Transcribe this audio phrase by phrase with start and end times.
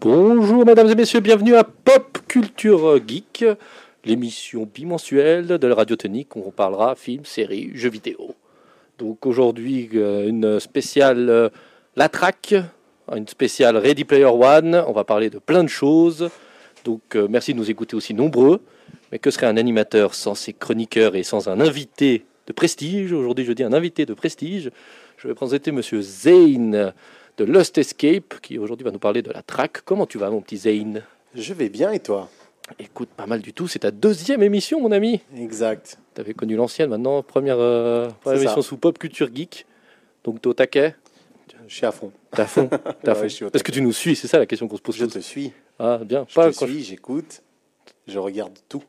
[0.00, 3.44] Bonjour mesdames et messieurs, bienvenue à Pop Culture Geek,
[4.04, 8.36] l'émission bimensuelle de la radiotonique où on parlera films, séries, jeux vidéo.
[8.98, 11.48] Donc aujourd'hui euh, une spéciale euh,
[11.96, 12.08] La
[13.16, 16.30] une spéciale Ready Player One, on va parler de plein de choses.
[16.84, 18.60] Donc euh, merci de nous écouter aussi nombreux.
[19.10, 23.12] Mais que serait un animateur sans ses chroniqueurs et sans un invité de prestige?
[23.12, 24.70] Aujourd'hui je dis un invité de prestige.
[25.16, 26.92] Je vais présenter monsieur Zane
[27.38, 29.82] de Lost Escape, qui aujourd'hui va nous parler de la track.
[29.84, 31.02] Comment tu vas, mon petit Zane
[31.34, 32.28] Je vais bien et toi
[32.78, 33.66] Écoute, pas mal du tout.
[33.68, 35.20] C'est ta deuxième émission, mon ami.
[35.36, 35.98] Exact.
[36.14, 38.68] Tu avais connu l'ancienne, maintenant, première, euh, première émission ça.
[38.68, 39.64] sous Pop Culture Geek.
[40.24, 40.94] Donc, t'es au taquet
[41.66, 42.12] Je suis à fond.
[42.46, 42.68] Fond,
[43.02, 43.22] t'as Ouais, fond.
[43.22, 44.96] je suis au Est-ce que tu nous suis C'est ça la question qu'on se pose.
[44.96, 45.14] Je tous.
[45.14, 45.52] te suis.
[45.78, 46.26] Ah, bien.
[46.28, 47.42] Je Pas te suis, j'écoute,
[48.06, 48.82] je regarde tout.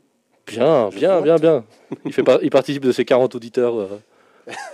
[0.48, 1.64] Bien, Je bien, bien, bien.
[2.06, 3.80] Il, fait par- il participe de ses 40 auditeurs.
[3.80, 4.00] euh.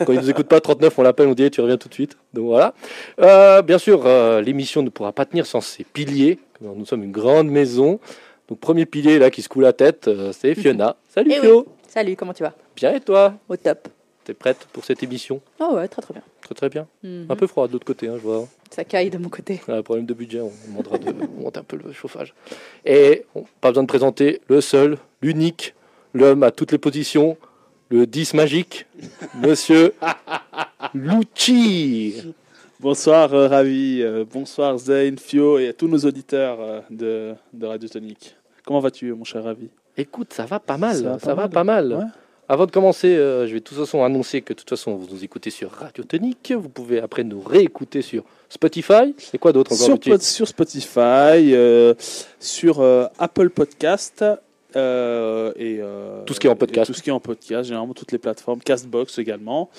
[0.05, 2.17] Quand il nous écoute pas, 39, on l'appelle, on dit tu reviens tout de suite.
[2.33, 2.73] Donc voilà.
[3.19, 6.39] Euh, bien sûr, euh, l'émission ne pourra pas tenir sans ses piliers.
[6.61, 7.99] Nous sommes une grande maison.
[8.47, 10.95] Donc premier pilier là qui se coule la tête, euh, c'est Fiona.
[11.09, 11.65] Salut Eh Fio.
[11.87, 12.53] Salut, comment tu vas?
[12.75, 13.33] Bien et toi?
[13.49, 13.87] Au top.
[14.23, 15.39] T'es prête pour cette émission?
[15.59, 16.23] Oh ouais, très très bien.
[16.41, 16.87] Très très bien.
[17.03, 17.27] Mhm.
[17.29, 18.47] Un peu froid de l'autre côté, hein, je vois.
[18.71, 19.61] Ça caille de mon côté.
[19.67, 22.33] Ah, problème de budget, on demandera de monter un peu le chauffage.
[22.85, 23.25] Et
[23.61, 25.75] pas besoin de présenter le seul, l'unique,
[26.13, 27.37] l'homme à toutes les positions,
[27.89, 28.85] le 10 magique,
[29.35, 29.93] monsieur
[30.93, 32.33] Lucci.
[32.79, 37.65] Bonsoir euh, Ravi, euh, bonsoir Zayn, Fio et à tous nos auditeurs euh, de, de
[37.65, 38.35] Radio Tonique.
[38.65, 39.69] Comment vas-tu mon cher Ravi?
[39.97, 41.93] Écoute, ça va pas mal, ça Ça va va pas pas mal.
[41.93, 42.03] Ouais.
[42.47, 45.23] Avant de commencer, je vais de toute façon annoncer que de toute façon vous nous
[45.23, 46.53] écoutez sur Radio Tonique.
[46.55, 49.15] Vous pouvez après nous réécouter sur Spotify.
[49.33, 51.55] Et quoi d'autre encore Sur, sur Spotify,
[52.39, 54.23] sur Apple Podcast
[54.75, 56.87] euh, et euh, Tout ce qui est en podcast.
[56.87, 59.69] Tout ce qui est en podcast, généralement toutes les plateformes, Castbox également.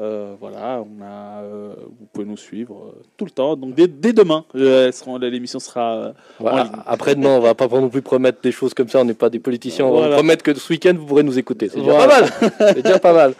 [0.00, 3.56] Euh, voilà, on a, vous pouvez nous suivre tout le temps.
[3.56, 6.12] Donc dès, dès demain, l'émission sera.
[6.38, 6.70] Voilà.
[6.86, 9.00] Après-demain, on va pas non plus promettre des choses comme ça.
[9.00, 9.86] On n'est pas des politiciens.
[9.86, 10.16] On va Voilà.
[10.16, 11.68] promettre que ce week-end, vous pourrez nous écouter.
[11.68, 12.08] C'est déjà Voilà.
[12.08, 12.52] pas mal.
[12.74, 13.34] C'est déjà pas mal.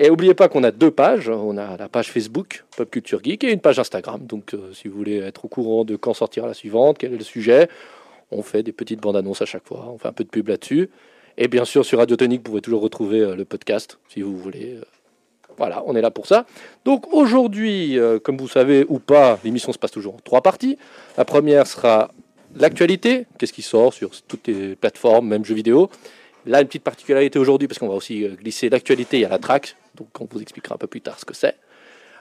[0.00, 1.28] Et n'oubliez pas qu'on a deux pages.
[1.28, 4.20] On a la page Facebook, Pop Culture Geek, et une page Instagram.
[4.24, 7.24] Donc, si vous voulez être au courant de quand sortira la suivante, quel est le
[7.24, 7.68] sujet,
[8.30, 9.88] on fait des petites bandes annonces à chaque fois.
[9.92, 10.90] On fait un peu de pub là-dessus.
[11.36, 14.36] Et bien sûr, sur Radio Tonique, vous pouvez toujours retrouver euh, le podcast, si vous
[14.36, 14.76] voulez.
[14.76, 14.84] Euh,
[15.56, 16.46] Voilà, on est là pour ça.
[16.84, 20.78] Donc aujourd'hui, euh, comme vous savez ou pas, l'émission se passe toujours en trois parties.
[21.16, 22.10] La première sera
[22.56, 25.90] l'actualité, qu'est-ce qui sort sur toutes les plateformes, même jeux vidéo.
[26.46, 30.08] Là, une petite particularité aujourd'hui, parce qu'on va aussi glisser l'actualité, a la track, donc
[30.20, 31.56] on vous expliquera un peu plus tard ce que c'est.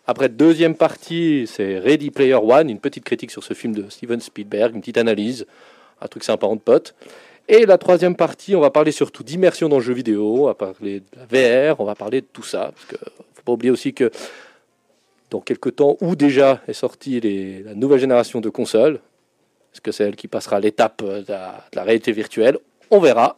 [0.06, 4.20] Après, deuxième partie, c'est Ready Player One, une petite critique sur ce film de Steven
[4.20, 5.46] Spielberg, une petite analyse,
[6.02, 6.96] un truc sympa entre potes.
[7.48, 10.54] Et la troisième partie, on va parler surtout d'immersion dans le jeu vidéo, on va
[10.54, 12.98] parler de la VR, on va parler de tout ça, parce que
[13.36, 14.12] faut pas oublier aussi que
[15.30, 17.22] dans quelques temps, où déjà est sortie
[17.66, 19.00] la nouvelle génération de consoles,
[19.74, 22.58] est-ce que c'est elle qui passera l'étape de la, de la réalité virtuelle?
[22.92, 23.38] On verra.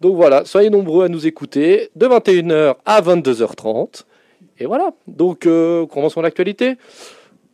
[0.00, 4.04] Donc voilà, soyez nombreux à nous écouter de 21h à 22h30.
[4.58, 6.76] Et voilà, donc euh, commençons l'actualité.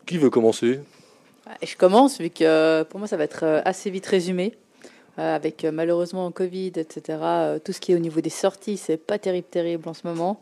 [0.07, 0.81] Qui veut commencer?
[1.61, 4.55] Et je commence, vu que euh, pour moi, ça va être euh, assez vite résumé.
[5.17, 7.19] Euh, avec malheureusement Covid, etc.
[7.65, 10.41] tout ce qui est au niveau des sorties, c'est pas terrible, terrible en ce moment.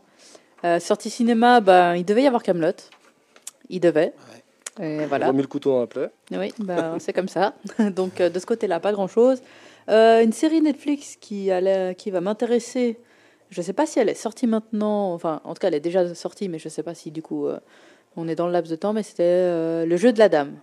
[0.65, 2.71] Euh, sortie cinéma, ben, il devait y avoir Camelot.
[3.69, 4.13] Il devait.
[4.81, 5.27] Et On voilà.
[5.27, 6.09] a mis le couteau dans la plaie.
[6.31, 7.53] Oui, ben, c'est comme ça.
[7.95, 9.41] Donc de ce côté-là, pas grand-chose.
[9.89, 12.97] Euh, une série Netflix qui, allait, qui va m'intéresser.
[13.49, 15.13] Je ne sais pas si elle est sortie maintenant.
[15.13, 17.21] Enfin, en tout cas, elle est déjà sortie, mais je ne sais pas si du
[17.21, 17.59] coup euh,
[18.15, 18.93] on est dans le laps de temps.
[18.93, 20.55] Mais c'était Le Jeu de la Dame.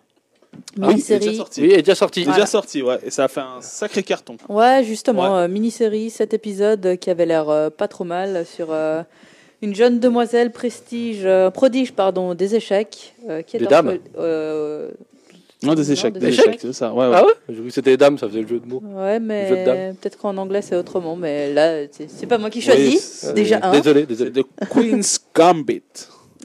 [0.52, 1.36] Ah oui, déjà Mini-série.
[1.36, 1.60] sorti.
[1.62, 2.20] Oui, elle est déjà sortie.
[2.20, 2.46] Déjà Voilà.
[2.46, 4.36] sorti, ouais, et ça a fait un sacré carton.
[4.48, 5.40] Ouais, justement, Ouais.
[5.42, 9.02] euh, mini-série, cet épisode euh, qui avait l'air euh, pas trop mal sur euh,
[9.62, 13.14] une jeune demoiselle prestige, euh, prodige, pardon, des échecs.
[13.28, 14.90] euh, qui est Des dames euh,
[15.62, 16.46] Non, des Non, échecs, des des échecs.
[16.48, 16.92] échecs, c'est ça.
[16.92, 17.14] Ouais, ouais.
[17.16, 17.32] Ah ouais?
[17.48, 18.82] J'ai cru que c'était les dames, ça faisait le jeu de mots.
[18.94, 21.16] Ouais, mais peut-être qu'en anglais c'est autrement.
[21.16, 23.26] Mais là, c'est pas moi qui choisis.
[23.34, 23.72] déjà un.
[23.72, 24.30] Désolé, désolé.
[24.30, 25.82] de Queen's Gambit.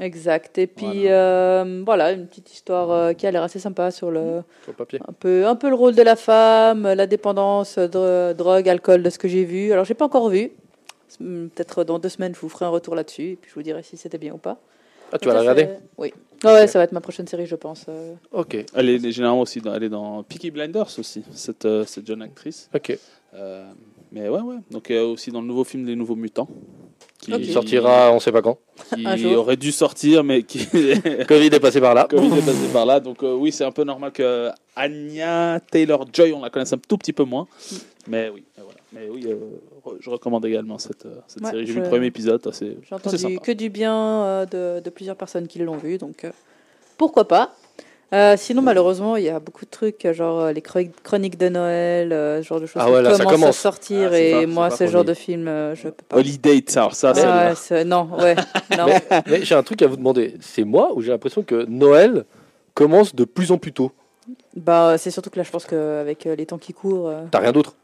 [0.01, 0.57] Exact.
[0.57, 4.41] Et puis euh, voilà, une petite histoire euh, qui a l'air assez sympa sur le
[4.63, 4.99] Sur le papier.
[5.07, 9.09] un peu un peu le rôle de la femme, la dépendance, dro- drogue, alcool, de
[9.09, 9.71] ce que j'ai vu.
[9.71, 10.51] Alors j'ai pas encore vu.
[11.21, 13.63] Hum, Peut-être dans deux semaines, je vous ferai un retour là-dessus et puis je vous
[13.63, 14.57] dirai si c'était bien ou pas.
[15.13, 15.69] Ah, tu vas la regarder?
[15.97, 16.13] Oui.
[16.43, 17.85] Ah ouais, ça va être ma prochaine série, je pense.
[17.87, 18.15] euh.
[18.33, 22.05] Ok, Elle est généralement aussi dans, elle est dans Peaky Blinders aussi, cette, euh, cette
[22.05, 22.69] jeune actrice.
[22.75, 22.97] ok.
[23.35, 23.65] Euh,
[24.11, 24.55] mais ouais, ouais.
[24.71, 26.47] Donc euh, aussi dans le nouveau film Les Nouveaux Mutants.
[27.25, 28.57] Qui sortira, on sait pas quand.
[28.95, 30.65] qui aurait dû sortir, mais qui
[31.27, 32.07] Covid est passé par là.
[32.09, 32.99] Covid est passé par là.
[32.99, 36.97] Donc euh, oui, c'est un peu normal que Anya Taylor-Joy, on la connaisse un tout
[36.97, 37.47] petit peu moins.
[38.07, 38.79] Mais oui, euh, voilà.
[38.93, 39.35] Mais oui, euh,
[39.99, 41.65] je recommande également cette, euh, cette Ouais, série.
[41.65, 43.39] J'ai vu le premier épisode, assez, J'ai entendu sympa.
[43.41, 46.31] que du bien euh, de, de plusieurs personnes qui l'ont vu, donc euh,
[46.97, 47.53] pourquoi pas.
[48.13, 51.49] Euh, sinon, malheureusement, il y a beaucoup de trucs, genre euh, les chro- chroniques de
[51.49, 53.57] Noël, euh, ce genre de choses Ah qui ouais, là, ça commencent à commence.
[53.57, 54.09] sortir.
[54.13, 56.17] Ah, et pas- moi, ce genre de film, euh, je peux pas.
[56.17, 57.13] Holiday, ça, ça,
[57.55, 58.35] c'est Ouais, non, ouais,
[58.77, 58.85] non.
[58.85, 60.35] Mais, mais j'ai un truc à vous demander.
[60.39, 62.25] C'est moi ou j'ai l'impression que Noël
[62.73, 63.91] commence de plus en plus tôt?
[64.55, 67.39] Bah, c'est surtout que là, je pense qu'avec euh, les temps qui courent, euh, T'as
[67.39, 67.75] rien d'autre?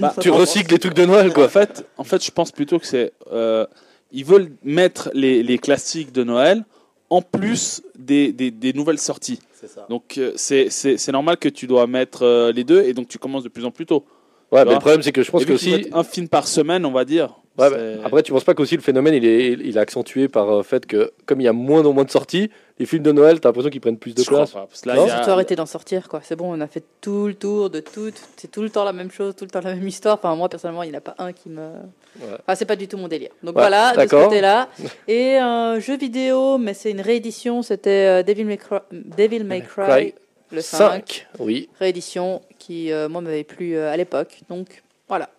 [0.00, 1.48] Bah, d'autre Tu recycles les trucs de Noël, En quoi.
[1.48, 3.12] fait, en fait, je pense plutôt que c'est.
[3.30, 3.66] euh,
[4.10, 6.64] ils veulent mettre les, les classiques de Noël
[7.10, 9.40] en plus des, des, des nouvelles sorties.
[9.66, 9.86] Ça.
[9.88, 13.44] Donc, euh, c'est normal que tu dois mettre euh, les deux et donc tu commences
[13.44, 14.04] de plus en plus tôt.
[14.52, 15.70] Ouais, mais le problème, c'est que je pense que aussi.
[15.70, 17.34] mettent un film par semaine, on va dire.
[17.58, 20.56] Ouais, bah, après, tu penses pas qu'aussi le phénomène il est, il est accentué par
[20.56, 23.12] le fait que, comme il y a moins en moins de sorties, les films de
[23.12, 24.50] Noël, t'as l'impression qu'ils prennent plus de Je crois place.
[24.52, 26.20] pas, parce que là, Non, y a- Surtout arrêter d'en sortir, quoi.
[26.22, 28.10] C'est bon, on a fait tout le tour de tout.
[28.36, 30.16] C'est tout le temps la même chose, tout le temps la même histoire.
[30.16, 31.60] Enfin, moi, personnellement, il n'y en a pas un qui me.
[31.62, 32.26] Ouais.
[32.40, 33.30] Enfin, c'est pas du tout mon délire.
[33.42, 34.68] Donc Ouais, voilà, de ce côté-là.
[35.08, 37.62] Et un jeu vidéo, mais c'est une réédition.
[37.62, 40.14] C'était euh, Devil May Cry, Devil May Cry, Cry.
[40.52, 40.78] le 5.
[40.78, 41.70] 5, oui.
[41.80, 44.40] Réédition qui, euh, moi, m'avait plu euh, à l'époque.
[44.50, 45.30] Donc voilà.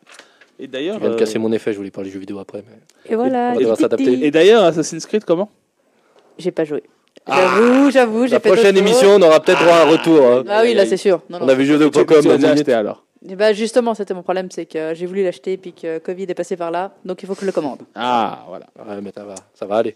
[0.59, 2.63] Et Je d'ailleurs, viens de euh, casser mon effet, je voulais parler jeux vidéo après.
[2.67, 3.53] mais- Et voilà.
[3.55, 3.75] on titi.
[3.81, 4.25] s'adapter.
[4.25, 5.49] et d'ailleurs, Assassin's Creed, comment?
[6.37, 6.83] J'ai pas joué.
[7.27, 10.25] J'avoue, j'avoue, j'ai La prochaine émission, on aura peut-être droit à un retour.
[10.25, 10.43] hein.
[10.47, 11.21] Ah oui, là, c'est sûr.
[11.29, 11.45] Non, non.
[11.45, 13.03] On a vu Tu, tu jeux.com l'as acheté alors?
[13.27, 16.33] Et bah, justement, c'était mon problème, c'est que j'ai voulu l'acheter puis que Covid est
[16.33, 17.79] passé par là, donc il faut que je le commande.
[17.95, 18.67] Ah, voilà.
[18.77, 19.95] Ouais, mais ça va, ça va aller.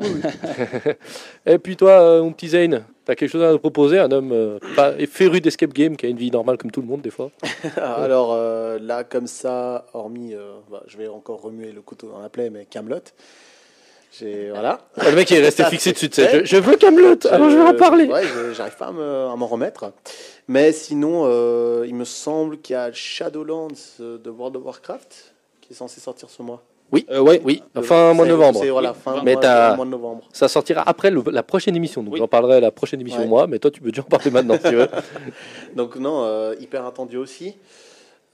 [1.46, 4.32] Et puis toi, euh, mon petit Zane, t'as quelque chose à nous proposer Un homme
[4.32, 7.10] euh, pas féru d'escape game qui a une vie normale comme tout le monde des
[7.10, 7.30] fois.
[7.76, 12.20] Alors euh, là, comme ça, hormis, euh, bah, je vais encore remuer le couteau dans
[12.20, 13.00] la plaie, mais Camelot.
[14.50, 14.80] Voilà.
[14.96, 16.08] Ah, le mec est resté fixé dessus.
[16.16, 17.18] Je, je veux Camelot.
[17.30, 18.06] Alors je vais en parler.
[18.06, 18.22] Ouais,
[18.54, 19.92] j'arrive pas à me- à m'en remettre.
[20.48, 21.26] Mais sinon,
[21.84, 23.68] il me semble qu'il y a Shadowlands
[23.98, 26.62] de World of Warcraft qui est censé sortir ce mois.
[27.10, 27.40] Euh, ouais.
[27.44, 28.60] Oui, fin mois de C'est- novembre.
[28.62, 30.22] C'est voilà, Oui, fin mais mois, de novembre.
[30.32, 32.02] Ça sortira après le- la prochaine émission.
[32.02, 32.18] Donc Oui.
[32.18, 33.26] j'en parlerai à la prochaine émission Ouais.
[33.26, 34.88] moi, mais toi tu peux déjà en parler maintenant si tu veux.
[35.76, 37.56] Donc non, euh, hyper attendu aussi.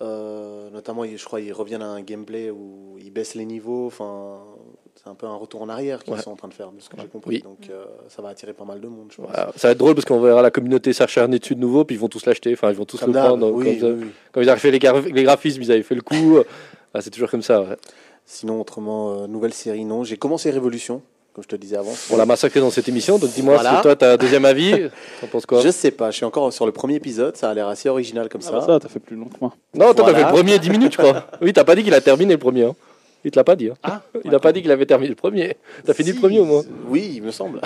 [0.01, 3.87] Euh, notamment, je crois qu'ils reviennent à un gameplay où ils baissent les niveaux.
[3.87, 4.39] Enfin,
[4.97, 6.21] c'est un peu un retour en arrière qu'ils Ouais.
[6.21, 7.37] sont en train de faire, de ce que j'ai compris.
[7.37, 7.43] Oui.
[7.43, 9.27] Donc euh, ça va attirer pas mal de monde, je pense.
[9.31, 9.53] Voilà.
[9.57, 12.01] Ça va être drôle parce qu'on verra la communauté s'acharner dessus de nouveau, puis ils
[12.01, 12.53] vont tous l'acheter.
[12.53, 13.51] Enfin, ils vont tous Comme le prendre.
[13.53, 13.87] oui, comme ça.
[13.95, 14.11] oui, oui.
[14.33, 16.39] Quand ils avaient fait les graphismes, ils avaient fait le coup.
[16.95, 17.63] Ah, c'est toujours comme ça.
[17.63, 17.77] ouais.
[18.27, 20.05] Sinon, autrement, euh, nouvelle série, non.
[20.05, 21.03] J'ai commencé Révolution,
[21.35, 21.93] comme je te le disais avant.
[22.11, 23.77] On l'a massacré dans cette émission, donc dis-moi Voilà.
[23.77, 24.73] si toi t'as un deuxième avis.
[25.21, 25.61] T'en penses quoi?
[25.61, 28.29] Je sais pas, je suis encore sur le premier épisode, ça a l'air assez original
[28.29, 28.53] comme Ah, ça.
[28.53, 29.53] bah, ça, t'as fait plus long que moi.
[29.75, 31.27] Non, toi t'as fait le premier 10 minutes, je crois.
[31.43, 32.65] Oui, t'as pas dit qu'il a terminé le premier.
[32.65, 32.75] hein.
[33.25, 33.69] Il te l'a pas dit.
[33.71, 33.75] hein.
[33.85, 35.57] Ah, Il a pas dit qu'il avait terminé le premier.
[35.85, 36.63] T'as fini Si, le premier au moins.
[36.89, 37.61] Oui, il me semble.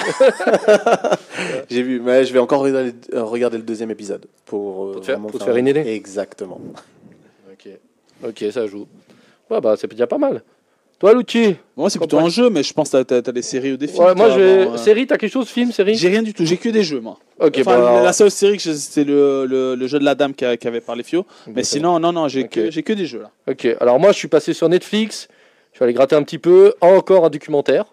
[1.71, 5.07] J'ai vu, mais je vais encore regarder, euh, le deuxième épisode pour, euh, Pour te
[5.07, 5.81] faire- pour te faire une idée.
[5.81, 6.61] Exactement.
[7.53, 7.69] Ok.
[8.29, 8.87] Ok, ça joue.
[9.51, 10.43] Ouais, bah c'est déjà pas mal.
[10.99, 13.73] Toi, Lucci Moi, c'est plutôt un jeu, mais je pense que t'as, t'as des séries
[13.73, 14.03] ou des films.
[14.03, 14.77] Ouais, moi toi, avant, euh.
[14.79, 15.95] Série, t'as quelque chose Film, série?
[15.95, 17.19] J'ai rien du tout, j'ai que des jeux, moi.
[17.39, 20.05] Ok, Enfin, bah, alors- la seule série que j'ai, c'était le, le, le jeu de
[20.05, 21.27] la dame qui, avait parlé Fio.
[21.49, 22.49] Mais sinon, non, non, j'ai, Ok.
[22.51, 23.31] que, j'ai que des jeux là.
[23.47, 25.29] Ok, alors moi je suis passé sur Netflix,
[25.73, 27.85] je suis allé gratter un petit peu, encore un documentaire,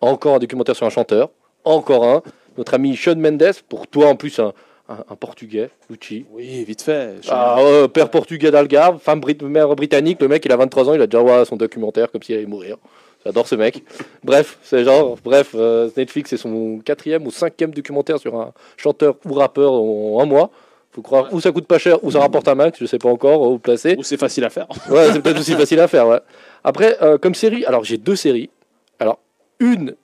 [0.00, 1.30] encore un documentaire sur un chanteur,
[1.64, 2.22] encore un,
[2.56, 4.52] notre ami Sean Mendes, pour toi en plus un,
[4.92, 6.26] un, un portugais, Lucci.
[6.32, 7.16] Oui, vite fait.
[7.28, 11.02] Ah, euh, père portugais d'Algarve, femme mère britannique, le mec il a 23 ans, il
[11.02, 12.76] a déjà ouais, son documentaire comme s'il allait mourir.
[13.24, 13.84] J'adore ce mec.
[14.24, 19.16] Bref, c'est genre, bref, euh, Netflix c'est son quatrième ou cinquième documentaire sur un chanteur
[19.24, 20.50] ou rappeur en un mois.
[20.90, 23.08] Faut croire, ou ça coûte pas cher, ou ça rapporte un max, je sais pas
[23.08, 23.94] encore où placer.
[23.96, 24.66] Ou c'est facile à faire.
[24.90, 26.20] Ouais, c'est peut-être aussi facile à faire, ouais.
[26.64, 28.50] Après, euh, comme série, alors j'ai deux séries.
[28.98, 29.18] Alors,
[29.58, 29.94] une,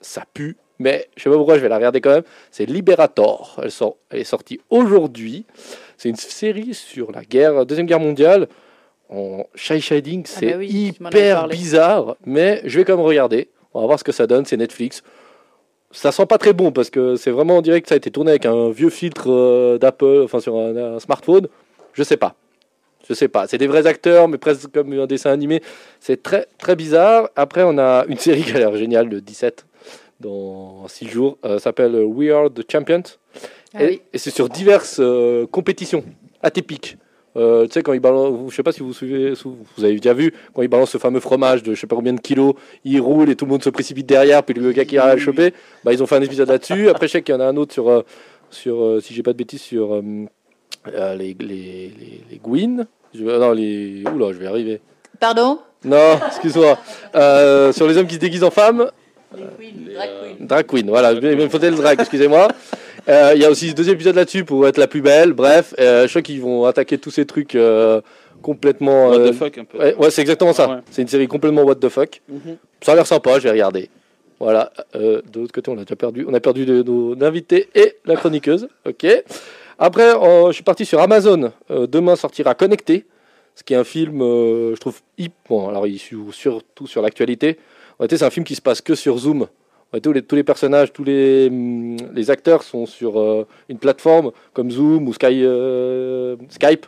[0.00, 2.24] ça pue, mais je sais pas pourquoi je vais la regarder quand même.
[2.50, 3.60] C'est Liberator.
[3.62, 5.44] Elle, sort, elle est sortie aujourd'hui.
[5.96, 8.48] C'est une série sur la guerre, Deuxième Guerre mondiale.
[9.08, 13.48] En shy shading, c'est bah oui, hyper bizarre, mais je vais quand même regarder.
[13.74, 14.46] On va voir ce que ça donne.
[14.46, 15.02] C'est Netflix.
[15.90, 17.88] Ça sent pas très bon parce que c'est vraiment en direct.
[17.88, 21.48] Ça a été tourné avec un vieux filtre euh, d'Apple, enfin sur un, un smartphone.
[21.92, 22.34] Je sais pas.
[23.08, 23.46] Je sais pas.
[23.46, 25.62] C'est des vrais acteurs, mais presque comme un dessin animé.
[26.00, 27.28] C'est très très bizarre.
[27.36, 29.66] Après, on a une série qui a l'air géniale, le 17,
[30.22, 31.38] dans 6 jours.
[31.44, 33.02] Euh, s'appelle We Are the Champions.
[33.74, 34.02] Ah et oui.
[34.12, 36.04] et c'est sur diverses euh, compétitions
[36.42, 36.96] atypiques.
[37.36, 40.12] Euh, tu sais, quand ils balancent, je sais pas si vous suivez, vous avez déjà
[40.12, 43.00] vu, quand ils balancent ce fameux fromage de je sais pas combien de kilos, ils
[43.00, 45.94] roulent et tout le monde se précipite derrière, puis le gars qui le choper, bah,
[45.94, 46.90] ils ont fait un épisode là-dessus.
[46.90, 48.04] Après, je sais qu'il y en a un autre sur,
[48.50, 50.02] sur si j'ai pas de bêtises, sur
[50.92, 52.86] les, les, les, les Gwyn.
[53.14, 54.04] Je- non, les.
[54.14, 54.80] Oula, je vais arriver.
[55.20, 55.58] Pardon?
[55.84, 56.78] Non, excuse-moi.
[57.14, 58.90] Euh, sur les hommes qui se déguisent en femmes.
[60.40, 62.48] Drag queen, voilà, il me faisait le drag, excusez-moi.
[63.08, 65.32] Euh, Il y a aussi ce deuxième épisode là-dessus pour être la plus belle.
[65.32, 68.00] Bref, euh, je crois qu'ils vont attaquer tous ces trucs euh,
[68.42, 69.08] complètement.
[69.08, 69.78] What euh, the fuck un peu.
[69.78, 70.68] Ouais, ouais, c'est exactement ça.
[70.68, 70.76] Ouais.
[70.90, 72.20] C'est une série complètement what the fuck.
[72.28, 72.56] Mhm.
[72.80, 73.90] Ça a l'air sympa, je vais regarder.
[74.38, 74.72] Voilà.
[74.94, 76.24] Euh, de l'autre côté, on a déjà perdu.
[76.28, 78.68] On a perdu de- nos invités et la chroniqueuse.
[78.86, 79.06] Ok.
[79.78, 81.52] Après, euh, je suis parti sur Amazon.
[81.70, 83.04] Euh, demain sortira Connecté,
[83.56, 85.32] ce qui est un film, euh, je trouve, hip.
[85.48, 87.58] Bon, alors il est surtout sur l'actualité.
[88.02, 89.42] Réalité, c'est un film qui se passe que sur Zoom.
[89.42, 89.46] En
[89.92, 93.78] réalité, tous les, tous les personnages, tous les, hum, les acteurs sont sur euh, une
[93.78, 96.86] plateforme comme Zoom ou Sky, euh, Skype.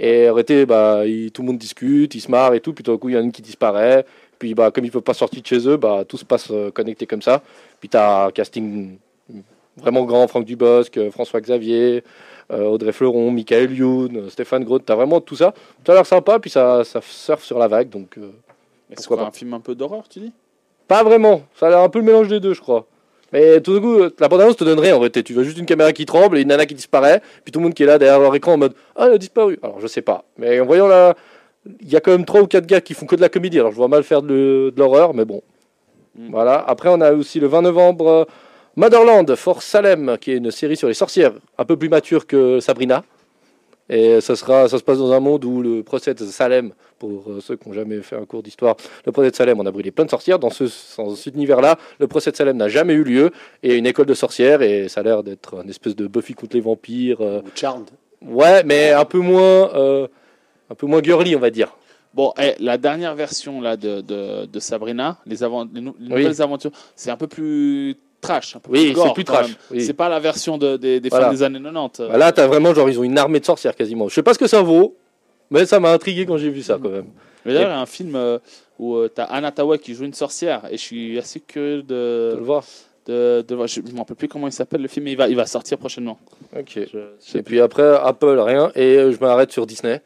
[0.00, 2.72] Et en réalité, bah, il- tout le monde discute, il se marre et tout.
[2.72, 4.04] Puis tout d'un coup, il y en a une qui disparaît.
[4.40, 6.48] Puis bah, comme ils ne peuvent pas sortir de chez eux, bah, tout se passe
[6.50, 7.42] euh, connecté comme ça.
[7.78, 8.98] Puis tu as un casting
[9.76, 12.02] vraiment grand, Franck Dubosc, François Xavier,
[12.50, 14.84] Audrey Fleuron, Michael Youn, Stéphane Groth.
[14.84, 15.54] Tu as vraiment tout ça.
[15.86, 17.88] Ça a l'air sympa, puis ça, ça surfe sur la vague.
[17.88, 18.30] Donc euh,
[18.96, 20.32] c'est un film un peu d'horreur, tu dis?
[20.88, 21.42] Pas vraiment.
[21.58, 22.86] Ça a l'air un peu le mélange des deux, je crois.
[23.32, 25.22] Mais tout d'un coup, la bande-annonce te donne rien en réalité.
[25.22, 27.64] Tu vois juste une caméra qui tremble et une nana qui disparaît, puis tout le
[27.64, 29.58] monde qui est là derrière leur écran en mode Ah, elle a disparu.
[29.62, 30.24] Alors je sais pas.
[30.38, 31.14] Mais en voyant là,
[31.80, 33.58] il y a quand même trois ou quatre gars qui font que de la comédie.
[33.58, 35.42] Alors je vois mal faire de, l'horreur, mais bon.
[36.16, 36.30] Mm.
[36.30, 36.64] Voilà.
[36.66, 38.24] Après, on a aussi le 20 novembre euh,
[38.76, 42.60] Motherland for Salem, qui est une série sur les sorcières, un peu plus mature que
[42.60, 43.02] Sabrina.
[43.88, 47.24] Et ça, sera, ça se passe dans un monde où le procès de Salem, pour
[47.30, 48.74] euh, ceux qui n'ont jamais fait un cours d'histoire,
[49.04, 50.38] le procès de Salem, on a brûlé plein de sorcières.
[50.40, 50.64] Dans ce,
[50.96, 53.30] dans cet univers-là, le procès de Salem n'a jamais eu lieu.
[53.62, 56.56] Et une école de sorcières, et ça a l'air d'être une espèce de Buffy contre
[56.56, 57.20] les vampires.
[57.20, 57.88] euh, Ou Charmed.
[58.22, 60.08] ouais, mais un peu moins, euh,
[60.68, 61.76] un peu moins girly, on va dire.
[62.12, 66.14] Bon, eh, la dernière version là de, de, de Sabrina, les, avant- les nou- les
[66.14, 66.22] Oui.
[66.22, 67.94] nouvelles aventures, c'est un peu plus
[68.26, 69.56] trash, un peu Oui, c'est plus trash.
[69.70, 69.82] oui.
[69.82, 71.30] C'est pas la version de- des, des Voilà.
[71.30, 72.08] des années 90.
[72.10, 74.08] Bah là, t'as vraiment, genre, ils ont une armée de sorcières quasiment.
[74.08, 74.96] Je sais pas ce que ça vaut,
[75.50, 77.06] mais ça m'a intrigué quand j'ai vu ça quand même.
[77.44, 78.38] Mais d'ailleurs, il y a un film euh,
[78.78, 82.32] où tu as Anna Tawai qui joue une sorcière et je suis assez curieux de.
[82.32, 82.64] De le voir.
[83.06, 85.36] de, je ne me rappelle plus comment il s'appelle le film, mais il va, il
[85.36, 86.18] va sortir prochainement.
[86.58, 86.80] Ok.
[86.92, 88.72] Je- Et puis après, Apple, rien.
[88.74, 90.02] Et euh, je m'arrête sur Disney.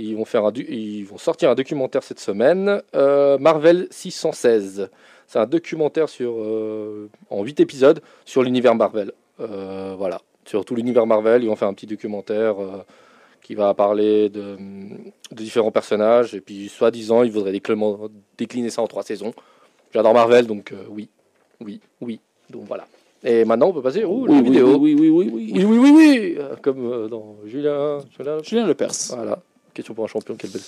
[0.00, 2.80] Ils vont, faire un ils vont sortir un documentaire cette semaine.
[2.94, 4.88] euh, Marvel 616.
[5.28, 9.12] C'est un documentaire sur, euh, en 8 épisodes sur l'univers Marvel.
[9.40, 10.20] Euh, voilà.
[10.46, 12.78] Sur tout l'univers Marvel, ils vont faire un petit documentaire euh,
[13.42, 14.56] qui va parler de,
[15.30, 16.34] de différents personnages.
[16.34, 17.52] Et puis, soi-disant, ils voudraient
[18.38, 19.32] décliner, ça en trois saisons.
[19.92, 21.08] J'adore Marvel, donc oui,
[21.60, 22.20] oui, oui.
[22.50, 22.86] Donc voilà.
[23.22, 24.78] Et maintenant, on peut passer au Oui, oui, vidéo.
[24.78, 27.98] oui, oui, oui, oui, Oui, oui, oui, oui, Comme dans Julien.
[28.16, 28.92] Julien- Julien Lepers.
[29.14, 29.38] Voilà.
[29.74, 30.62] Question pour un champion, quelle belle.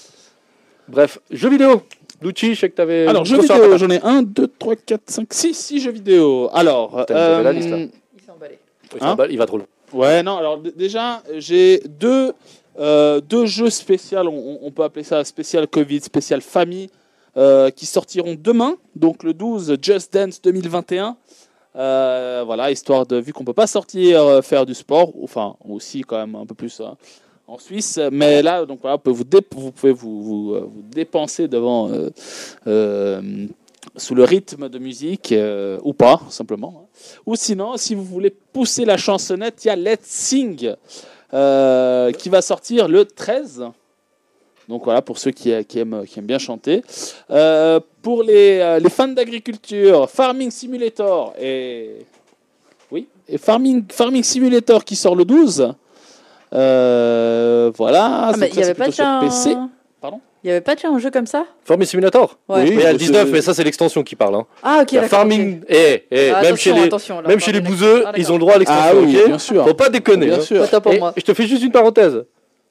[0.91, 1.83] Bref, jeux vidéo.
[2.21, 3.07] Lucci, je sais que t'avais.
[3.07, 6.51] Alors, jeux vidéo, j'en ai 1, 2, 3, 4, 5, 6, 6 jeux vidéo.
[6.53, 7.79] Alors, avez la euh, liste, là.
[7.79, 8.59] Il s'est emballé.
[8.93, 9.67] Oui, Hein Il va trop loin.
[9.93, 12.33] Ouais, non, alors déjà, j'ai deux,
[12.79, 16.91] euh, deux jeux spéciaux, on, on peut appeler ça spécial Covid, spécial famille,
[17.37, 21.17] euh, qui sortiront demain, donc le 12 Just Dance 2021.
[21.77, 26.01] Euh, voilà, histoire de, vu qu'on peut pas sortir euh, faire du sport, enfin aussi
[26.01, 26.97] quand même un peu plus hein,
[27.51, 29.25] en Suisse, mais là, donc voilà, vous
[29.73, 32.11] pouvez vous, euh, dépenser devant, euh,
[32.69, 33.47] euh,
[33.97, 35.35] sous le rythme de musique,
[35.83, 36.85] ou pas, simplement.
[36.85, 37.19] hein.
[37.27, 40.75] Ou sinon, si vous voulez pousser la chansonnette, il y a Let's Sing
[41.31, 43.65] qui va sortir le 13.
[44.69, 46.83] Donc voilà, pour ceux qui, aiment, bien chanter.
[48.03, 52.07] Pour les, les fans d'agriculture, Farming Simulator et.
[52.93, 55.75] Oui, et Farming, Farming Simulator qui sort le 12.
[56.53, 58.05] Euh, voilà.
[58.29, 59.53] Ah, mais il n'y avait c'est pas déjà sur PC.
[59.55, 59.71] un...
[60.01, 60.21] Pardon?
[60.43, 61.45] Il n'y avait pas déjà un jeu comme ça?
[61.65, 62.63] Farming Simulator Ouais.
[62.63, 64.37] Oui, Mais il y a le c'est- 19, mais ça, c'est l'extension qui parle.
[64.37, 64.47] hein.
[64.63, 65.09] Ah, ok, d'accord.
[65.11, 65.61] Farming.
[65.69, 68.41] Eh, eh, Ah, même chez les, là, même chez les bouseux, Ah, ils ont le
[68.41, 69.01] droit à Ah l'extension.
[69.03, 69.67] oui, ok bien sûr.
[69.69, 70.27] Faut pas déconner.
[70.27, 70.41] Bien hein.
[70.41, 70.81] sûr.
[70.81, 71.13] Pour moi.
[71.17, 72.25] je te fais juste une parenthèse.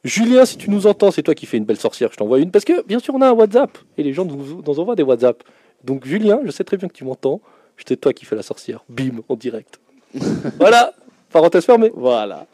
[0.04, 2.10] Julien, si tu nous entends, c'est toi qui fais une belle sorcière.
[2.12, 4.64] Je t'envoie une parce que, bien sûr, on a un WhatsApp et les gens nous,
[4.66, 5.44] nous envoient des WhatsApp.
[5.84, 7.42] Donc, Julien, je sais très bien que tu m'entends.
[7.86, 8.84] C'est toi qui fais la sorcière.
[8.90, 9.80] Bim, en direct.
[10.60, 10.94] voilà,
[11.32, 11.92] parenthèse fermée.
[11.96, 12.46] Voilà.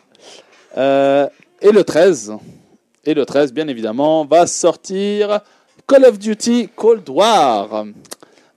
[0.77, 1.27] Euh,
[1.61, 2.33] et le 13,
[3.05, 5.39] et le 13, bien évidemment, va sortir
[5.87, 7.85] Call of Duty Cold War.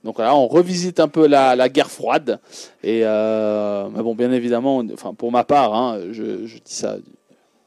[0.03, 2.39] Donc voilà, on revisite un peu la, guerre froide.
[2.83, 6.97] Et euh, mais bon, bien évidemment, enfin pour ma part, hein, je, dis ça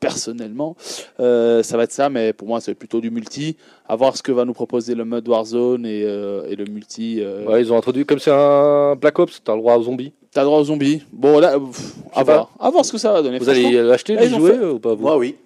[0.00, 0.76] personnellement,
[1.20, 3.56] euh, ça va être ça, mais pour moi, c'est plutôt du multi.
[3.86, 7.22] À voir ce que va nous proposer le mode Warzone et, et le multi.
[7.46, 10.12] Ouais, ils ont introduit, comme c'est un Black Ops, t'as le droit aux zombies.
[10.32, 11.02] T'as droit aux zombies.
[11.12, 12.34] Bon, là, pff, à pas.
[12.34, 12.50] voir.
[12.58, 13.38] À voir ce que ça va donner.
[13.38, 15.36] Vous allez l'acheter, les jouer fait- ou pas vous Moi, oui.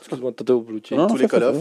[0.00, 0.32] Excuse-moi.
[0.92, 1.56] Non, tous les Call of.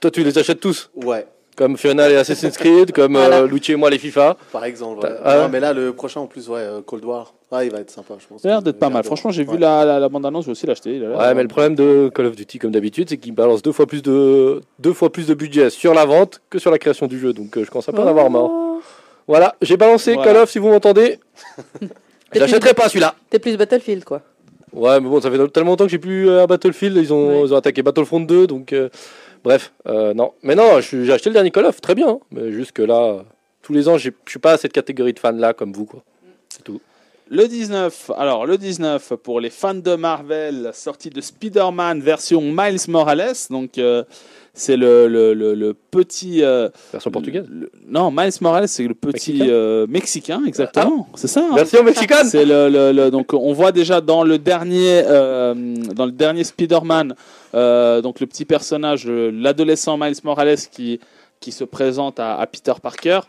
[0.00, 3.40] Toi, tu les achètes tous Ouais, Comme Fiona les Assassin's Creed, comme Voilà.
[3.40, 4.36] euh, et moi les FIFA.
[4.50, 5.04] par exemple.
[5.04, 5.12] Ouais.
[5.22, 7.34] ah ouais mais là, le prochain, en plus, ouais, euh, Cold War.
[7.52, 8.40] Ah, il va être sympa, je pense.
[8.42, 9.02] Ça a l'air d'être pas mal.
[9.04, 11.00] Franchement, j'ai vu la, la, la bande-annonce, je vais aussi l'acheter.
[11.00, 13.86] Ouais, mais le problème de Call of Duty, comme d'habitude, c'est qu'il balance deux fois
[13.86, 17.18] plus de deux fois plus de budget sur la vente que sur la création du
[17.18, 17.32] jeu.
[17.32, 18.44] Donc, euh, je commence à en avoir marre.
[18.50, 18.80] Oh.
[19.26, 20.32] Voilà, j'ai balancé Voilà.
[20.32, 21.18] Call of, si vous m'entendez.
[22.32, 23.14] Je l'achèterai pas celui-là.
[23.28, 24.22] T'es plus Battlefield, quoi.
[24.72, 26.96] Ouais, mais bon, ça fait tellement longtemps que j'ai plus euh, un Battlefield.
[26.96, 27.46] Ils ont, Ouais.
[27.48, 28.88] ils ont attaqué Battlefront 2, donc euh,
[29.42, 30.32] bref, euh, non.
[30.42, 32.08] Mais non, j'ai acheté le dernier Call of, très bien.
[32.08, 32.18] hein.
[32.30, 33.24] mais juste que là,
[33.62, 36.02] tous les ans, je suis pas à cette catégorie de fans là comme vous quoi.
[36.48, 36.80] C'est tout.
[37.32, 42.80] Le 19, alors le 19 pour les fans de Marvel, sortie de Spider-Man version Miles
[42.88, 43.34] Morales.
[43.50, 44.02] Donc euh,
[44.52, 46.42] c'est le, le, le, le petit.
[46.42, 47.46] euh, Version portugaise.
[47.86, 51.08] non, Miles Morales, c'est le petit Mexicain euh, mexicain, exactement.
[51.14, 51.46] C'est ça.
[51.48, 52.26] hein Version mexicaine.
[52.26, 55.54] C'est le, donc on voit déjà dans le dernier euh,
[55.94, 57.14] dans le dernier Spider-Man
[57.52, 60.98] donc le petit personnage l'adolescent Miles Morales qui
[61.38, 63.20] qui se présente à, à Peter Parker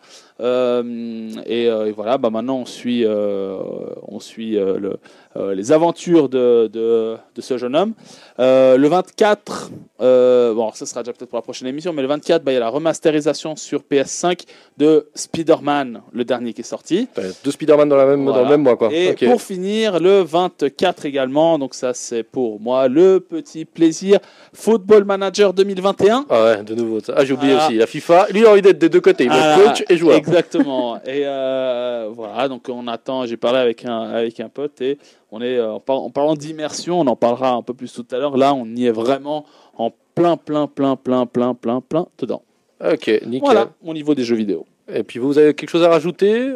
[0.42, 3.62] et, euh, et voilà bah maintenant on suit euh,
[4.08, 4.90] on suit euh, le,
[5.31, 7.94] euh, les aventures de, de, de ce jeune homme
[8.40, 9.72] Euh, le 24
[10.02, 12.56] euh, bon ça sera déjà peut-être pour la prochaine émission mais le 24 bah, il
[12.56, 14.46] y a la remasterisation sur PS5
[14.78, 17.08] de Spider-Man le dernier qui est sorti
[17.44, 18.44] Deux Spider-Man dans, la même, dans Voilà.
[18.44, 18.90] le même mois quoi.
[18.92, 24.20] et pour finir, le 24 également, donc ça c'est pour moi le petit plaisir,
[24.54, 26.26] Football Manager 2021.
[26.30, 27.00] Ah ouais, de nouveau.
[27.00, 27.14] ça.
[27.16, 27.68] Ah, j'ai oublié Ah.
[27.68, 27.76] aussi.
[27.78, 29.26] La FIFA, lui, il a envie d'être des deux côtés.
[29.26, 30.16] Il Ah, coach et joueur.
[30.18, 30.98] Exactement.
[31.06, 34.98] et euh, voilà, donc on attend, j'ai parlé avec un, avec un pote et
[35.32, 38.06] on est, euh, en, par- en parlant d'immersion, on en parlera un peu plus tout
[38.12, 39.46] à l'heure, là on y est vraiment
[39.78, 42.44] en plein, plein, plein, plein, plein, plein, plein dedans.
[42.84, 43.40] Ok, nickel.
[43.42, 44.66] Voilà, au niveau des jeux vidéo.
[44.94, 46.52] Et puis vous avez quelque chose à rajouter,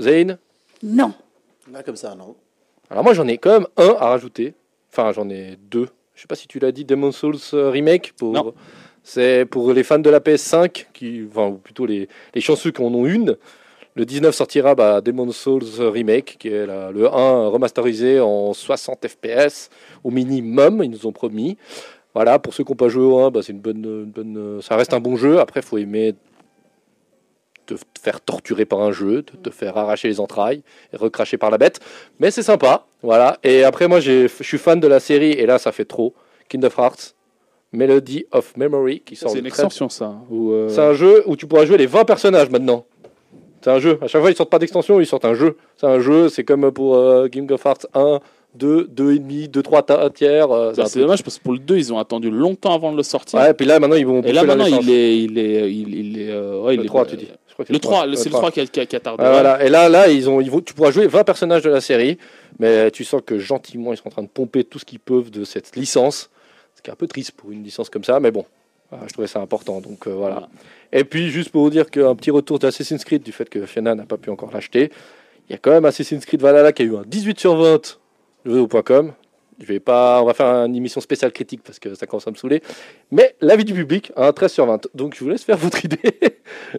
[0.00, 0.38] Zayn?
[0.82, 1.12] Non.
[1.72, 2.34] Là, comme ça, non.
[2.90, 4.54] Alors moi, j'en ai quand même un à rajouter.
[4.92, 5.88] Enfin, j'en ai deux.
[6.14, 8.12] Je sais pas si tu l'as dit, Demon Souls euh, Remake.
[8.18, 8.32] Pour...
[8.32, 8.52] Non.
[9.02, 12.82] C'est pour les fans de la PS5, qui, enfin, ou plutôt les, les chanceux qui
[12.82, 13.36] en ont une.
[13.94, 19.06] Le 19 sortira bah, Demon Souls Remake, qui est la- le 1 remasterisé en 60
[19.06, 19.68] FPS
[20.02, 21.58] au minimum, ils nous ont promis.
[22.14, 24.62] Voilà, pour ceux qui n'ont pas joué au 1, bah, c'est une bonne, une bonne,
[24.62, 25.40] ça reste un bon jeu.
[25.40, 26.14] Après, il faut aimer
[27.66, 31.50] te faire torturer par un jeu, te, te faire arracher les entrailles et recracher par
[31.50, 31.78] la bête.
[32.18, 33.38] Mais c'est sympa, voilà.
[33.44, 36.12] Et après, moi, je suis fan de la série, et là, ça fait trop.
[36.48, 37.14] Kingdom Hearts,
[37.72, 39.48] Melody of Memory, qui sort C'est une 13.
[39.60, 40.14] extension ça.
[40.30, 42.84] Ou, euh, C'est un jeu où tu pourras jouer les 20 personnages maintenant.
[43.62, 43.98] C'est un jeu.
[44.02, 45.56] À chaque fois, ils sortent pas d'extension, ils sortent un jeu.
[45.76, 48.18] C'est un jeu, c'est comme pour euh, King of Hearts 1,
[48.56, 50.50] 2, 2,5, 2, 3 ta- tiers.
[50.50, 52.90] euh, bah, c'est peu- dommage parce que pour le 2, ils ont attendu longtemps avant
[52.92, 53.38] de le sortir.
[53.38, 54.84] Ouais, puis là, maintenant, ils vont Et là la maintenant, licence.
[54.84, 57.28] il est, il est, il, il est, euh, ouais, il Le est- 3, tu dis.
[57.48, 59.00] Je crois que Le 3, le c'est le 3 qui a, qui a- qui a
[59.00, 59.22] tardé.
[59.22, 59.64] Ouais, voilà.
[59.64, 62.18] Et là, là ils ont, ils vont, tu pourras jouer 20 personnages de la série,
[62.58, 65.30] mais tu sens que gentiment, ils sont en train de pomper tout ce qu'ils peuvent
[65.30, 66.30] de cette licence.
[66.74, 68.44] Ce qui est un peu triste pour une licence comme ça, mais bon,
[69.06, 69.80] je trouvais ça important.
[69.80, 70.34] Donc euh, voilà.
[70.34, 70.48] Voilà.
[70.92, 73.94] Et puis, juste pour vous dire qu'un petit retour d'Assassin's Creed, du fait que Fiona
[73.94, 74.90] n'a pas pu encore l'acheter,
[75.48, 77.98] il y a quand même Assassin's Creed Valhalla qui a eu un 18 sur 20
[78.44, 79.12] jeuxvideo.com.
[79.62, 82.32] Je vais pas, on va faire une émission spéciale critique parce que ça commence à
[82.32, 82.60] me saouler.
[83.12, 84.88] Mais l'avis du public, un 13 sur 20.
[84.94, 85.98] Donc je vous laisse faire votre idée.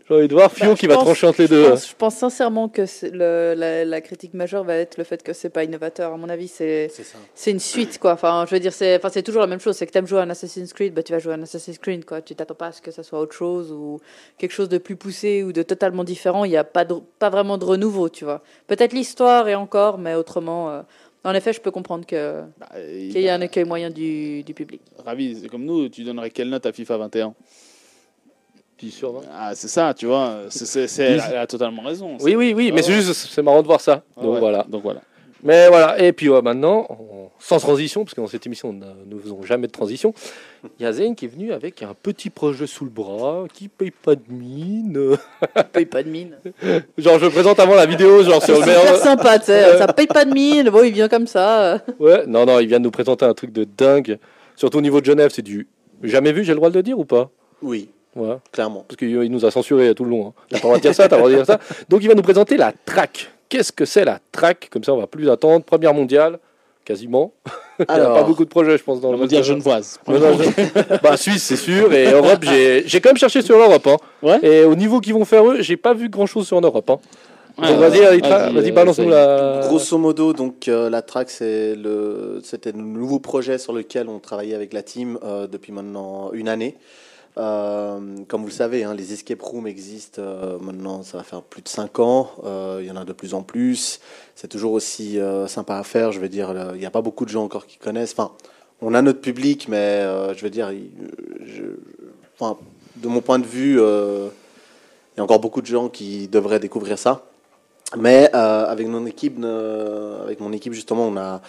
[0.09, 1.69] J'ai envie de voir Fio Bah, qui je va pense- trancher entre les Je deux.
[1.69, 5.31] pense, je pense sincèrement que le- la, la critique majeure va être le fait que
[5.31, 6.11] c'est pas innovateur.
[6.13, 6.91] À mon avis, c'est
[7.33, 8.11] c'est une suite quoi.
[8.13, 9.77] Enfin, je veux dire, c'est enfin, c'est toujours la même chose.
[9.77, 11.77] C'est que t'aimes jouer à un Assassin's Creed, bah tu vas jouer à un Assassin's
[11.77, 12.21] Creed quoi.
[12.21, 14.01] Tu t'attends pas à ce que ça soit autre chose ou
[14.37, 16.43] quelque chose de plus poussé ou de totalement différent.
[16.43, 18.41] Il n'y a pas de- pas vraiment de renouveau, tu vois.
[18.67, 20.69] Peut-être l'histoire et encore, mais autrement.
[20.69, 20.81] euh,
[21.23, 24.53] en effet, je peux comprendre que Bah, qu'il y a un écueil moyen du, du
[24.53, 24.81] public.
[25.05, 27.33] Ravi, c'est comme nous, tu donnerais quelle note à FIFA 21
[28.79, 29.21] 10 sur 20.
[29.31, 30.41] Ah, c'est ça, tu vois.
[30.49, 32.17] C'est, c'est, c'est- elle, a, elle a totalement raison.
[32.21, 33.01] Oui, oui, oui, mais Ah c'est ouais.
[33.01, 34.03] juste, c'est marrant de voir ça.
[34.17, 34.65] Ah Donc ouais, voilà.
[34.67, 35.01] Donc voilà.
[35.43, 39.17] Mais voilà, et puis ouais, maintenant, on- sans transition, parce que dans cette émission, nous
[39.17, 40.13] ne faisons jamais de transition,
[40.79, 43.67] il y a Zayn qui est venu avec un petit projet sous le bras, qui
[43.67, 45.17] paye pas de mine.
[45.73, 46.37] paye pas de mine.
[46.97, 49.77] genre, je présente avant la vidéo, genre sur C'est super sympa, tu sais.
[49.77, 50.69] Ça paye pas de mine.
[50.69, 51.73] Bon, il vient comme ça.
[51.73, 51.77] euh.
[51.99, 54.17] Ouais, non, non, il vient de nous présenter un truc de dingue.
[54.55, 55.67] Surtout au niveau de Genève, c'est du
[56.03, 57.29] jamais vu, j'ai le droit de le dire ou pas?
[57.61, 58.37] Oui, Ouais.
[58.51, 58.85] clairement.
[58.87, 60.27] parce qu'il nous a censuré tout le long.
[60.27, 60.33] Hein.
[60.49, 61.59] T'as pas le droit de dire ça, t'as pas le droit de dire ça.
[61.89, 63.29] Donc il va nous présenter la track.
[63.53, 65.63] Qu'est-ce que c'est la track Comme ça, on va plus attendre.
[65.63, 66.39] Première mondiale,
[66.85, 67.33] quasiment.
[67.79, 69.45] Il n'y a pas beaucoup de projets, je pense, dans On le va dire monde.
[69.45, 69.99] genevoise.
[70.07, 71.93] Non, non, je- bah, Suisse, c'est sûr.
[71.93, 73.85] Et Europe, j'ai quand même cherché sur l'Europe.
[73.85, 73.97] Hein.
[74.23, 74.39] Ouais.
[74.41, 76.89] Et au niveau qu'ils vont faire eux, j'ai pas vu grand chose sur l'Europe.
[76.89, 76.97] Hein.
[77.59, 79.59] Vas-y, euh, balance-nous la.
[79.67, 84.17] Grosso modo, donc euh, la track, c'est le, c'était le nouveau projet sur lequel on
[84.17, 86.75] travaillait avec la team euh, depuis maintenant une année.
[87.37, 91.41] Euh, comme vous le savez, hein, les escape rooms existent euh, maintenant, ça va faire
[91.41, 92.31] plus de 5 ans.
[92.43, 93.99] Euh, Il y en a de plus en plus.
[94.35, 96.11] C'est toujours aussi sympa à faire.
[96.11, 98.13] Je veux dire, il n'y a pas beaucoup de gens encore qui connaissent.
[98.13, 98.31] Enfin,
[98.81, 100.01] on a notre public, mais
[100.35, 100.71] je veux dire,
[102.95, 106.97] de mon point de vue, il y a encore beaucoup de gens qui devraient découvrir
[106.97, 107.25] ça.
[107.97, 111.41] Mais avec mon équipe, avec mon équipe justement, on a,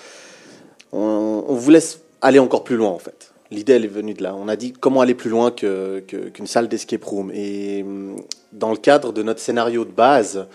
[0.93, 1.83] on, on voulait
[2.21, 3.34] aller encore plus loin en fait.
[3.51, 4.35] L'idée elle est venue de là.
[4.35, 7.31] On a dit comment aller plus loin que que- qu'une salle d'escape room.
[7.35, 8.17] Et hum,
[8.53, 10.47] dans le cadre de notre scénario de base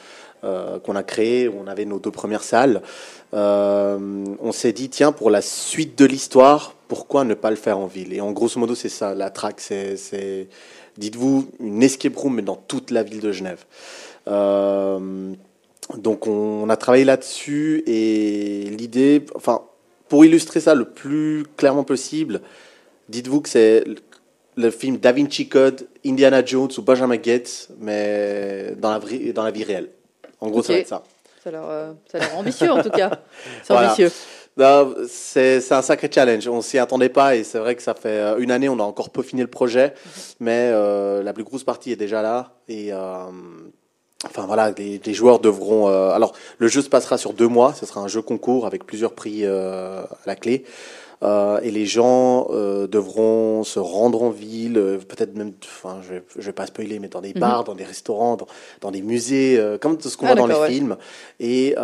[0.43, 2.82] euh, qu'on a créé, où on avait nos deux premières salles,
[3.34, 3.97] euh,
[4.41, 7.88] on s'est dit tiens pour la suite de l'histoire, pourquoi ne pas le faire en
[7.88, 8.13] ville?
[8.13, 10.47] Et en grosso modo, c'est ça, la track, c'est, c'est,
[10.97, 13.65] dites-vous, une escape room, mais dans toute la ville de Genève.
[14.28, 15.34] Euh,
[15.97, 19.62] donc on, a travaillé là-dessus et l'idée, enfin,
[20.08, 22.41] pour illustrer ça le plus clairement possible,
[23.10, 23.84] dites-vous que c'est
[24.56, 29.00] le film Da Vinci Code, Indiana Jones ou Benjamin Gates, mais dans la,
[29.34, 29.89] dans la vie réelle.
[30.39, 31.04] En gros, ça va être ça.
[31.43, 31.93] Ça a l'air euh,
[32.36, 33.12] ambitieux en tout cas.
[33.63, 34.12] C'est ambitieux.
[35.08, 36.48] C'est un sacré challenge.
[36.50, 38.84] On s'y attendait pas et c'est vrai que ça fait euh, une année, on a
[38.84, 40.22] encore peaufiné le projet, mhm.
[40.41, 42.58] mais euh, la plus grosse partie est déjà là.
[42.67, 45.88] Et enfin voilà, les, les, joueurs devront.
[45.88, 47.74] alors, le jeu se passera sur deux mois.
[47.74, 50.65] Ce sera un jeu concours avec plusieurs prix à la clé.
[51.21, 56.15] Euh, et les gens euh, devront se rendre en ville, euh, peut-être même, enfin, je
[56.39, 57.41] je vais pas spoiler, mais dans des mhm.
[57.41, 58.47] bars, dans des restaurants, dans,
[58.79, 60.97] dans des musées, comme tout ce qu'on ah, voit dans les films.
[61.39, 61.75] Et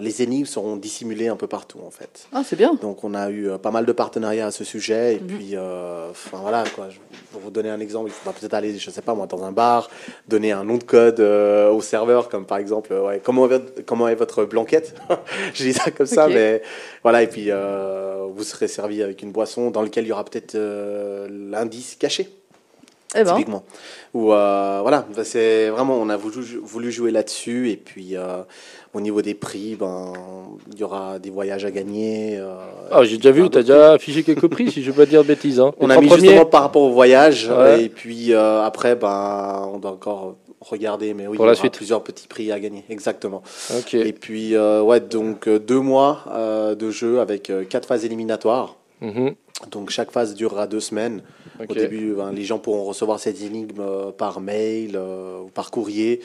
[0.00, 2.26] les énigmes seront dissimulées un peu partout, en fait.
[2.32, 2.74] Ah, c'est bien.
[2.80, 5.14] Donc, on a eu pas mal de partenariats à ce sujet.
[5.14, 5.26] Et mhm.
[5.26, 5.56] puis,
[6.10, 6.88] enfin, voilà, quoi.
[7.32, 9.50] Pour vous donner un exemple, il faudra peut-être aller, je sais pas moi, dans un
[9.52, 9.90] bar,
[10.28, 13.48] donner un nom de code au serveur, comme par exemple, ouais, comment,
[13.86, 14.94] comment est votre blanquette?
[15.54, 16.62] Je dis ça comme ça, mais
[17.02, 20.54] voilà, et puis vous serez servi avec une boisson dans lequel il y aura peut-être
[20.54, 22.28] euh, l'indice caché.
[23.16, 23.34] Eh ben.
[23.34, 23.62] Typiquement.
[24.12, 27.70] Ou euh, voilà, c'est vraiment, on a voulu, voulu jouer là-dessus.
[27.70, 28.42] Et puis, euh,
[28.92, 30.12] au niveau des prix, ben,
[30.72, 32.42] il y aura des voyages à gagner.
[32.90, 35.08] ah, j'ai déjà vu, tu as déjà affiché quelques prix, si je ne veux pas
[35.08, 35.60] dire de bêtises.
[35.60, 35.72] Hein.
[35.80, 37.48] On a mis justement par rapport au voyage.
[37.78, 41.74] Et puis, après, ben, on doit encore regarder, mais oui, pour il y la suite.
[41.74, 43.42] plusieurs petits prix à gagner, exactement.
[43.76, 43.94] Ok.
[43.94, 48.76] Et puis, euh, ouais, donc euh, deux mois euh, de jeu avec quatre phases éliminatoires.
[49.00, 49.34] Mhm.
[49.70, 51.22] Donc chaque phase durera deux semaines.
[51.68, 56.20] Au début, ben, les gens pourront recevoir cette énigme par mail ou par courrier.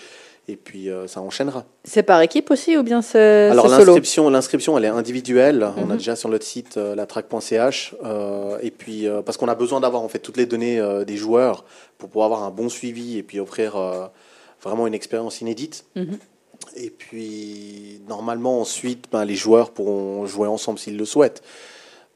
[0.47, 1.63] Et puis ça enchaînera.
[1.83, 5.67] C'est par équipe aussi ou bien c'est Alors l'inscription, l'inscription, elle est individuelle.
[5.77, 5.97] On a mhm.
[5.97, 7.95] déjà sur notre site latrack.ch.
[8.63, 11.65] et puis parce qu'on a besoin d'avoir en fait toutes les données des joueurs
[11.99, 13.77] pour pouvoir avoir un bon suivi et puis offrir
[14.61, 15.85] vraiment une expérience inédite.
[15.95, 16.17] Mhm.
[16.75, 21.41] Et puis, normalement, ensuite, ben, les joueurs pourront jouer ensemble s'ils le souhaitent.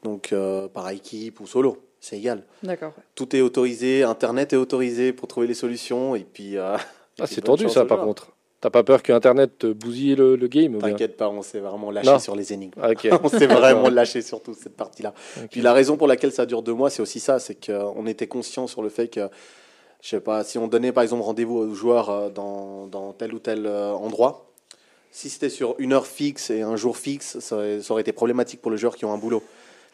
[0.02, 2.44] Donc, euh, par équipe ou solo, c'est égal.
[2.62, 2.92] D'accord.
[3.14, 6.14] Tout est autorisé, Internet est autorisé pour trouver les solutions.
[6.14, 6.56] Et puis.
[6.56, 6.76] Euh,
[7.18, 8.34] ah, c'est tendu ça, par contre.
[8.60, 12.18] T'as pas peur que Internet te bousille le, game T'inquiète pas, on s'est vraiment lâché
[12.18, 12.72] sur les énigmes.
[12.80, 15.12] Ah, on s'est vraiment lâché sur toute cette partie-là.
[15.50, 18.26] Puis la raison pour laquelle ça dure deux mois, c'est aussi ça, c'est qu'on était
[18.26, 19.28] conscient sur le fait que
[20.04, 23.32] je sais pas, si on donnait par exemple rendez-vous aux joueurs euh, dans, dans tel
[23.32, 24.50] ou tel euh, endroit,
[25.10, 27.56] si c'était sur une heure fixe et un jour fixe, ça
[27.88, 29.42] aurait, été problématique pour les joueurs qui ont un boulot.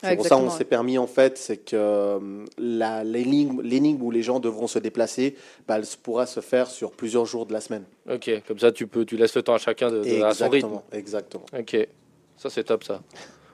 [0.03, 4.41] C'est pour ça qu'on s'est permis en fait, c'est que euh, l'énigme où les gens
[4.41, 5.37] devront se déplacer,
[5.69, 7.85] bah, elle pourra se faire sur plusieurs jours de la semaine.
[8.11, 10.49] Ok, comme ça tu peux, tu laisses le temps à chacun de, de à son
[10.49, 10.81] rythme.
[10.91, 11.45] Exactement.
[11.57, 11.77] Ok,
[12.37, 13.01] ça c'est top ça.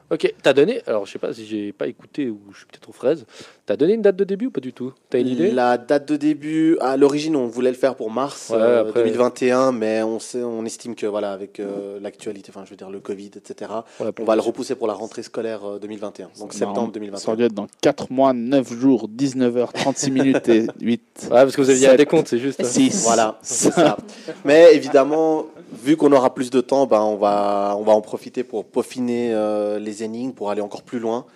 [0.09, 2.89] Ok, t'as donné, alors je sais pas si j'ai pas écouté ou je suis peut-être
[2.89, 3.27] aux fraises,
[3.67, 4.93] t'as donné une date de début ou pas du tout?
[5.11, 5.51] T'as une idée?
[5.51, 10.03] La date de début, à l'origine on voulait le faire pour mars 2021, euh, mais
[10.05, 13.33] on, sait, on estime que voilà, avec euh, l'actualité, enfin je veux dire le Covid,
[13.37, 17.19] etc., on va le repousser pour la rentrée scolaire 2021, euh, donc septembre 2021.
[17.19, 21.01] Ça va être dans 4 mois, 9 jours, 19h, 36 minutes et 8.
[21.23, 22.65] Ouais, parce que vous aviez des comptes, c'est juste.
[22.65, 23.03] 6.
[23.03, 23.97] Voilà, c'est ça.
[24.45, 28.45] Mais évidemment, vu qu'on aura plus de temps, ben, on, va, on va en profiter
[28.45, 29.35] pour peaufiner
[29.79, 31.27] les énigmes pour aller encore plus loin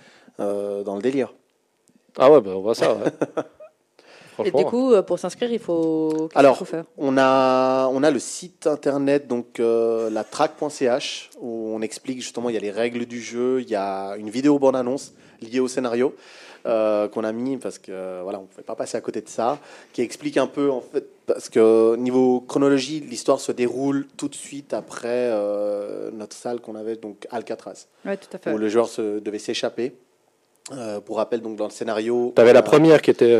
[0.40, 1.34] euh, dans le délire.
[2.18, 2.96] Ah ouais, bah, on voit ça.
[4.44, 6.30] Et du coup, euh, pour s'inscrire, il faut.
[6.34, 6.84] Alors, faut faire?
[6.96, 12.48] on a on a le site internet donc euh, la track.ch où on explique justement
[12.48, 15.12] il y a les règles du jeu, il y a une vidéo bonne annonce
[15.42, 16.14] liée au scénario.
[16.66, 19.28] Euh, qu'on a mis parce que voilà, on ne pouvait pas passer à côté de
[19.28, 19.58] ça,
[19.94, 24.34] qui explique un peu en fait parce que niveau chronologie, l'histoire se déroule tout de
[24.34, 28.52] suite après euh, notre salle qu'on avait donc Alcatraz, tout à fait.
[28.52, 29.94] où le joueur se, devait s'échapper.
[30.72, 33.36] Euh, pour rappel, donc dans le scénario, tu avais la première qui était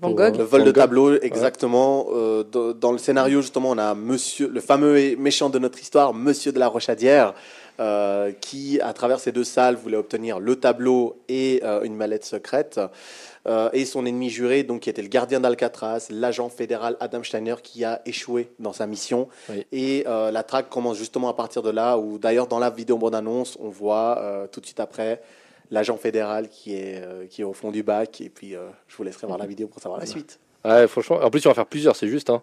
[0.00, 2.06] pour, le vol de tableau, exactement.
[2.52, 6.58] dans, le scénario, justement, on a Monsieur, le fameux méchant de notre histoire, Monsieur de
[6.58, 7.34] la Rochadière,
[7.80, 12.26] euh, qui, à travers ces deux salles, voulait obtenir le tableau et euh, une mallette
[12.26, 12.78] secrète.
[13.46, 17.54] Euh, et son ennemi juré, donc, qui était le gardien d'Alcatraz, l'agent fédéral Adam Steiner,
[17.62, 19.28] qui a échoué dans sa mission.
[19.72, 23.56] Et la traque commence justement à partir de là, où d'ailleurs, dans la vidéo bande-annonce,
[23.60, 25.22] on voit tout de suite après
[25.70, 28.20] l'agent fédéral qui est, qui est au fond du bac.
[28.20, 28.56] Et puis,
[28.88, 30.38] je vous laisserai voir la vidéo pour savoir la suite.
[30.66, 32.28] Ouais, franchement, en plus, tu vas faire plusieurs, c'est juste.
[32.28, 32.42] Hein.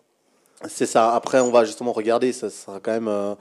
[0.68, 1.14] C'est ça.
[1.14, 2.34] Après, on va justement regarder.
[2.34, 3.36] Ça sera quand même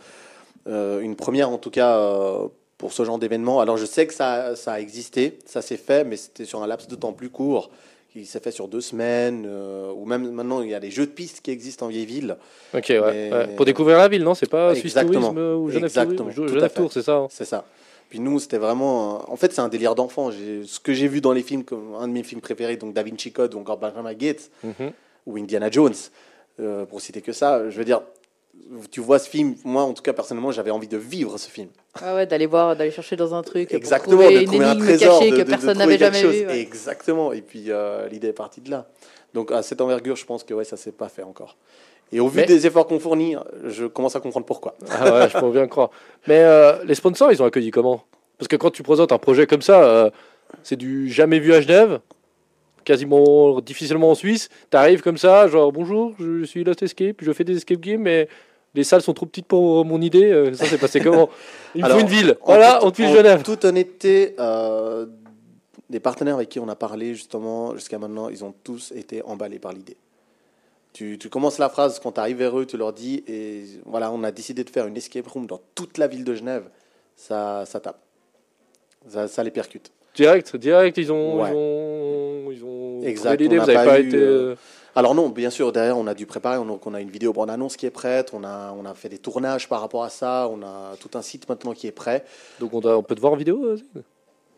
[0.66, 2.48] une première en tout cas euh,
[2.78, 3.60] pour ce genre d'événement.
[3.60, 6.66] Alors je sais que ça, ça a existé, ça s'est fait, mais c'était sur un
[6.66, 7.70] laps de temps plus court.
[8.18, 11.04] Il s'est fait sur deux semaines, euh, ou même maintenant il y a des jeux
[11.04, 12.36] de pistes qui existent en vieille ville.
[12.74, 16.30] Ok, ouais, Pour découvrir la ville, non C'est pas Suisse Tourisme ou Genève Exactement.
[16.30, 17.64] Tourisme Genève Tour, c'est ça hein C'est ça.
[18.08, 19.16] Puis nous, c'était vraiment.
[19.16, 20.30] euh, En fait, c'est un délire d'enfant.
[20.30, 23.02] Ce que j'ai vu dans les films, comme un de mes films préférés, donc Da
[23.02, 24.92] Vinci Code ou encore Benjamin Gates Mhm.
[25.26, 25.92] ou Indiana Jones,
[26.60, 28.00] euh, pour citer que ça, je veux dire,
[28.90, 31.68] tu vois ce film, moi en tout cas personnellement, j'avais envie de vivre ce film.
[32.02, 33.68] Ah ouais, d'aller voir, d'aller chercher dans un truc.
[33.68, 36.34] pour Exactement, trouver de une un trésor, cachée de, que de- personne n'avait jamais chose.
[36.46, 36.60] ouais.
[36.60, 38.86] Exactement, et puis euh, l'idée est partie de là.
[39.34, 41.56] Donc à cette envergure, je pense que ouais, ça s'est pas fait encore.
[42.12, 44.76] Et au vu Mais- des efforts qu'on fournit, je commence à comprendre pourquoi.
[44.90, 45.90] Ah ouais, je peux bien croire.
[46.28, 48.02] Mais euh, les sponsors, ils ont accueilli comment?
[48.38, 50.10] Parce que quand tu présentes un projet comme ça, euh,
[50.62, 52.00] c'est du jamais vu à Genève,
[52.84, 54.48] quasiment difficilement en Suisse.
[54.70, 58.28] T'arrives comme ça, genre bonjour, je suis Lost Escape, je fais des escape games, mais
[58.76, 60.30] les salles sont trop petites pour mon idée.
[60.30, 61.28] Euh, Ça s'est passé comment
[61.74, 62.36] Il me Alors, faut une ville.
[62.42, 63.42] En Voilà, on te file en Genève.
[63.42, 65.06] toute honnêteté, euh,
[65.90, 69.58] des partenaires avec qui on a parlé justement jusqu'à maintenant, ils ont tous été emballés
[69.58, 69.96] par l'idée.
[70.92, 74.10] Tu, tu commences la phrase quand tu arrives vers eux, tu leur dis, et voilà,
[74.12, 76.64] on a décidé de faire une escape room dans toute la ville de Genève.
[77.16, 77.98] Ça, ça tape.
[79.08, 79.90] Ça, ça les percute.
[80.14, 81.50] Direct, direct, ils ont, Ouais.
[81.50, 83.58] ils ont, ils ont trouvé Exact, l'idée.
[83.58, 84.16] on Vous n'a n'avez pas pas eu, été.
[84.16, 84.20] euh,
[84.52, 84.54] euh,
[84.96, 86.56] Alors non, bien sûr, derrière, on a dû préparer.
[86.56, 88.32] On a une vidéo bande-annonce qui est prête.
[88.32, 90.48] On a, fait des tournages par rapport à ça.
[90.50, 92.24] On a tout un site maintenant qui est prêt.
[92.60, 93.76] Donc on, on peut te voir en vidéo.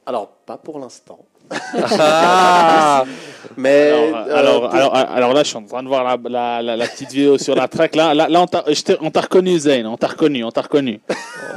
[0.09, 1.18] Alors, pas pour l'instant.
[1.51, 3.05] Ah
[3.59, 6.16] Mais Alors, euh, alors, pour- alors, alors là, je suis en train de voir la,
[6.31, 7.94] la, la, la petite vidéo sur la track.
[7.94, 8.47] Là, là, là on
[9.11, 9.85] t'a reconnu, Zayn.
[9.87, 11.01] On t'a reconnu, on t'a reconnu.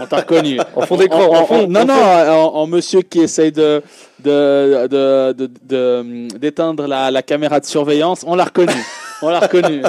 [0.01, 0.59] On t'a reconnu.
[0.75, 3.81] En fond d'écran, Non, en non, en, en monsieur qui essaye de
[4.19, 8.23] de- de- de- de- d'éteindre la, la caméra de surveillance.
[8.27, 8.73] On l'a reconnu.
[9.21, 9.81] On l'a reconnu.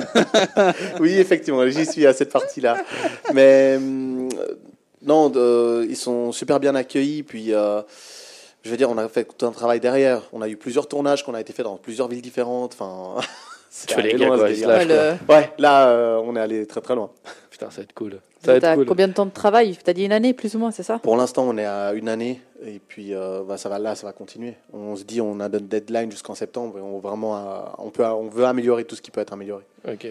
[1.01, 2.77] oui, effectivement, j'y suis à cette partie-là.
[3.35, 4.29] Mais euh,
[5.05, 7.23] non, de- ils sont super bien accueillis.
[7.23, 7.83] Puis, euh,
[8.65, 10.23] je veux dire, on a fait tout un travail derrière.
[10.33, 12.75] On a eu plusieurs tournages qu'on a été fait dans plusieurs villes différentes.
[12.79, 13.21] Enfin,
[13.71, 14.85] c'est Tu fais les gars, loin, quoi, Ouais, quoi.
[14.85, 17.11] le- Ouais, là, euh, on est allé très très loin.
[17.51, 18.19] Putain, ça va être cool.
[18.45, 18.87] Ça va T'as être cool.
[18.87, 19.77] combien de temps de travail?
[19.85, 20.99] T'as dit une année, plus ou moins, c'est ça?
[20.99, 22.41] Pour l'instant, on est à une année.
[22.65, 24.55] Et puis, euh, bah, ça va là, ça va continuer.
[24.73, 26.79] On se dit, on a notre deadline jusqu'en septembre.
[26.79, 27.41] Et on, vraiment, euh,
[27.79, 29.63] on, peut, on veut améliorer tout ce qui peut être amélioré.
[29.89, 30.07] Ok.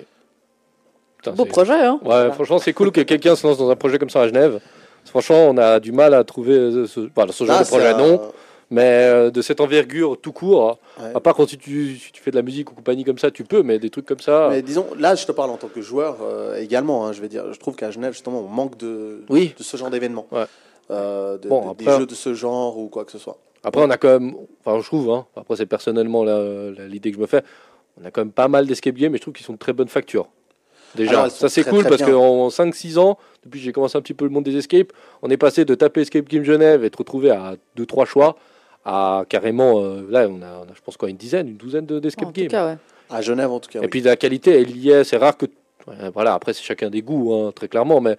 [1.17, 2.31] Putain, Beau projet, hein Ouais, Voilà.
[2.31, 4.59] franchement, c'est cool que quelqu'un se lance dans un projet comme ça à Genève.
[5.05, 8.31] Franchement, on a du mal à trouver euh, ce, genre de projet, non.
[8.73, 8.81] Mais
[9.11, 11.11] euh, de cette envergure tout court, ouais.
[11.13, 13.29] à part quand tu, tu, si tu fais de la musique ou compagnie comme ça,
[13.29, 14.47] tu peux, mais des trucs comme ça.
[14.49, 17.05] Mais disons, là, je te parle en tant que joueur euh, également.
[17.05, 19.53] hein, je vais dire, je trouve qu'à Genève, justement, on manque de, Oui.
[19.57, 20.25] de ce genre d'événements.
[20.31, 20.45] Ouais.
[20.89, 23.37] Euh, de- Bon, après- Des jeux de ce genre ou quoi que ce soit.
[23.63, 26.23] Après, on a quand même, enfin, je trouve, hein, après, c'est personnellement
[26.87, 27.43] l'idée que je me fais,
[28.01, 29.73] on a quand même pas mal d'escape games, mais je trouve qu'ils sont de très
[29.73, 30.27] bonne facture.
[30.95, 34.01] Déjà, Alors, ça c'est cool très parce qu'en 5-6 ans, depuis que j'ai commencé un
[34.01, 36.89] petit peu le monde des escapes, on est passé de taper Escape Game Genève et
[36.89, 38.35] de retrouver à 2-3 choix
[38.85, 41.85] à carrément, euh, là on a, on a, je pense quoi, une dizaine, une douzaine
[41.85, 42.45] de- d'escape En games.
[42.45, 42.77] tout cas, ouais.
[43.09, 43.79] À Genève, en tout cas.
[43.79, 43.87] Et oui.
[43.89, 45.03] puis la qualité, elle y est.
[45.03, 45.45] C'est rare que.
[45.87, 48.15] ouais, voilà, après, c'est chacun des goûts, hein, très clairement, mais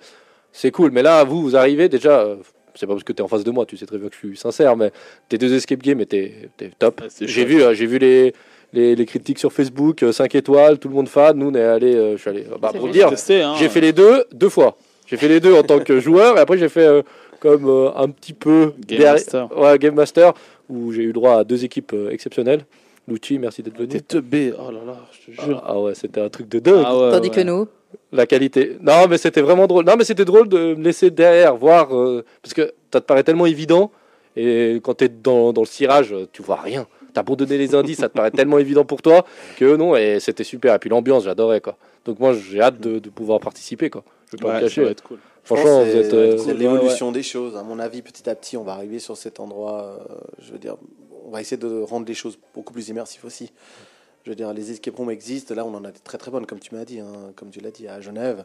[0.53, 0.91] c'est cool.
[0.91, 2.21] Mais là, vous, vous arrivez déjà.
[2.21, 2.37] euh,
[2.75, 4.15] c'est pas parce que tu es en face de moi, tu sais très bien que
[4.15, 4.93] je suis sincère, mais
[5.29, 7.01] tes deux escape games étaient, top.
[7.01, 8.33] Ouais, c'est J'ai vu, euh, j'ai vu les,
[8.73, 11.37] les, les critiques sur Facebook, 5 étoiles, tout le monde fan.
[11.39, 12.47] Nous, on est allé, euh, je suis allé.
[12.61, 13.55] bah, pour dire, hein.
[13.59, 14.77] j'ai fait les deux deux fois.
[15.07, 17.03] J'ai fait les deux en tant que joueur, et après, j'ai fait euh,
[17.41, 19.59] comme euh, un petit peu Game derrière- Master.
[19.59, 20.33] Ouais, Game Master,
[20.73, 22.65] où j'ai eu droit à deux équipes euh, exceptionnelles.
[23.09, 23.89] Lucci, merci d'être venu.
[23.89, 24.53] T'es teubé.
[24.57, 25.63] Oh là là, je te jure.
[25.67, 26.85] Ah ouais, c'était un truc de dingue.
[26.87, 27.35] Ah ouais, Tandis ouais.
[27.35, 27.67] que nous,
[28.13, 28.77] La qualité.
[28.81, 29.85] Non, mais c'était vraiment drôle.
[29.85, 31.95] Non, mais c'était drôle de me laisser derrière, voir.
[31.97, 33.91] euh, parce que ça te paraît tellement évident.
[34.37, 36.87] Et quand tu es dans, dans le cirage, tu vois rien.
[37.13, 39.27] T'as beau donner les indices, ça te paraît tellement évident pour toi
[39.59, 39.97] que non.
[39.97, 40.75] Et c'était super.
[40.75, 41.61] Et puis l'ambiance, j'adorais.
[41.61, 41.77] quoi.
[42.07, 43.91] Donc moi, j'ai hâte de, de pouvoir participer.
[43.91, 44.05] quoi.
[44.31, 44.85] Je vais pas Ouais, me ça cacher.
[44.85, 45.19] va être cool.
[45.45, 47.57] Franchement, c'est- euh, l'évolution des choses.
[47.57, 49.83] À mon avis, petit à petit, on va arriver sur cet endroit.
[50.11, 50.77] euh, je veux dire,
[51.27, 53.53] on va essayer de rendre les choses beaucoup plus immersives aussi.
[54.25, 55.55] Je veux dire, les escape rooms existent.
[55.55, 57.61] Là, on en a des très très bonnes, comme tu m'as dit, hein, comme tu
[57.61, 58.45] l'as dit à Genève.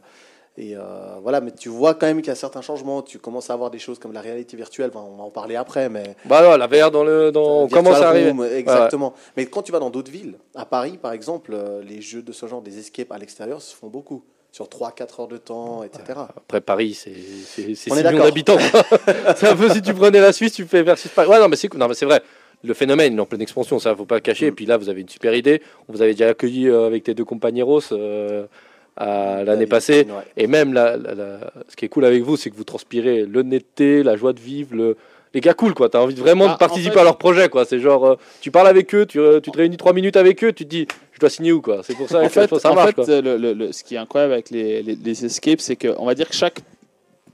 [0.59, 0.81] Et euh,
[1.21, 3.03] voilà, mais tu vois quand même qu'il y a certains changements.
[3.03, 4.89] Tu commences à avoir des choses comme la réalité virtuelle.
[4.91, 7.31] Enfin, on va en parler après, mais Bah non, la VR dans le.
[7.31, 7.67] Dans...
[8.01, 8.31] À arriver.
[8.31, 9.13] Room, Exactement.
[9.35, 11.55] Mais quand tu vas dans d'autres villes, à Paris par exemple,
[11.87, 14.23] les jeux de ce genre, des escapes à l'extérieur, se font beaucoup.
[14.57, 16.17] Sur 3-4 heures de temps, etc.
[16.35, 17.11] Après Paris, c'est
[17.45, 18.57] c'est- c'est On 6 est millions d'habitants.
[19.35, 21.29] c'est un peu si tu prenais la Suisse, tu fais versus Paris.
[21.29, 22.23] Ouais, non, mais c'est non, mais c'est vrai.
[22.63, 24.47] Le phénomène il est en pleine expansion, ça faut pas le cacher.
[24.47, 25.61] Et puis là, vous avez une super idée.
[25.87, 28.47] On vous avait déjà accueilli euh, avec tes deux compagneros euh,
[28.95, 30.07] à l'année passée.
[30.09, 30.23] ouais.
[30.37, 33.27] Et même la, la- la- ce qui est cool avec vous, c'est que vous transpirez
[33.27, 34.97] l'honnêteté, la joie de vivre, le...
[35.35, 35.87] les gars cool quoi.
[35.89, 37.63] T'as envie vraiment Ah, de participer en fait- à leur projet quoi.
[37.65, 40.43] C'est genre, euh, tu parles avec eux, tu, euh, tu te réunis trois minutes avec
[40.43, 41.81] eux, tu te dis, je dois signer où quoi?
[41.83, 43.21] C'est pour ça En que fait, ça en marche fait, quoi.
[43.21, 46.13] le- le- le- ce qui est incroyable avec les, les, les escapes, c'est qu'on va
[46.13, 46.59] dire que chaque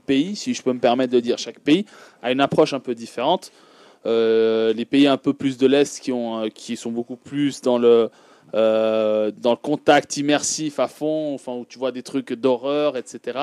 [0.06, 1.84] pays, si je peux me permettre de dire, chaque pays
[2.22, 3.52] a une approche un peu différente.
[4.06, 7.60] Euh, les pays un peu plus de l'Est qui, ont, euh, qui sont beaucoup plus
[7.60, 8.08] dans le,
[8.54, 13.38] euh, dans le contact immersif à fond, enfin, où tu vois des trucs d'horreur, etc.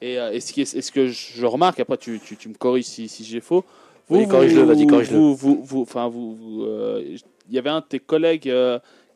[0.00, 2.54] Et, et ce, qui est- et ce que je remarque, après tu, tu, tu me
[2.54, 3.64] corriges si, si j'ai faux,
[4.08, 5.16] Oui, corrige-le, vas-y, corrige-le.
[5.18, 7.02] Vous, vous, vous- enfin, vous, vous, euh,
[7.48, 8.48] il y avait un de tes collègues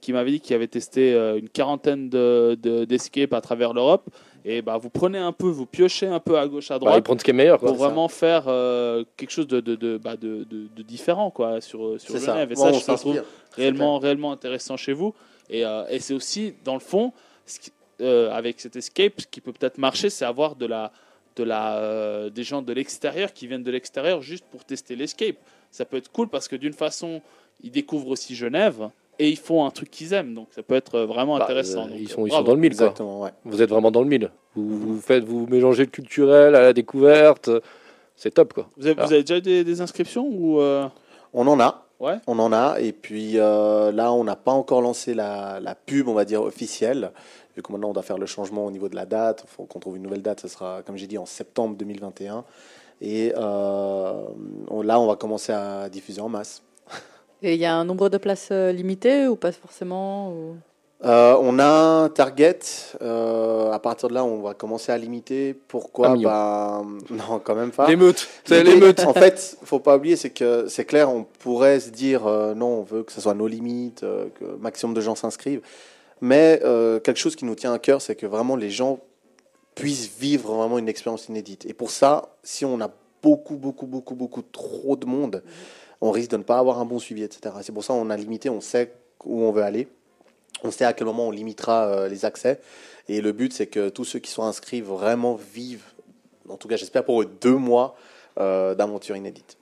[0.01, 4.09] qui m'avait dit qu'il avait testé euh, une quarantaine de, de- d'escapes à travers l'Europe.
[4.45, 6.97] Et bah, vous prenez un peu, vous piochez un peu à gauche, à Bah, droite.
[6.99, 7.59] ils prennent ce qui est meilleur.
[7.59, 7.69] Quoi.
[7.71, 11.61] pour vraiment faire euh, quelque chose de, de, de, bah, de, de- de différent quoi,
[11.61, 12.33] sur, sur C'est ça.
[12.35, 12.53] Genève.
[12.53, 13.23] Et Bon, ça, on je trouve
[13.57, 15.13] réellement, réellement intéressant chez vous.
[15.51, 17.13] Et, euh, et c'est aussi, dans le fond,
[17.47, 20.93] ce qui- euh, avec cet escape, ce qui peut peut-être marcher, c'est avoir de la,
[21.35, 25.37] de la, euh, des gens de l'extérieur qui viennent de l'extérieur juste pour tester l'escape.
[25.73, 27.21] Ça peut être cool parce que d'une façon,
[27.63, 30.35] ils découvrent aussi Genève et ils font un truc qu'ils aiment.
[30.35, 31.87] Donc ça peut être vraiment Bah, intéressant.
[31.87, 32.47] euh, Donc, ils euh, sont, ils sont bravo.
[32.47, 32.87] dans le mille, quoi.
[32.87, 33.31] Exactement, ouais.
[33.45, 34.31] Vous êtes vraiment dans le mille.
[34.55, 37.51] Vous, vous faites, vous mélangez le culturel à la découverte.
[38.17, 38.69] C'est top, quoi.
[38.77, 40.89] Vous avez, vous avez déjà des, des inscriptions ou euh,
[41.33, 41.85] On en a.
[42.01, 42.15] Ouais.
[42.27, 42.79] On en a.
[42.81, 46.43] Et puis euh, là, on n'a pas encore lancé la, la pub, on va dire,
[46.43, 47.13] officielle.
[47.57, 49.45] Vu que maintenant, on doit faire le changement au niveau de la date.
[49.45, 50.41] Il faut qu'on trouve une nouvelle date.
[50.41, 52.45] Ce sera, comme j'ai dit, en septembre 2021.
[53.01, 54.13] Et euh,
[54.69, 56.63] on- là, on va commencer à diffuser en masse.
[57.43, 60.57] Et il y a un nombre de places euh, limité ou pas forcément ou-
[61.05, 62.59] Euh, on a un target.
[63.03, 65.55] euh, à partir de là, on va commencer à limiter.
[65.55, 66.17] Pourquoi?
[66.17, 67.87] Bah, Non, quand même pas.
[67.87, 68.27] L'émeute.
[68.45, 69.01] C'est l'émeute.
[69.05, 72.81] En fait, faut pas oublier, c'est que c'est clair, on pourrait se dire euh, non,
[72.81, 75.61] on veut que ce soit nos limites, euh, que maximum de gens s'inscrivent.
[76.21, 78.99] Mais euh, quelque chose qui nous tient à cœur, c'est que vraiment les gens
[79.77, 81.65] puissent vivre vraiment une expérience inédite.
[81.67, 82.91] Et pour ça, si on a
[83.23, 85.45] beaucoup, beaucoup, beaucoup, beaucoup trop de monde,
[86.01, 87.55] on risque de ne pas avoir un bon suivi, etc.
[87.63, 88.93] C'est pour ça qu'on a limité, on sait
[89.25, 89.89] où on veut aller.
[90.65, 92.61] On sait à quel moment on limitera euh, les accès.
[93.09, 95.85] Et le but, c'est que tous ceux qui sont inscrits vraiment vivent,
[96.49, 97.97] en tout cas j'espère pour eux, deux mois
[98.39, 99.57] euh, d'aventure inédite.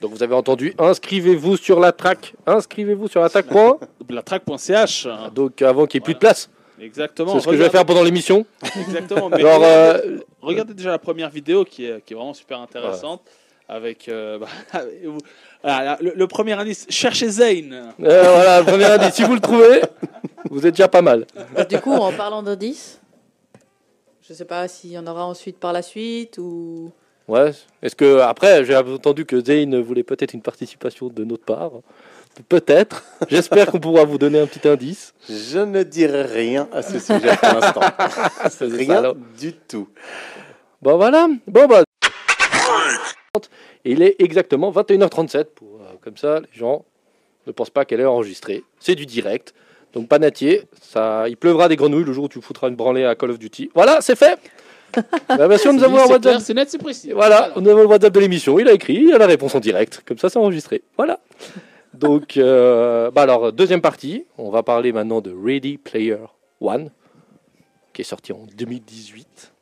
[0.00, 2.34] Donc vous avez entendu, inscrivez-vous sur la track.
[2.46, 3.46] Inscrivez-vous sur la track.
[3.46, 3.78] point.
[4.08, 6.48] la track.ch Donc avant qu'il n'y ait plus de place.
[6.80, 7.34] Exactement.
[7.34, 8.46] C'est ce que je vais faire pendant l'émission.
[8.80, 9.28] Exactement.
[9.30, 12.60] Mais Alors, regardez, euh, regardez déjà la première vidéo qui est, qui est vraiment super
[12.60, 13.22] intéressante.
[13.72, 14.38] Avec euh,
[14.72, 15.18] bah, vous-
[15.62, 17.92] voilà, le, le premier indice, cherchez Zane.
[18.02, 19.14] euh, voilà, premier indice.
[19.14, 19.80] Si vous le trouvez,
[20.50, 21.24] vous êtes déjà pas mal.
[21.68, 22.98] Du coup, en parlant d'indices,
[24.26, 26.90] je sais pas s'il y en aura ensuite par la suite ou.
[27.28, 27.52] Ouais.
[27.80, 31.70] Est-ce que après, j'ai entendu que Zane voulait peut-être une participation de notre part.
[32.48, 33.04] Peut-être.
[33.28, 35.14] J'espère qu'on pourra vous donner un petit indice.
[35.28, 37.80] Je ne dirai rien à ce sujet pour l'instant.
[38.76, 39.88] rien du tout.
[40.82, 41.28] Bon voilà.
[41.46, 41.82] Bon bah.
[43.84, 46.84] Il est exactement 21h37 pour euh, comme ça les gens
[47.46, 48.64] ne pensent pas qu'elle est enregistrée.
[48.80, 49.54] C'est du direct.
[49.92, 53.14] Donc panatier, ça il pleuvra des grenouilles le jour où tu foutras une branlée à
[53.14, 53.70] Call of Duty.
[53.74, 54.38] Voilà, c'est fait.
[55.28, 56.40] Bah, bien sûr, nous avons c'est WhatsApp.
[56.40, 57.12] C'est net, c'est précis.
[57.12, 58.58] Voilà, nous avons le WhatsApp de l'émission.
[58.58, 60.02] Il a écrit, il a la réponse en direct.
[60.04, 60.82] Comme ça, c'est enregistré.
[60.96, 61.20] Voilà.
[61.94, 64.24] Donc, euh, bah alors, deuxième partie.
[64.36, 66.18] On va parler maintenant de Ready Player
[66.60, 66.90] One,
[67.92, 69.52] qui est sorti en 2018.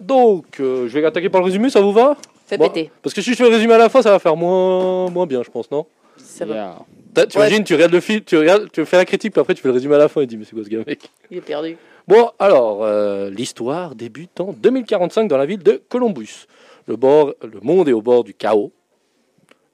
[0.00, 2.16] Donc, euh, je vais attaquer par le résumé, ça vous va?
[2.50, 2.68] Fais Bon.
[2.68, 2.90] péter.
[3.02, 5.26] Parce que si je fais le résumé à la fin, ça va faire moins, moins
[5.26, 5.86] bien, je pense, non?
[6.16, 6.54] Ça va.
[6.54, 6.78] Yeah.
[7.14, 7.46] T'as- Tu Ouais.
[7.46, 9.68] imagines, tu regardes le film, tu, regardes, tu fais la critique, puis après tu fais
[9.68, 11.10] le résumé à la fin et tu dis, mais c'est quoi ce gars, mec?
[11.30, 11.76] Il est perdu.
[12.08, 16.46] Bon, alors, euh, l'histoire débute en 2045 dans la ville de Columbus.
[16.88, 18.72] Le, bord, le monde est au bord du chaos.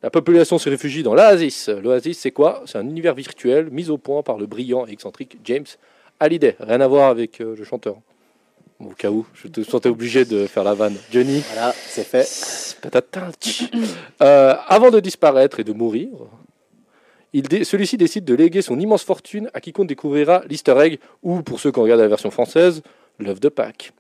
[0.03, 1.69] La population se réfugie dans l'Oasis.
[1.71, 2.63] L'Oasis, c'est quoi?
[2.67, 5.65] C'est un univers virtuel mis au point par le brillant et excentrique James
[6.21, 6.57] Hallyday.
[6.61, 7.97] Rien à voir avec euh, le chanteur.
[8.79, 10.97] Au cas où, je te sentais obligé de faire la vanne.
[11.11, 12.25] Johnny, Voilà, c'est fait.
[14.23, 16.09] Euh, avant de disparaître et de mourir,
[17.33, 21.59] dé- celui-ci décide de léguer son immense fortune à quiconque découvrira l'easter egg, ou pour
[21.59, 22.83] ceux qui regardent la version française,
[23.19, 23.93] l'œuf de Pâques.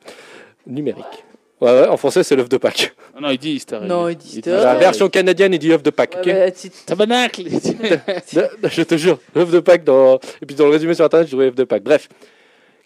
[0.67, 1.25] Numérique.
[1.62, 2.95] Ouais, ouais, en français, c'est l'œuf de Pâques.
[3.17, 3.89] Ah non, il dit Easter egg.
[3.89, 6.17] Non, il dit Easter La version canadienne, il dit œuf de Pâques.
[6.17, 7.45] Ouais, ok ouais, tu- Tabernacle.
[8.71, 10.17] Je te jure, l'œuf de Pâques dans.
[10.43, 11.83] Et puis dans le résumé sur internet, je dirais œuf de Pâques.
[11.83, 12.11] Bref.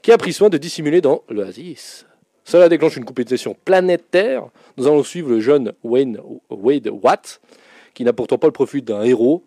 [0.03, 2.07] Qui a pris soin de dissimuler dans l'Oasis.
[2.45, 4.49] Cela déclenche une compétition planétaire.
[4.77, 7.41] Nous allons suivre le jeune Wayne, Wade Watt,
[7.93, 9.45] qui n'a pourtant pas le profil d'un héros,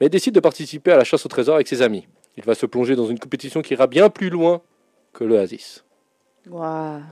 [0.00, 2.06] mais décide de participer à la chasse au trésor avec ses amis.
[2.36, 4.62] Il va se plonger dans une compétition qui ira bien plus loin
[5.12, 5.84] que l'Oasis.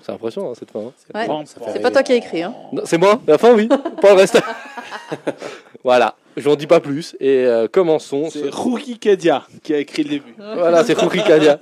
[0.02, 0.80] C'est impressionnant hein, cette fin.
[0.80, 0.92] hein.
[1.14, 1.26] Ouais.
[1.26, 3.54] Bon, Ça fait C'est pas toi qui as écrit, hein Non, C'est moi, la fin,
[3.54, 3.68] oui.
[4.00, 4.40] pas le reste.
[5.84, 7.16] voilà, je n'en dis pas plus.
[7.20, 8.28] Et euh, commençons.
[8.30, 10.34] C'est ce- Rookie Kedia qui a écrit le début.
[10.38, 11.58] Voilà, c'est Rory Kadia.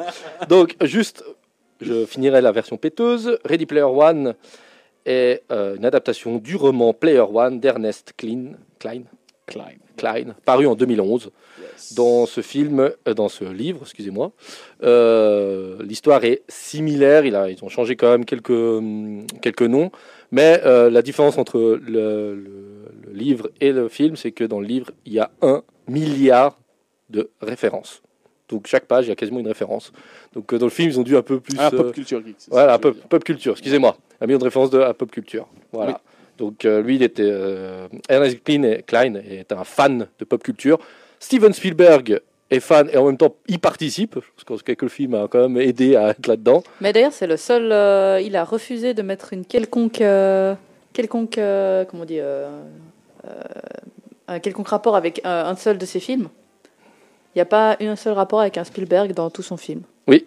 [0.48, 1.24] Donc, juste,
[1.80, 3.38] je finirai la version péteuse.
[3.44, 4.34] Ready Player One
[5.06, 9.02] est euh, une adaptation du roman Player One d'Ernest Klein, Klein,
[9.46, 9.76] Klein.
[9.96, 11.30] Klein, paru en 2011.
[11.96, 14.32] Dans ce film, euh, dans ce livre, excusez-moi,
[14.82, 17.24] euh, l'histoire est similaire.
[17.26, 19.90] Il a, ils ont changé quand même quelques, hum, quelques noms,
[20.30, 24.60] mais euh, la différence entre le, le- le livre et le film, c'est que dans
[24.60, 26.58] le livre, il y a un milliard
[27.10, 28.02] de références.
[28.48, 29.92] Donc chaque page, il y a quasiment une référence.
[30.34, 31.56] Donc dans le film, ils ont dû un peu plus.
[31.58, 32.36] Ah, pop culture geek.
[32.50, 33.96] voilà, pop, pop culture, excusez-moi.
[34.20, 35.46] Un million de références de, à pop culture.
[35.72, 36.00] Voilà.
[36.38, 40.78] Donc euh, lui, il était euh, Ernest Klein, Klein est un fan de pop culture.
[41.20, 42.20] Steven Spielberg
[42.50, 44.18] est fan et en même temps il participe.
[44.46, 46.62] Pense que le film a quand même aidé à être là-dedans.
[46.80, 47.72] Mais d'ailleurs, c'est le seul.
[47.72, 50.54] euh, il a refusé de mettre une quelconque, euh,
[50.92, 52.62] quelconque, euh, comment dire, euh,
[53.26, 53.30] euh,
[54.28, 56.28] un quelconque rapport avec un, seul de ses films.
[57.34, 59.82] Il n'y a pas un seul rapport avec un Spielberg dans tout son film.
[60.06, 60.26] Oui.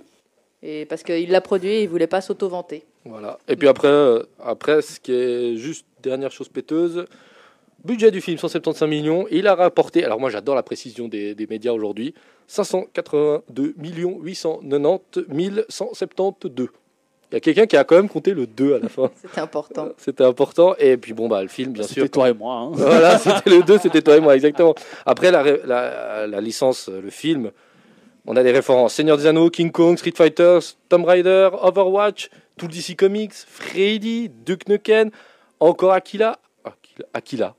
[0.61, 2.83] Et parce qu'il l'a produit, il voulait pas s'auto-vanter.
[3.05, 3.37] Voilà.
[3.47, 7.05] Et puis après, après, ce qui est juste dernière chose péteuse,
[7.85, 9.25] budget du film 175 millions.
[9.31, 12.13] Il a rapporté, alors moi j'adore la précision des, des médias aujourd'hui,
[12.47, 16.69] 582 890 172.
[17.29, 19.11] Il y a quelqu'un qui a quand même compté le 2 à la fin.
[19.21, 19.89] C'était important.
[19.97, 20.75] C'était important.
[20.79, 21.95] Et puis bon, bah, le film, bien sûr.
[21.95, 22.55] C'était toi et moi.
[22.55, 22.71] hein.
[22.73, 24.73] Voilà, c'était le 2, c'était toi et moi, exactement.
[25.05, 27.51] Après, la, ré- la, la licence, le film,
[28.25, 32.67] on a des références Seigneur des Anneaux, King Kong, Street Fighter, Tomb Raider, Overwatch, tout
[32.67, 35.09] le DC Comics, Freddy, Duke Nukem,
[35.59, 37.55] encore Aquila, Aquila, Aquila,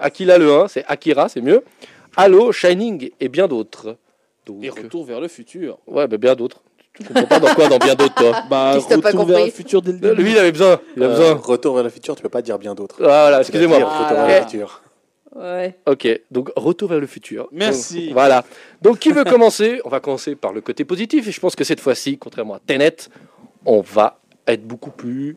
[0.00, 1.62] Aquila le 1, c'est Akira, c'est mieux,
[2.16, 3.96] Halo, Shining et bien d'autres.
[4.46, 5.78] Donc, Et retour vers le futur.
[5.88, 6.62] euh, ouais, bah, bien d'autres.
[6.94, 9.24] Tu comprends pas dans quoi, dans bien d'autres, toi Bah, Qu'est-ce que t'as pas retour
[9.26, 10.22] vers compris le futur dès le début.
[10.22, 11.34] Lui, il avait besoin, il a Euh, besoin.
[11.34, 12.96] Retour vers le futur, tu peux pas dire bien d'autres.
[13.00, 13.76] Ah, voilà, Tu dois excusez-moi.
[13.78, 14.82] dire Retour Ah, vers le futur.
[15.36, 15.76] Ouais.
[15.86, 17.48] Ok, donc retour vers le futur.
[17.52, 18.06] Merci.
[18.06, 18.44] Donc, voilà.
[18.82, 19.80] Donc qui veut commencer?
[19.84, 22.58] On va commencer par le côté positif et je pense que cette fois-ci, contrairement à
[22.58, 22.96] Tenet,
[23.66, 25.36] on va être beaucoup plus.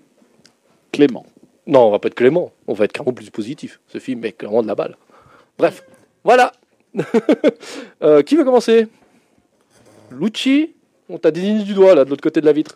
[0.94, 1.26] Clément.
[1.68, 2.52] Non, on va pas être clément.
[2.68, 3.80] On va être carrément plus positif.
[3.88, 4.98] Ce film est clairement de la balle.
[5.58, 5.84] Bref,
[6.24, 6.52] voilà.
[8.04, 8.88] Euh, qui veut commencer?
[10.12, 10.72] Lucci
[11.08, 12.76] On t'a désigné du doigt là, de l'autre côté de la vitre.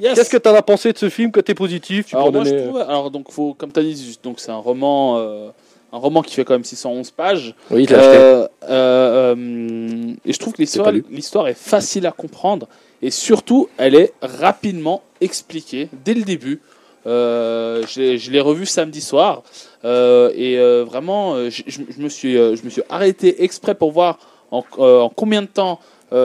[0.00, 0.14] Yes.
[0.14, 2.06] Qu'est-ce que t'en as pensé de ce film côté positif?
[2.06, 4.56] Tu alors moi, je trouve, alors donc faut, comme tu as dit, donc c'est un
[4.56, 5.50] roman, euh,
[5.92, 7.54] un roman qui fait quand même 611 pages.
[7.70, 7.86] Oui.
[7.90, 12.68] Euh, euh, et je trouve que l'histoire, l'histoire est facile à comprendre
[13.02, 16.60] et surtout elle est rapidement expliquée dès le début.
[17.06, 19.42] Euh, je l'ai- revu samedi soir
[19.84, 21.62] euh, et euh, vraiment je,
[21.98, 24.18] me suis, je me suis arrêté exprès pour voir
[24.52, 25.80] en, en combien de temps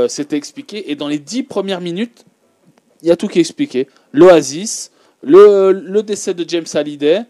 [0.08, 2.26] c'était expliqué et dans les dix premières minutes
[3.02, 3.88] il y a tout qui est expliqué.
[4.12, 4.92] L'Oasis,
[5.24, 7.22] le, le décès de James Hallyday,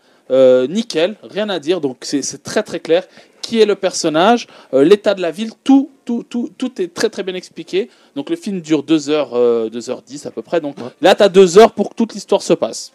[0.67, 1.81] nickel, rien à dire.
[1.81, 3.07] Donc c'est très très clair.
[3.41, 7.23] Qui est le personnage, l'état de la ville, tout, tout, tout, tout est très très
[7.23, 7.89] bien expliqué.
[8.15, 10.59] Donc le film dure 2 heures, euh, 2h10 à peu près.
[10.59, 10.89] Donc Ouais.
[11.01, 12.91] là, tu as 2 heures pour que toute l'histoire se passe.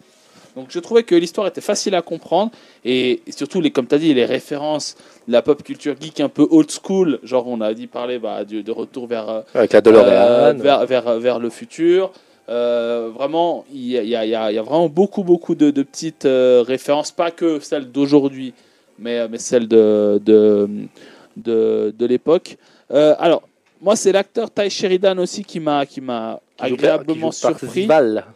[0.55, 2.51] Donc je trouvais que l'histoire était facile à comprendre
[2.85, 4.95] et, surtout, les, comme tu as dit, les références
[5.27, 8.43] de la pop culture geek un peu old school, genre on a dit parler bah,
[8.45, 12.11] de retour vers, euh, Avec la euh, vers, vers, vers le futur.
[12.49, 15.55] Euh, vraiment, il y a, y a- y a- il y a vraiment beaucoup, beaucoup
[15.55, 18.53] de, de petites euh, références, pas que celles d'aujourd'hui,
[18.99, 20.69] mais, mais celles de, de,
[21.37, 22.57] de, l'époque.
[22.89, 23.43] Alors,
[23.83, 26.01] moi, c'est l'acteur Ty Sheridan aussi qui m'a qui
[26.59, 27.87] agréablement qui joue surpris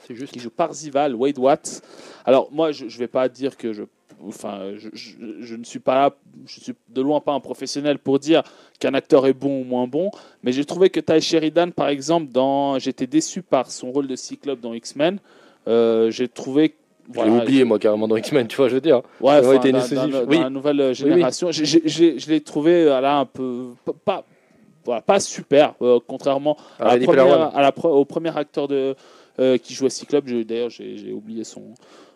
[0.07, 0.33] C'est juste.
[0.33, 1.81] qui joue Parzival, Wade Watts.
[2.25, 3.83] Alors moi, je ne vais pas dire que je,
[4.27, 7.97] enfin, je, je- je ne suis pas là, je suis de loin pas un professionnel
[7.99, 8.43] pour dire
[8.79, 10.11] qu'un acteur est bon ou moins bon,
[10.43, 14.15] mais j'ai trouvé que Ty Sheridan, par exemple, dans, j'étais déçu par son rôle de
[14.15, 15.19] Cyclope dans X-Men.
[15.67, 16.75] Euh, j'ai trouvé,
[17.13, 19.01] Je l'ai oublié, moi, carrément, dans X-Men, tu vois, je veux dire.
[19.21, 20.39] Ouais, enfin, été dans- dans- dans Oui.
[20.39, 21.51] la nouvelle génération.
[21.51, 23.67] J'ai- j'ai- j'ai- je l'ai trouvé euh, là un peu
[24.03, 24.25] pas,
[24.87, 28.95] voilà, pas super, euh, contrairement à la première- à la pre- au premier acteur de,
[29.39, 30.23] euh, qui jouait Cyclope.
[30.27, 31.61] Je- D'ailleurs, j'ai oublié son,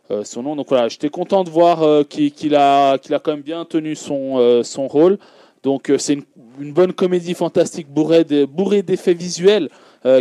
[0.09, 0.55] euh, son nom.
[0.55, 4.61] Donc voilà, j'étais content de voir qu'il a, qu'il a quand même bien tenu son,
[4.63, 5.19] son rôle.
[5.63, 6.23] Donc c'est une,
[6.59, 9.69] une bonne comédie fantastique bourrée de- bourrée d'effets visuels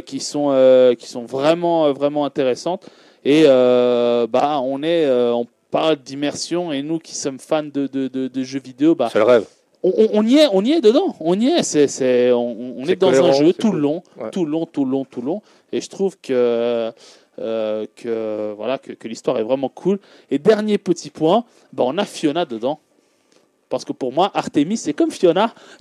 [0.04, 2.86] qui, sont, qui sont vraiment, vraiment intéressantes.
[3.24, 8.28] Et bah, on, est, on parle d'immersion et nous qui sommes fans de, de, de-
[8.28, 9.46] de jeux vidéo, bah, C'est le rêve.
[9.82, 11.62] On, on- on y est, on y est dedans, on y est.
[11.62, 13.76] C'est, c'est, on on C'est est dans cohérent, un jeu tout cool.
[13.76, 14.30] le long, Ouais.
[14.30, 15.42] tout le long, tout le long, tout le long.
[15.72, 16.92] Et je trouve que,
[17.40, 19.98] euh, que voilà, que, que l'histoire est vraiment cool.
[20.30, 22.78] Et dernier petit point, bah, on a Fiona dedans.
[23.70, 25.52] Parce que pour moi, Artemis, c'est comme Fiona.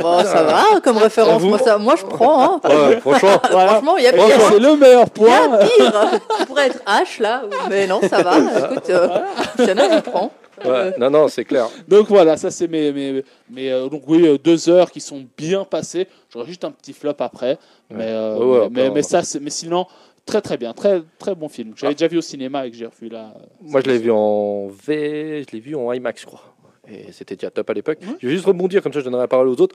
[0.00, 1.40] Bon, ça va comme référence.
[1.40, 2.42] Vous- Moi, ça, moi, je prends.
[2.42, 2.60] hein.
[2.64, 3.28] Ouais, franchement.
[3.52, 3.70] Voilà.
[3.74, 4.24] Franchement, il y a pire.
[4.50, 5.58] c'est le meilleur Il y a point.
[5.58, 6.10] pire.
[6.40, 8.38] Tu pourrais être H là, mais non, ça va.
[8.38, 9.08] Écoute, euh,
[9.56, 10.30] Fiona, je prends.
[10.64, 11.68] Ouais, non, non, c'est clair.
[11.88, 15.26] Donc voilà, ça c'est mes, mes, mes, euh, donc oui, euh, deux heures qui sont
[15.36, 16.06] bien passées.
[16.32, 17.58] J'aurais juste un petit flop après,
[17.90, 19.86] mais, euh, Ouais, ouais, mais, après, mais on- ça, c'est- mais sinon
[20.24, 21.72] très très bien, très très bon film.
[21.76, 23.34] J'avais déjà vu au cinéma et que j'ai revu là.
[23.36, 26.42] euh, Moi, je l'ai vu en V, je l'ai vu en IMAX, je crois.
[26.88, 27.98] Et c'était déjà top à l'époque.
[28.20, 29.74] Je vais juste rebondir, comme ça je donnerai la parole aux autres.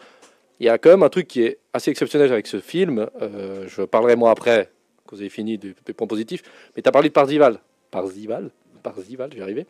[0.60, 3.08] Il y a quand même un truc qui est assez exceptionnel avec ce film.
[3.22, 4.70] Euh, je parlerai moi après,
[5.06, 6.42] quand vous avez fini des, des points positifs.
[6.76, 7.60] Mais tu as parlé de Parzival.
[7.90, 8.50] Parzival?
[8.84, 9.66] Parzival, j'y arrivé.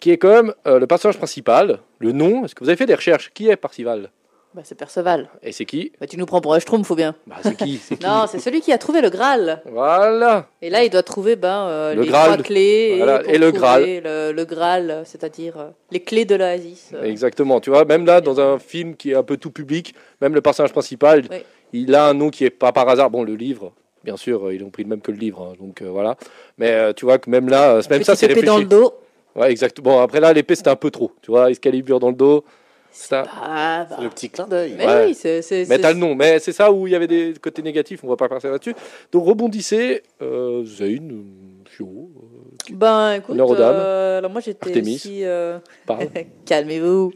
[0.00, 1.78] Qui est quand même euh, le personnage principal.
[1.98, 3.30] Le nom, est-ce que vous avez fait des recherches?
[3.32, 4.10] Qui est Parzival
[4.54, 5.28] Bah, c'est Perceval.
[5.42, 5.92] Et c'est qui?
[6.00, 7.14] Bah, tu nous prends pour un schtroumpf, faut bien.
[7.26, 7.78] Bah, c'est qui?
[7.88, 7.98] Qui?
[8.04, 9.62] Non, c'est celui qui a trouvé le Graal.
[9.64, 10.48] Voilà.
[10.60, 12.32] Et là, il doit trouver ben, euh, Le les Graal.
[12.32, 12.94] trois clés.
[12.98, 13.82] Voilà, et le Graal.
[14.04, 16.92] Le, le Graal, c'est-à-dire euh, les clés de l'oasis.
[17.02, 17.60] Exactement.
[17.60, 20.42] Tu vois, même là, dans un film qui est un peu tout public, même le
[20.42, 21.38] personnage principal, Oui.
[21.72, 23.08] il a un nom qui est pas par hasard.
[23.10, 23.72] Bon, le livre,
[24.04, 26.16] bien sûr, ils ont pris le même que le livre, hein, donc euh, voilà.
[26.58, 28.46] Mais euh, tu vois que même là, euh, même ça, c'est réfléchi.
[28.46, 28.92] dans le dos.
[29.36, 29.96] Ouais, exactement.
[29.96, 31.12] Bon, après là, l'épée, c'était un peu trop.
[31.22, 32.44] Tu vois, Excalibur dans le dos.
[32.90, 33.24] Ça.
[33.42, 33.98] Ah, bah.
[34.02, 34.74] Le petit clin d'œil.
[34.78, 35.04] Mais Ouais.
[35.08, 35.42] oui, c'est.
[35.42, 36.14] c'est- Mais c'est- t'as le nom.
[36.14, 38.00] Mais c'est ça où il y avait des côtés négatifs.
[38.02, 38.74] On va pas passer là-dessus.
[39.12, 41.22] Donc rebondissez, euh, Zayn, euh,
[41.68, 45.24] Fio, euh, Ben écoute, euh, alors moi j'étais aussi.
[45.24, 46.06] euh, parle.
[46.46, 47.12] Calmez-vous.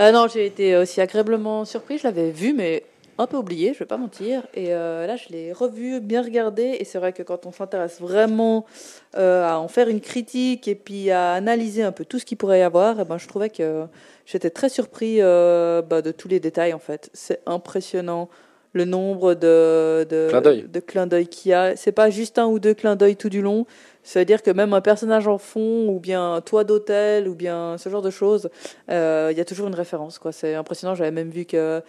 [0.00, 1.98] Euh, non, j'ai été aussi agréablement surpris.
[1.98, 2.82] Je l'avais vu, mais
[3.18, 4.46] un peu oublié, je vais pas mentir.
[4.54, 6.76] Et euh, là, je l'ai revu, bien regardé.
[6.80, 8.64] Et c'est vrai que quand on s'intéresse vraiment
[9.16, 12.38] euh, à en faire une critique et puis à analyser un peu tout ce qu'il
[12.38, 13.84] pourrait y avoir, eh ben, je trouvais que
[14.26, 17.10] j'étais très surpris euh, bah, de tous les détails en fait.
[17.12, 18.28] C'est impressionnant
[18.72, 20.66] le nombre de, de, Clins d'œil.
[20.68, 21.76] de clins d'œil qu'il y a.
[21.76, 23.66] C'est pas juste un ou deux clins d'œil tout du long.
[24.02, 27.88] C'est-à-dire que même un personnage en fond, ou bien un toit d'hôtel, ou bien ce
[27.88, 28.50] genre de choses,
[28.90, 30.18] euh, il y a toujours une référence.
[30.18, 30.32] quoi.
[30.32, 30.94] C'est impressionnant.
[30.94, 31.82] J'avais même vu que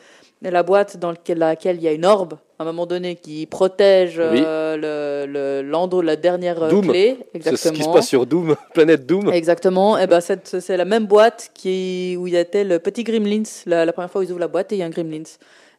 [0.51, 4.15] la boîte dans laquelle il y a une orbe, à un moment donné, qui protège
[4.19, 6.87] euh, le, le, l'endro- la dernière euh, Doom.
[6.87, 7.17] clé.
[7.31, 7.73] C'est Exactement.
[7.75, 9.31] ce qui se passe sur Doom, planète Doom.
[9.31, 9.97] Exactement.
[9.97, 13.43] Et ben cette- c'est la même boîte qui où il y a le petit Gremlins.
[13.65, 15.23] La, la première fois où ils ouvrent la boîte et il y a un Gremlins.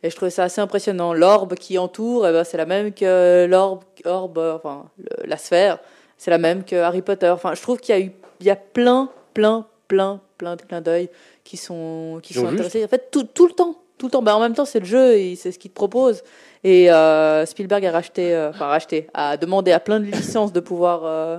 [0.03, 1.15] Et je trouvais ça assez impressionnant.
[1.15, 5.79] L'orbe qui entoure, eh ben, c'est la même que l'orbe, orbe, enfin le- la sphère,
[6.19, 7.29] c'est la même que Harry Potter.
[7.31, 10.63] Enfin, je trouve qu'il y a eu, il y a plein, plein, plein, plein de
[10.63, 11.09] clins d'œil
[11.43, 12.85] qui sont qui sont intéressés.
[12.85, 14.23] En fait, tout, tout le temps, tout le temps.
[14.23, 16.23] Ben, en même temps, c'est le jeu c'est ce qu'il te propose.
[16.63, 20.61] Et euh, Spielberg a racheté, euh, enfin racheté, a demandé à plein de licences de
[20.61, 21.39] pouvoir, euh,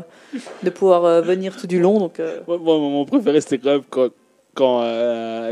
[0.64, 2.00] de pouvoir venir tout du long.
[2.00, 4.10] Donc mon préféré, c'était quand même quand,
[4.54, 4.82] quand,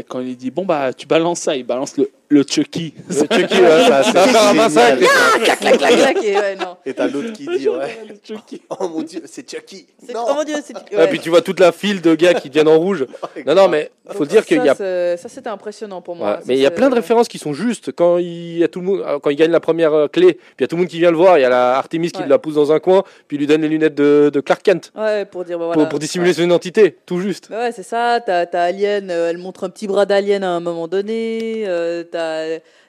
[0.07, 2.93] quand il dit Bon, bah, tu balances ça, il balance le, le Chucky.
[3.07, 4.99] Le Chucky, ouais, ça, faire un massacre.
[5.43, 6.77] clac, clac, clac, clac, et ouais, non.
[6.85, 7.97] Et t'as l'autre qui dit, ouais.
[8.09, 8.61] Le Chucky.
[8.79, 9.85] Oh mon dieu, c'est Chucky.
[10.05, 10.25] C'est- Non.
[10.29, 10.73] Oh mon dieu, c'est.
[10.91, 11.07] Et ouais.
[11.07, 13.05] puis tu vois toute la file de gars qui viennent en rouge.
[13.45, 14.75] Non, non, mais faut Donc, dire qu'il y a.
[14.75, 16.31] ça, c'est- Ça, c'était impressionnant pour moi.
[16.31, 17.91] Ouais, mais il y a c'est- plein de références qui sont justes.
[17.91, 20.33] Quand il y a tout le monde, euh, quand il gagne la première euh, clé,
[20.33, 21.37] puis il y a tout le monde qui vient le voir.
[21.37, 23.61] Il y a la Artemis qui la pousse dans un coin, puis il lui donne
[23.61, 25.89] les lunettes de, de Clark Kent Ouais, pour dire, bah, pour, voilà.
[25.89, 27.49] pour dissimuler son identité, tout juste.
[27.49, 28.19] Ouais, c'est ça.
[28.25, 31.63] T'as as Alien, euh, elle montre un petit bras d'Alien à un moment donné.
[31.67, 32.22] Euh, t'as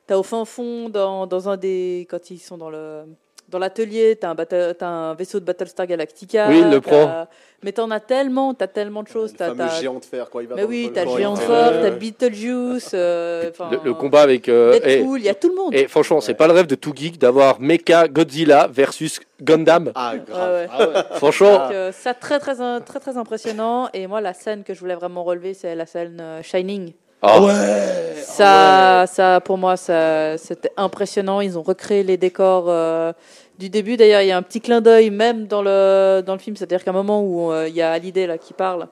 [0.08, 2.06] as au fin fond, dans, dans un des.
[2.10, 3.04] Quand ils sont dans le.
[3.50, 6.46] Dans l'atelier, t'as un, battle- t'as un vaisseau de Battlestar Galactica.
[6.48, 7.28] Oui, il le t'as- prend.
[7.62, 9.32] Mais t'en as tellement, t'as tellement de choses.
[9.32, 11.36] Le T'as, t'as- géant de fer quand il va Mais oui, le t'as il Géant
[11.36, 12.92] Fort, le- t'as Beetlejuice.
[12.94, 14.48] euh, Le, le combat avec.
[14.48, 15.74] euh, Deadpool, il y a tout le monde.
[15.74, 16.36] et franchement, c'est Ouais.
[16.38, 19.92] pas le rêve de tout geek d'avoir Mecha Godzilla versus Gundam.
[19.94, 20.52] Ah, Ouais, grave.
[20.54, 20.66] ouais.
[20.72, 20.94] Ah ouais.
[21.18, 24.80] Franchement, Donc, euh, ça très très très très impressionnant et moi la scène que je
[24.80, 26.92] voulais vraiment relever c'est la scène euh, Shining.
[27.26, 28.14] Ah, Ouais.
[28.16, 33.12] Ça ça pour moi ça c'était impressionnant, ils ont recréé les décors euh,
[33.60, 33.96] du début.
[33.96, 36.82] D'ailleurs, il y a un petit clin d'œil même dans le dans le film, c'est-à-dire
[36.82, 38.88] qu'à un moment où euh, il y a Hallyday là qui parle.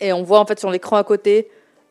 [0.00, 1.48] Et on voit en fait sur l'écran à côté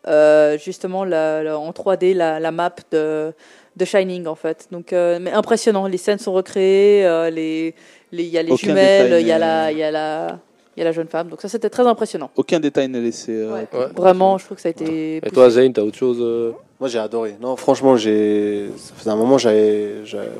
[0.08, 3.34] euh, justement la- la- en 3D la, la map de
[3.76, 4.68] de Shining en fait.
[4.72, 7.74] Donc mais impressionnant, les scènes sont recréées, les
[8.12, 10.40] les- il y a les Aucun jumelles, il y a la il y a la
[10.76, 11.28] il y a la jeune femme.
[11.30, 12.30] Donc ça c'était très impressionnant.
[12.36, 13.32] Aucun détail n'est laissé.
[13.32, 13.68] euh, Ouais.
[13.74, 13.86] Ouais.
[13.96, 15.34] Vraiment, je trouve que ça a été Et poussé.
[15.36, 17.36] toi, Zane, t'as autre chose euh Moi j'ai adoré.
[17.42, 18.70] Non, franchement, j'ai.
[18.78, 19.96] Ça faisait un moment, j'avais.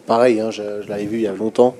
[0.06, 1.76] Pareil, hein, je, je l'avais vu il y a longtemps.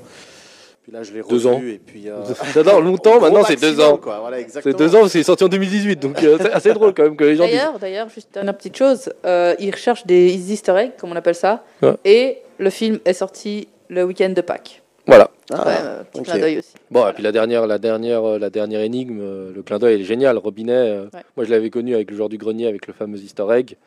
[0.84, 1.34] Puis là, je l'ai revu.
[1.34, 1.62] Deux ans.
[1.66, 2.10] Et puis.
[2.10, 2.18] euh,
[2.54, 4.00] J'adore, longtemps, maintenant c'est deux ans.
[4.04, 6.94] Voilà, C'est deux ans, parce qu'il est sorti en 2018, donc euh, c'est assez drôle
[6.94, 7.54] quand même que les gens disent.
[7.56, 11.36] D'ailleurs, d'ailleurs, juste une petite chose, euh, ils recherchent des easter eggs, comme on appelle
[11.36, 11.94] ça, Ouais.
[12.04, 14.82] et le film est sorti le week-end de Pâques.
[15.08, 15.30] Voilà.
[15.54, 16.73] Ah, ouais, euh, petit clin d'œil aussi.
[16.94, 19.96] Bon, et puis la dernière, la dernière, euh, la dernière énigme, euh, le clin d'œil,
[19.96, 20.38] elle est génial.
[20.38, 21.24] Robinet, euh, Ouais.
[21.36, 23.78] moi je l'avais connu avec le joueur du grenier, avec le fameux Easter egg,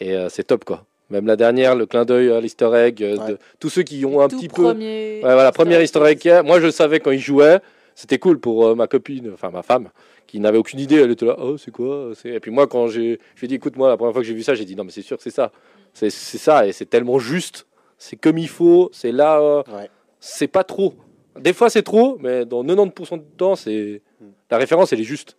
[0.00, 0.84] et euh, c'est top quoi.
[1.10, 4.28] Même la dernière, le clin d'œil à l'Easter egg, de tous ceux qui ont un
[4.28, 4.62] petit peu.
[4.62, 6.44] premier Ouais, voilà, première egg Easter egg.
[6.44, 7.60] Moi je le savais quand il jouait,
[7.94, 9.88] c'était cool pour euh, ma copine, enfin ma femme,
[10.26, 10.96] qui n'avait aucune idée.
[10.96, 12.12] Elle était là, oh c'est quoi.
[12.24, 14.28] Et puis moi quand j'ai, je lui ai dit, écoute moi la première fois que
[14.28, 15.52] j'ai vu ça, j'ai dit non mais c'est sûr que c'est ça,
[15.94, 17.66] c'est, c'est ça et c'est tellement juste,
[17.98, 19.90] c'est comme il faut, c'est là, euh, Ouais.
[20.20, 20.94] c'est pas trop.
[21.38, 24.02] Des fois c'est trop, mais dans 90% du temps c'est
[24.50, 25.36] la référence elle est juste.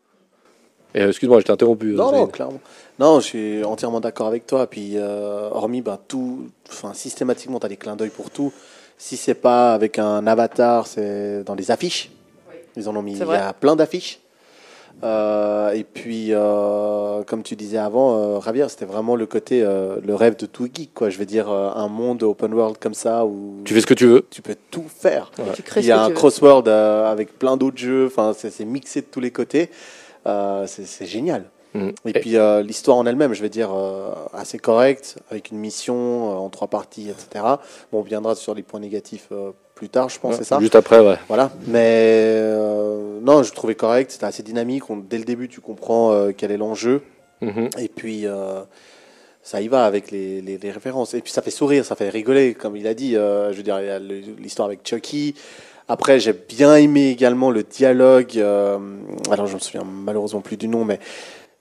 [0.95, 1.93] Euh, excuse-moi, je t'ai interrompu.
[1.93, 2.27] Non, euh, non, Zayn.
[2.27, 2.59] clairement.
[2.99, 4.67] Non, je suis entièrement d'accord avec toi.
[4.67, 8.53] Puis, euh, hormis, ben, tout, enfin, systématiquement, tu as des clins d'œil pour tout.
[8.97, 12.11] Si c'est pas avec un avatar, c'est dans les affiches.
[12.75, 13.17] Ils en ont mis.
[13.17, 14.19] C'est Il y a plein d'affiches.
[15.03, 19.97] Euh, et puis, euh, comme tu disais avant, euh, Javier, c'était vraiment le côté, euh,
[20.05, 21.09] le rêve de tout geek, quoi.
[21.09, 23.93] Je veux dire, euh, un monde open world comme ça où Tu fais ce que
[23.93, 24.25] tu veux.
[24.29, 25.31] tu peux tout faire.
[25.77, 28.05] Il y a un crossword euh, avec plein d'autres jeux.
[28.07, 29.69] Enfin, c'est mixé de tous les côtés.
[30.25, 31.45] Euh, c'est génial.
[31.73, 31.89] Mm.
[32.05, 35.57] Et, Et- puis euh, l'histoire en elle-même, je vais dire, euh, assez correcte, avec une
[35.57, 37.43] mission euh, en trois parties, etc.
[37.91, 39.51] Bon, on viendra sur les points négatifs euh,
[39.83, 41.17] plus tard, je pense, c'est ça Juste après, ouais.
[41.27, 41.51] Voilà.
[41.67, 44.89] Mais euh, non, je trouvais correct, c'était assez dynamique.
[44.89, 47.01] On- dès le début, tu comprends euh, quel est l'enjeu.
[47.41, 47.69] Mhm.
[47.77, 48.61] Et puis, euh,
[49.41, 51.13] ça y va avec les, les- les références.
[51.15, 53.17] Et puis, ça fait sourire, ça fait rigoler, comme il a dit.
[53.17, 53.77] euh, je veux dire,
[54.39, 55.35] l'histoire avec Chucky.
[55.89, 58.37] Après, j'ai bien aimé également le dialogue.
[58.37, 58.77] euh,
[59.31, 60.97] alors, je me souviens malheureusement plus du nom, mais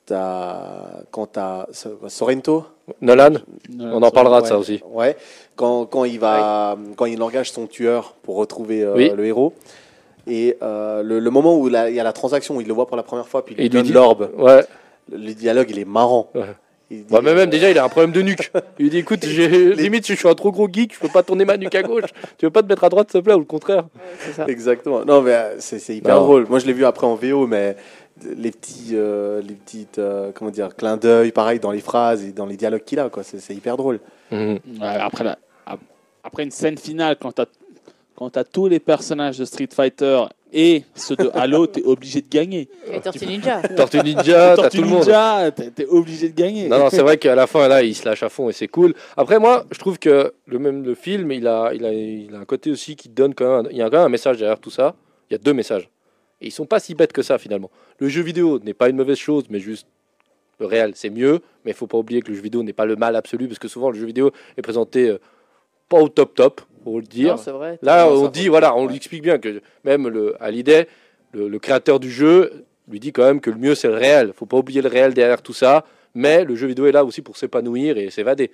[0.07, 1.67] t'as, quand t'as
[2.09, 2.65] Sorrento,
[3.01, 3.35] Nolan,
[3.81, 4.81] on en parlera de Ouais, ça aussi.
[4.91, 5.17] Ouais.
[5.57, 9.11] Quand, quand il va, quand il engage son tueur pour retrouver euh, Oui.
[9.15, 9.53] le héros.
[10.27, 12.87] Et euh, le, le moment où il y a la transaction, où il le voit
[12.87, 14.31] pour la première fois, puis il lui il lui donne dit- l'orbe.
[14.39, 14.65] Ouais.
[15.11, 16.31] Le, le dialogue, il est marrant.
[16.35, 16.43] Ouais.
[16.91, 18.53] Il dit- Bah, mais même déjà, il a un problème de nuque.
[18.79, 21.23] Il lui dit écoute, j'ai- limite, je suis un trop gros geek, je peux pas
[21.23, 22.11] tourner ma nuque à gauche.
[22.39, 23.85] Tu veux pas te mettre à droite, s'il te plaît, ou le contraire?
[24.21, 24.45] C'est ça.
[24.47, 25.05] Exactement.
[25.05, 26.23] Non, mais euh, c'est c'est hyper Non.
[26.23, 26.47] drôle.
[26.49, 27.77] Moi, je l'ai vu après en VO, mais
[28.37, 32.33] les petits, euh, les petites, euh, comment dire, clins d'œil, pareil, dans les phrases et
[32.33, 33.23] dans les dialogues qu'il a, quoi.
[33.23, 34.01] C'est c'est hyper drôle.
[34.31, 34.59] Mhm.
[34.81, 35.39] Ouais, après, la-
[36.25, 37.43] après une scène finale, quand tu
[38.39, 42.29] as, tous les personnages de Street Fighter et ceux de Halo, tu es obligé de
[42.29, 42.69] gagner.
[42.87, 43.63] Et Tortue Ninja.
[43.77, 44.99] Tortue Ninja, t'as Tortue tout le monde.
[45.01, 46.69] Ninja, tu es obligé de gagner.
[46.69, 48.69] Non, non, c'est vrai qu'à la fin, là, il se lâche à fond et c'est
[48.69, 48.95] cool.
[49.17, 52.39] Après, moi, je trouve que le même le film, il a, il a, il a
[52.39, 53.69] un côté aussi qui donne quand même.
[53.73, 54.95] Il y a quand même un message derrière tout ça.
[55.31, 55.89] Il y a deux messages.
[56.43, 57.71] Et ils sont pas si bêtes que ça, finalement.
[57.99, 59.87] Le jeu vidéo n'est pas une mauvaise chose, mais juste
[60.59, 61.41] le réel, c'est mieux.
[61.65, 63.59] Mais il faut pas oublier que le jeu vidéo n'est pas le mal absolu, parce
[63.59, 65.19] que souvent, le jeu vidéo est présenté euh,
[65.89, 67.37] pas au top top, pour le dire.
[67.37, 67.79] Non, vrai.
[67.81, 68.89] Là, on dit, voilà, on ouais.
[68.89, 70.89] lui explique bien que même le, Hallyday,
[71.33, 74.33] le, le créateur du jeu, lui dit quand même que le mieux c'est le réel.
[74.35, 75.85] Faut pas oublier le réel derrière tout ça.
[76.15, 78.51] Mais le jeu vidéo est là aussi pour s'épanouir et s'évader,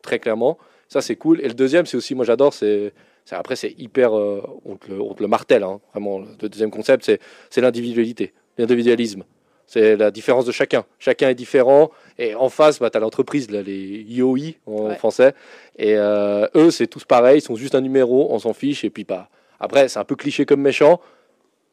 [0.00, 0.58] très clairement.
[0.88, 1.40] Ça, c'est cool.
[1.40, 2.92] Et le deuxième, c'est aussi, moi j'adore, c'est.
[3.24, 4.16] C'est- Après, c'est hyper.
[4.16, 6.20] euh, on, te le, on te le martèle, hein, vraiment.
[6.40, 7.04] Le deuxième concept,
[7.50, 9.24] c'est l'individualité, l'individualisme.
[9.66, 10.84] C'est la différence de chacun.
[10.98, 11.90] Chacun est différent.
[12.18, 14.96] Et en face, bah, tu as l'entreprise, les IOI en Ouais.
[14.96, 15.32] français.
[15.78, 17.38] Et euh, eux, c'est tous pareils.
[17.38, 18.28] Ils sont juste un numéro.
[18.34, 18.84] On s'en fiche.
[18.84, 19.30] Et puis, pas.
[19.60, 21.00] Après, c'est un peu cliché comme méchant.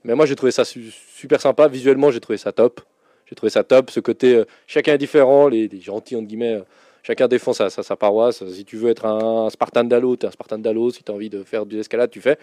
[0.06, 1.68] Mais moi, j'ai trouvé ça su- super sympa.
[1.68, 2.80] Visuellement, j'ai trouvé ça top.
[3.26, 3.90] J'ai trouvé ça top.
[3.92, 5.50] Ce côté, euh, chacun est différent.
[5.50, 6.62] Les, les gentils, entre guillemets,
[7.10, 8.48] chacun défend sa, sa, sa paroisse.
[8.50, 10.92] Si tu veux être un, Spartan d'Halo, tu es un Spartan d'Halo.
[10.92, 12.38] Si tu as envie de faire de l'escalade, tu fais.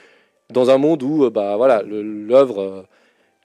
[0.51, 2.83] Dans un monde où, euh, bah, voilà, euh,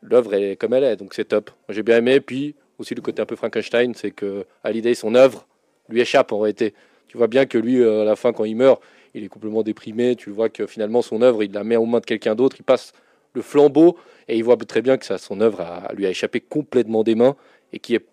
[0.02, 0.96] l'œuvre est comme elle est.
[0.96, 1.52] Donc, c'est top.
[1.70, 2.22] J'ai bien aimé.
[2.22, 5.46] Puis, aussi, le côté un peu Frankenstein, c'est que Hallyday, son œuvre,
[5.90, 6.74] lui échappe en réalité.
[7.08, 8.82] Tu vois bien que lui, euh, à la fin, quand il meurt,
[9.14, 10.16] il est complètement déprimé.
[10.16, 12.56] Tu vois que finalement, son œuvre, il la met aux mains de quelqu'un d'autre.
[12.60, 12.94] Il passe
[13.34, 13.96] le flambeau
[14.28, 17.16] et il voit très bien que ça, son œuvre a- lui a échappé complètement des
[17.16, 17.36] mains
[17.72, 18.06] et qui est,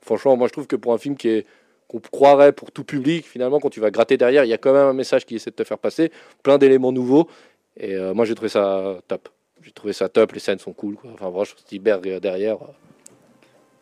[0.00, 1.46] franchement, moi je trouve que pour un film qui est
[1.92, 4.72] qu'on croirait pour tout public, finalement, quand tu vas gratter derrière, il y a quand
[4.72, 6.10] même un message qui essaie de te faire passer,
[6.42, 7.28] plein d'éléments nouveaux.
[7.76, 9.28] Et euh, moi, j'ai trouvé ça top.
[9.62, 10.32] J'ai trouvé ça top.
[10.32, 10.96] Les scènes sont cool.
[11.14, 12.56] Enfin, franchement, Spielberg euh, derrière.
[12.56, 12.66] euh,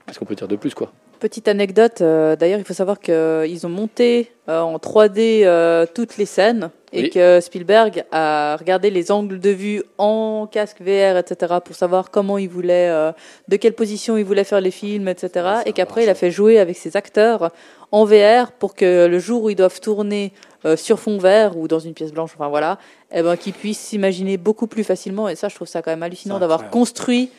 [0.07, 0.93] Qu'est-ce qu'on peut dire de plus, quoi?
[1.21, 6.17] Petite anecdote, euh, d'ailleurs, il faut savoir qu'ils ont monté euh, en 3D euh, toutes
[6.17, 7.11] les scènes et Oui.
[7.11, 12.39] que Spielberg a regardé les angles de vue en casque VR, etc., pour savoir comment
[12.39, 13.13] il voulait, euh,
[13.49, 15.29] de quelle position il voulait faire les films, etc.
[15.63, 17.51] C'est et qu'après, il a fait jouer avec ses acteurs
[17.93, 20.33] en VR pour que le jour où ils doivent tourner
[20.65, 22.79] euh, sur fond vert ou dans une pièce blanche, enfin voilà,
[23.13, 25.29] eh ben, qu'ils puissent s'imaginer beaucoup plus facilement.
[25.29, 27.31] Et ça, je trouve ça quand même hallucinant d'avoir construit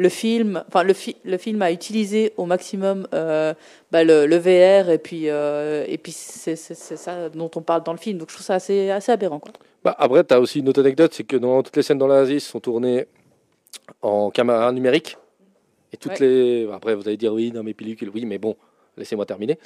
[0.00, 3.52] le film, enfin le, fi- le film a utilisé au maximum euh,
[3.90, 7.92] bah, le, le VR et puis euh, et puis c'est ça dont on parle dans
[7.92, 8.16] le film.
[8.18, 9.52] Donc je trouve ça assez assez aberrant quoi.
[9.82, 12.06] Bah, après, tu as aussi une autre anecdote, c'est que dans toutes les scènes dans
[12.06, 13.06] l'Asie sont tournées
[14.02, 15.16] en caméra numérique.
[15.92, 16.26] Et toutes Ouais.
[16.26, 16.68] les.
[16.72, 18.56] Après, vous allez dire oui, dans mes pellicules, oui, mais bon,
[18.96, 19.58] laissez-moi terminer.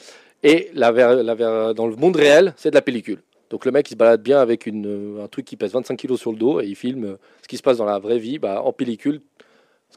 [0.42, 3.22] Et la ver- la ver- dans le monde réel, c'est de la pellicule.
[3.50, 6.18] Donc le mec, il se balade bien avec une, un truc qui pèse 25 kilos
[6.20, 8.62] sur le dos et il filme ce qui se passe dans la vraie vie bah,
[8.62, 9.20] en pellicule.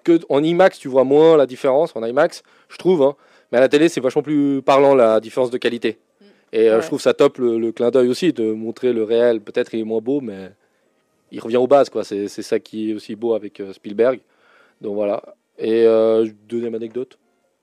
[0.05, 1.93] Que en IMAX, tu vois moins la différence.
[1.95, 3.01] En IMAX, je trouve.
[3.01, 3.15] hein.
[3.51, 5.97] mais à la télé, c'est vachement plus parlant la différence de qualité.
[6.53, 6.81] Et euh, Ouais.
[6.81, 9.41] je trouve ça top le, le clin d'œil aussi de montrer le réel.
[9.41, 10.51] Peut-être il est moins beau, mais
[11.31, 11.89] il revient aux bases.
[11.89, 12.03] quoi.
[12.05, 14.19] C'est c'est ça qui est aussi beau avec euh, Spielberg.
[14.79, 15.21] Donc voilà.
[15.57, 17.17] Et euh, deuxième anecdote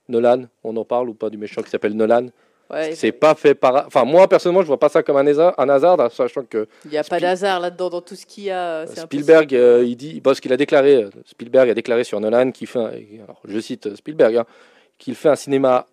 [0.09, 2.27] Nolan, on en parle ou pas du méchant qui s'appelle Nolan?
[2.71, 3.85] Ouais, C'est pas fait par.
[3.87, 6.91] Enfin, moi personnellement, je vois pas ça comme un hasard, un hasard sachant que il
[6.91, 8.87] n'y a pas Spiel- d'hasard là-dedans dans tout ce qu'il y a.
[8.87, 12.51] c'est Spielberg, euh, il dit, parce qu'il a déclaré, euh, Spielberg a déclaré sur Nolan
[12.51, 12.91] qu'il fait, un-
[13.23, 14.45] alors, je cite euh, Spielberg, hein,
[14.97, 15.85] qu'il fait un cinéma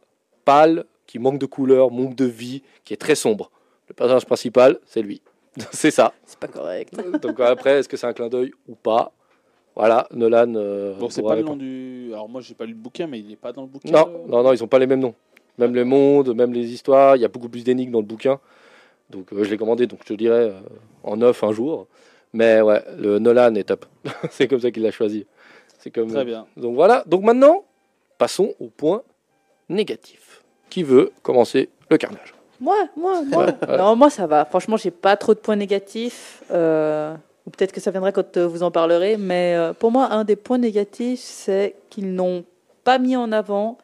[0.45, 3.51] pâle, qui manque de couleurs, manque de vie, qui est très sombre.
[3.89, 5.21] Le personnage principal, c'est lui.
[5.73, 6.13] c'est ça.
[6.25, 6.95] C'est pas correct.
[7.21, 9.13] Donc après, est-ce que c'est un clin d'œil ou pas?
[9.75, 10.55] Voilà, Nolan.
[10.55, 12.11] euh, Bon, c'est pas le nom du.
[12.13, 13.91] Alors, moi, j'ai pas lu le bouquin, mais il n'est pas dans le bouquin.
[13.91, 15.15] Non, non, non, ils ont pas les mêmes noms.
[15.61, 18.41] Même les mondes, même les histoires, il y a beaucoup plus d'énigmes dans le bouquin.
[19.11, 20.61] Donc euh, je l'ai commandé, donc je te le dirai euh,
[21.05, 21.87] en off un jour.
[22.33, 23.87] Mais ouais, le Nolan est top.
[24.31, 25.27] c'est comme ça qu'il l'a choisi.
[25.79, 26.11] C'est comme.
[26.11, 26.47] Très bien.
[26.57, 27.05] Donc voilà.
[27.07, 27.65] Donc maintenant,
[28.19, 29.03] passons au point
[29.69, 30.43] négatif.
[30.69, 32.35] Qui veut commencer le carnage?
[32.61, 33.47] Moi, moi, moi.
[33.47, 33.77] Ouais, ouais.
[33.79, 34.45] Non, moi ça va.
[34.45, 36.43] Franchement, j'ai pas trop de points négatifs.
[36.51, 37.15] euh,
[37.47, 39.17] ou peut-être que ça viendra quand euh, vous en parlerez.
[39.17, 42.45] Mais euh, pour moi, un des points négatifs, c'est qu'ils n'ont
[42.85, 43.79] pas mis en avant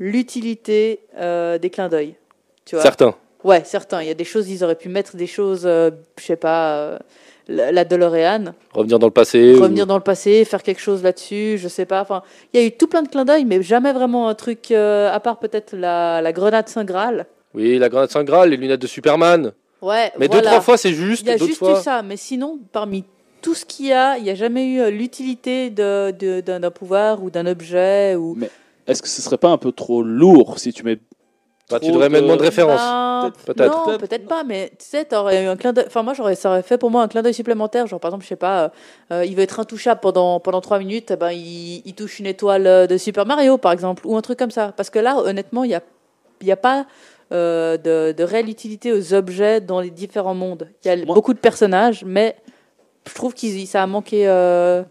[0.00, 2.16] l'utilité euh, des clins d'œil.
[2.64, 3.14] Tu vois Certains.
[3.44, 4.02] Ouais, certains.
[4.02, 6.74] Il y a des choses, ils auraient pu mettre des choses, euh, je sais pas,
[6.76, 6.98] euh,
[7.48, 9.54] la, la DeLorean, Revenir dans le passé.
[9.54, 12.00] ou- revenir dans le passé, faire quelque chose là-dessus, je sais pas.
[12.02, 12.22] Enfin,
[12.52, 15.10] il y a eu tout plein de clins d'œil, mais jamais vraiment un truc, euh,
[15.12, 17.26] à part peut-être la, la grenade Saint Graal.
[17.54, 19.52] Oui, la grenade Saint Graal, les lunettes de Superman.
[19.82, 21.22] Ouais, Mais deux, trois fois, c'est juste.
[21.22, 21.78] Il y a juste fois...
[21.80, 23.04] eu ça, mais sinon, parmi
[23.40, 26.70] tout ce qu'il y a, il n'y a jamais eu l'utilité de- de- d'un d'un
[26.70, 28.14] pouvoir ou d'un objet.
[28.14, 28.36] Ou...
[28.90, 30.98] Est-ce que ce serait pas un peu trop lourd si tu mets.
[31.70, 33.32] Bah, tu devrais mettre moins de références.
[33.46, 33.86] Peut-être.
[33.88, 34.26] Non, Peut-être.
[34.26, 35.84] pas, mais tu sais, t'aurais eu un clin d'œil.
[35.86, 37.86] Enfin, moi, j'aurais, ça aurait fait pour moi un clin d'œil supplémentaire.
[37.86, 38.68] Genre, par exemple, je sais pas, euh,
[39.12, 42.26] euh, il veut être intouchable pendant, pendant 3 minutes, eh ben, il, il touche une
[42.26, 44.72] étoile euh, de Super Mario, par exemple, ou un truc comme ça.
[44.76, 45.82] Parce que là, honnêtement, il n'y a,
[46.40, 46.86] il y a pas
[47.32, 50.68] euh, de, de réelle utilité aux objets dans les différents mondes.
[50.84, 52.34] Il y a Moi- beaucoup de personnages, mais
[53.08, 54.26] je trouve que ça a manqué.
[54.28, 54.82] euh,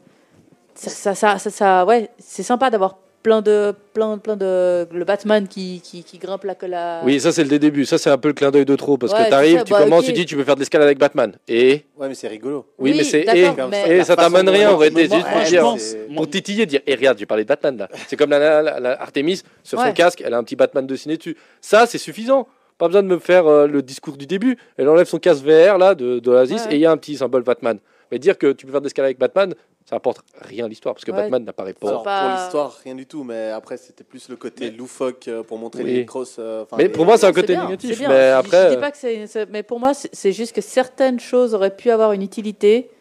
[0.75, 4.87] ça, ça, ça, ça- ça- ouais, c'est sympa d'avoir plein de, plein, plein de.
[4.91, 6.55] Le Batman qui, qui, qui grimpe la.
[6.67, 7.01] la...
[7.03, 7.85] Oui, ça c'est le début.
[7.85, 9.73] Ça c'est un peu le clin d'œil de trop parce Ouais, que t'arrives, ça, tu
[9.73, 11.33] bah, commences, tu dis tu peux faire de l'escalade avec Batman.
[11.47, 12.65] Et Ouais, mais c'est rigolo.
[12.77, 14.71] oui, Oui, mais c'est et, mais- et ça t'amène rien.
[14.71, 17.17] On aurait Mais été moi- juste pour je dire pense- pour titiller, dire et regarde,
[17.17, 17.89] j'ai parlé de Batman là.
[18.07, 20.85] C'est comme la, la- la- la Artemis sur son casque, elle a un petit Batman
[20.87, 21.35] dessiné dessus.
[21.61, 22.47] Ça c'est suffisant.
[22.77, 24.57] Pas besoin de me faire euh, le discours du début.
[24.77, 26.71] Elle enlève son casque VR là de, de Oasis Ouais.
[26.71, 27.77] et il y a un petit symbole Batman.
[28.09, 29.53] Mais dire que tu peux faire de l'escalade avec Batman,
[29.89, 31.17] ça apporte rien à l'histoire parce que Ouais.
[31.23, 31.87] Batman n'apparaît pas.
[31.87, 35.41] Alors, pas- pour l'histoire, rien du tout, mais après, c'était plus le côté loufoque euh,
[35.41, 35.93] pour montrer Oui.
[35.95, 36.35] les crosses.
[36.37, 38.09] euh, Mais les- pour moi, c'est un côté bien, négatif, c'est bien.
[38.09, 40.31] mais Je- après, Je dis euh, pas que c'est, c'est- mais pour moi, c'est, c'est
[40.31, 42.91] juste que certaines choses auraient pu avoir une utilité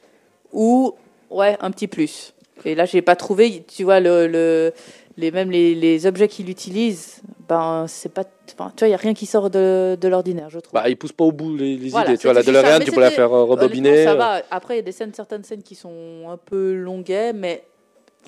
[0.51, 0.95] ou,
[1.31, 2.33] ouais, un petit plus.
[2.65, 4.73] Et là, j'ai pas trouvé, tu vois, le, le-
[5.19, 8.23] les, même les, les objets qu'il utilise, ben, c'est pas,
[8.55, 10.73] enfin, tu vois, il y a rien qui sort de, de l'ordinaire, je trouve.
[10.73, 12.19] Bah, il pousse pas au bout les, les Voilà, idées.
[12.19, 12.43] Tu vois, la.
[12.45, 14.05] DeLorean, tu peux la faire euh, rebobiner.
[14.05, 14.43] Ça va.
[14.51, 17.65] Après, il y a des scènes, certaines scènes qui sont un peu longuets, mais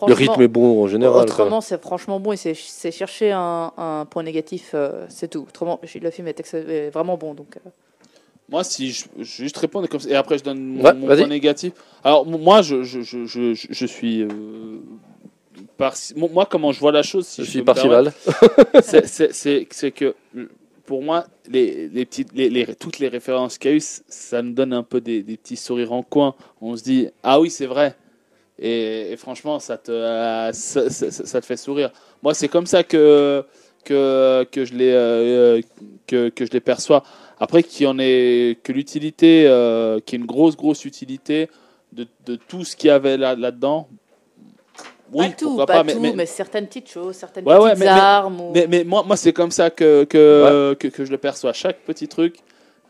[0.06, 1.22] Le rythme est bon en général.
[1.22, 5.46] Autrement, c'est franchement bon et c'est, c'est chercher un, un point négatif, euh, c'est tout.
[5.48, 7.34] Autrement, le film est, vraiment bon.
[7.34, 7.70] Donc, euh,
[8.48, 11.06] Moi, si je, je juste répondre comme ça, et après je donne mon, Ouais, mon
[11.06, 11.18] vas-y.
[11.18, 11.72] point négatif.
[12.02, 14.22] Alors, moi, je, je, je, je, je- je suis.
[14.22, 14.28] euh,
[15.76, 18.12] par- moi, comment je vois la chose, si Je je, suis Parcival.
[18.82, 20.14] c'est- que
[20.86, 24.42] pour moi, les, les petites, les, les- toutes les références qu'il y a eu, ça
[24.42, 26.34] nous donne un peu des, des petits sourires en coin.
[26.60, 27.94] On se dit, ah oui, c'est vrai.
[28.58, 31.90] Et, et franchement, ça te, euh, ça, ça- ça- ça te fait sourire.
[32.22, 33.44] Moi, c'est comme ça que,
[33.84, 35.60] que, que, je les, euh,
[36.06, 37.02] que, que je les perçois.
[37.38, 41.48] Après, qu'il y en ait, que l'utilité, euh, qu'il y ait une grosse, grosse utilité
[41.92, 43.88] de, de tout ce qu'il y avait là- là-dedans.
[45.12, 47.80] Oui, pas tout, pas, pas, tout, mais, mais, certaines petites choses, certaines Ouais, ouais, petites
[47.80, 48.40] mais- mais- armes.
[48.40, 51.52] ou- mais, mais moi, moi c'est comme ça que, que, que, que je le perçois.
[51.52, 52.36] Chaque petit truc,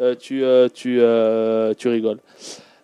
[0.01, 2.18] euh, tu, euh, tu, euh, tu rigoles.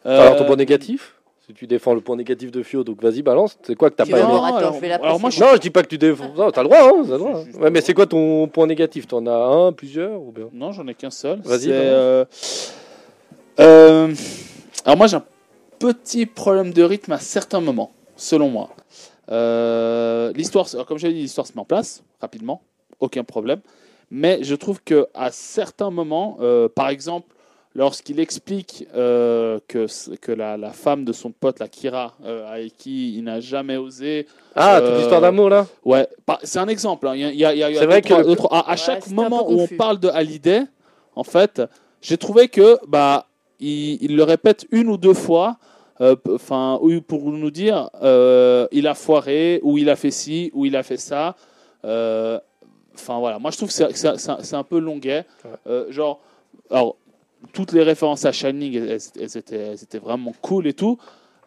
[0.07, 1.14] Euh, Alors, ton point négatif
[1.49, 3.57] Si tu défends le point négatif de Fio, donc vas-y, balance.
[3.62, 4.32] C'est quoi que t'as pas aimé alors-
[4.74, 5.20] je vais alors l'apprécier.
[5.20, 6.32] moi, je- Non, je dis pas que tu défends.
[6.37, 7.45] Non, t'as le droit, hein, t'as le droit.
[7.45, 10.47] Juste- Ouais, mais c'est quoi ton point négatif T'en as un, plusieurs ou bien?
[10.53, 11.39] Non, j'en ai qu'un seul.
[11.45, 12.24] Vas-y, euh,
[13.61, 14.14] euh,
[14.84, 15.24] alors moi, j'ai un
[15.78, 18.70] petit problème de rythme à certains moments, selon moi.
[19.31, 22.62] Euh, l'histoire, comme j'ai dit, l'histoire se met en place rapidement,
[23.01, 23.61] aucun problème.
[24.11, 27.35] Mais je trouve que à certains moments, euh, par exemple,
[27.74, 32.77] lorsqu'il explique euh, que, que la, la femme de son pote, la Kira, euh, avec
[32.77, 36.09] qui il n'a jamais osé, Ah, Euh, toute l'histoire d'amour là Ouais,
[36.45, 37.09] c'est un exemple.
[37.09, 37.14] hein.
[37.16, 38.09] Il y a, il y a- il y a- il y a C'est vrai que
[38.09, 40.62] trois- le- deux, trois- à, à Ouais, chaque moment où on parle de Hallyday,
[41.16, 41.61] en fait,
[42.01, 43.27] j'ai trouvé que bah
[43.59, 45.57] il, il le répète une ou deux fois,
[46.01, 50.64] enfin ou pour nous dire euh, il a foiré ou il a fait ci ou
[50.66, 51.36] il a fait ça.
[51.84, 52.38] Euh,
[52.99, 55.26] Enfin voilà, moi je trouve que c'est- un- peu longuet.
[55.66, 56.18] Euh, genre,
[56.70, 56.97] alors
[57.53, 60.97] toutes les références à Shining, elles, étaient, elles étaient vraiment cool et tout,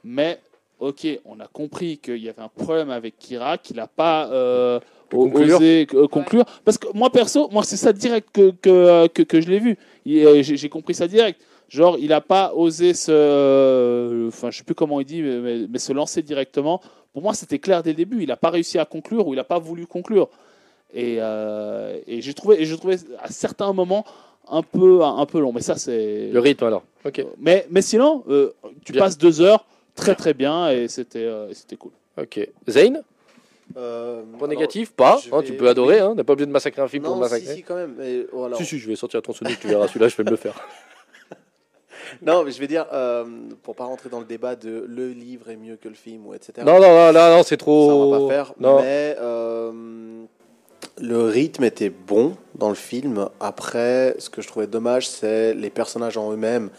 [0.03, 0.39] mais
[0.77, 4.79] ok, on a compris qu'il y avait un problème avec Kira, qu'il n'a pas euh,
[5.09, 5.55] Conclure.
[5.57, 6.45] osé euh, conclure.
[6.63, 9.75] Parce que moi perso, moi c'est ça direct que, que, que, que je l'ai vu.
[10.07, 11.41] Euh, j'ai compris ça direct.
[11.69, 14.27] Genre, il n'a pas osé se.
[14.27, 16.81] Enfin, je sais plus comment il dit, mais, mais- mais se lancer directement.
[17.13, 18.21] Pour moi, c'était clair dès le début.
[18.21, 20.29] Il n'a pas réussi à conclure ou il n'a pas voulu conclure.
[20.93, 24.03] Et, euh, et j'ai trouvé, et je trouvais à certains moments
[24.49, 25.53] un peu, un, peu long.
[25.53, 26.29] Mais ça, c'est.
[26.31, 26.83] Le rythme alors.
[27.05, 27.23] Ok.
[27.39, 28.51] Mais, mais sinon, euh,
[28.83, 29.01] tu Bien.
[29.03, 29.65] passes deux heures
[29.95, 31.91] très très bien et c'était euh, c'était cool.
[32.19, 32.39] Ok.
[32.67, 33.03] Zane
[33.77, 34.91] Euh, Point négatif?
[34.93, 35.19] Pas.
[35.31, 35.99] hein, tu peux adorer.
[35.99, 37.55] Hein, T'es pas obligé de massacrer un film pour Non, le si, massacrer.
[37.57, 37.93] si, quand même.
[37.99, 39.87] Mais, oh, alors- Si, si, je vais sortir ton Sonic, tu verras.
[39.87, 40.55] Celui-là, je vais me le faire.
[42.25, 43.25] Non, mais je vais dire, euh,
[43.63, 46.33] pour pas rentrer dans le débat de le livre est mieux que le film ou
[46.33, 46.53] etc.
[46.65, 47.91] Non, non, non, non, non, c'est Ça, trop.
[47.91, 48.53] on va pas faire.
[48.59, 48.81] Non.
[48.81, 49.71] Mais euh,
[50.97, 53.29] Le rythme était bon dans le film.
[53.39, 56.69] Après, ce que je trouvais dommage, c'est les personnages en eux-mêmes.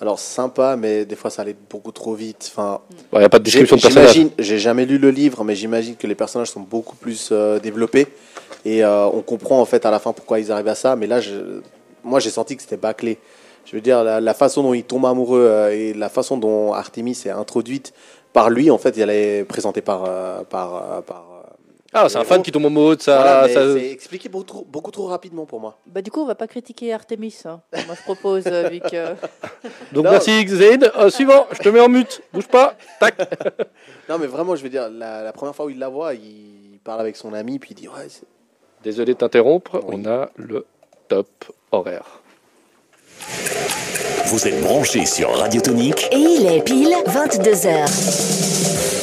[0.00, 2.50] Alors sympa, mais des fois ça allait beaucoup trop vite.
[2.52, 2.80] Enfin,
[3.12, 4.26] Il n'y a pas de description de personnage.
[4.38, 8.08] j'ai jamais lu le livre, mais j'imagine que les personnages sont beaucoup plus euh, développés
[8.64, 10.96] et euh, on comprend en fait à la fin pourquoi ils arrivent à ça.
[10.96, 11.60] Mais là, je-
[12.02, 13.18] moi j'ai senti que c'était bâclé.
[13.64, 16.72] Je veux dire, la, la façon dont il tombe amoureux euh, et la façon dont
[16.72, 17.92] Artemis est introduite
[18.32, 21.24] par lui, en fait, elle est présentée par euh, par euh, par.
[21.32, 21.50] euh,
[21.92, 23.16] Ah, c'est un fan qui tombe amoureux de ça.
[23.16, 25.78] voilà, ça- c'est expliqué beaucoup trop, beaucoup trop rapidement pour moi.
[25.86, 27.36] Bah, du coup, on va pas critiquer Artemis.
[27.44, 27.60] hein.
[27.86, 29.06] Moi, je propose, euh, vu que.
[29.92, 30.10] Donc Non.
[30.10, 30.80] merci Zayn.
[30.98, 32.20] Euh, suivant, je te mets en mute.
[32.32, 32.74] Bouge pas.
[33.00, 33.14] Tac.
[34.08, 36.78] Non, mais vraiment, je veux dire, la, la première fois où il la voit, il
[36.84, 38.08] parle avec son ami, puis il dit ouais.
[38.08, 38.26] c'est-
[38.82, 39.80] Désolé de t'interrompre.
[39.86, 39.94] Oui.
[40.04, 40.66] On a le
[41.08, 41.28] top
[41.72, 42.20] horaire.
[44.26, 48.94] Vous êtes branchés sur Radio Tonique Et il est pile 22h.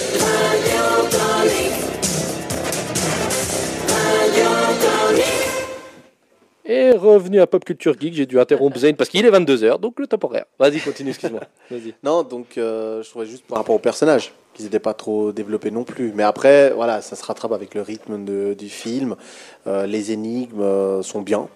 [6.64, 9.99] Et revenu à Pop Culture Geek, j'ai dû interrompre Zayn parce qu'il est 22h, donc
[9.99, 10.45] le top horaire.
[10.59, 11.41] Vas-y, continue, excuse-moi.
[11.72, 11.95] Vas-y.
[12.03, 15.72] Non, donc euh, je trouvais juste par rapport aux personnages qu'ils n'étaient pas trop développés
[15.72, 16.14] non plus.
[16.16, 19.16] Mais après, voilà, ça se rattrape avec le rythme de- du film.
[19.66, 21.47] Euh, les énigmes euh, sont bien.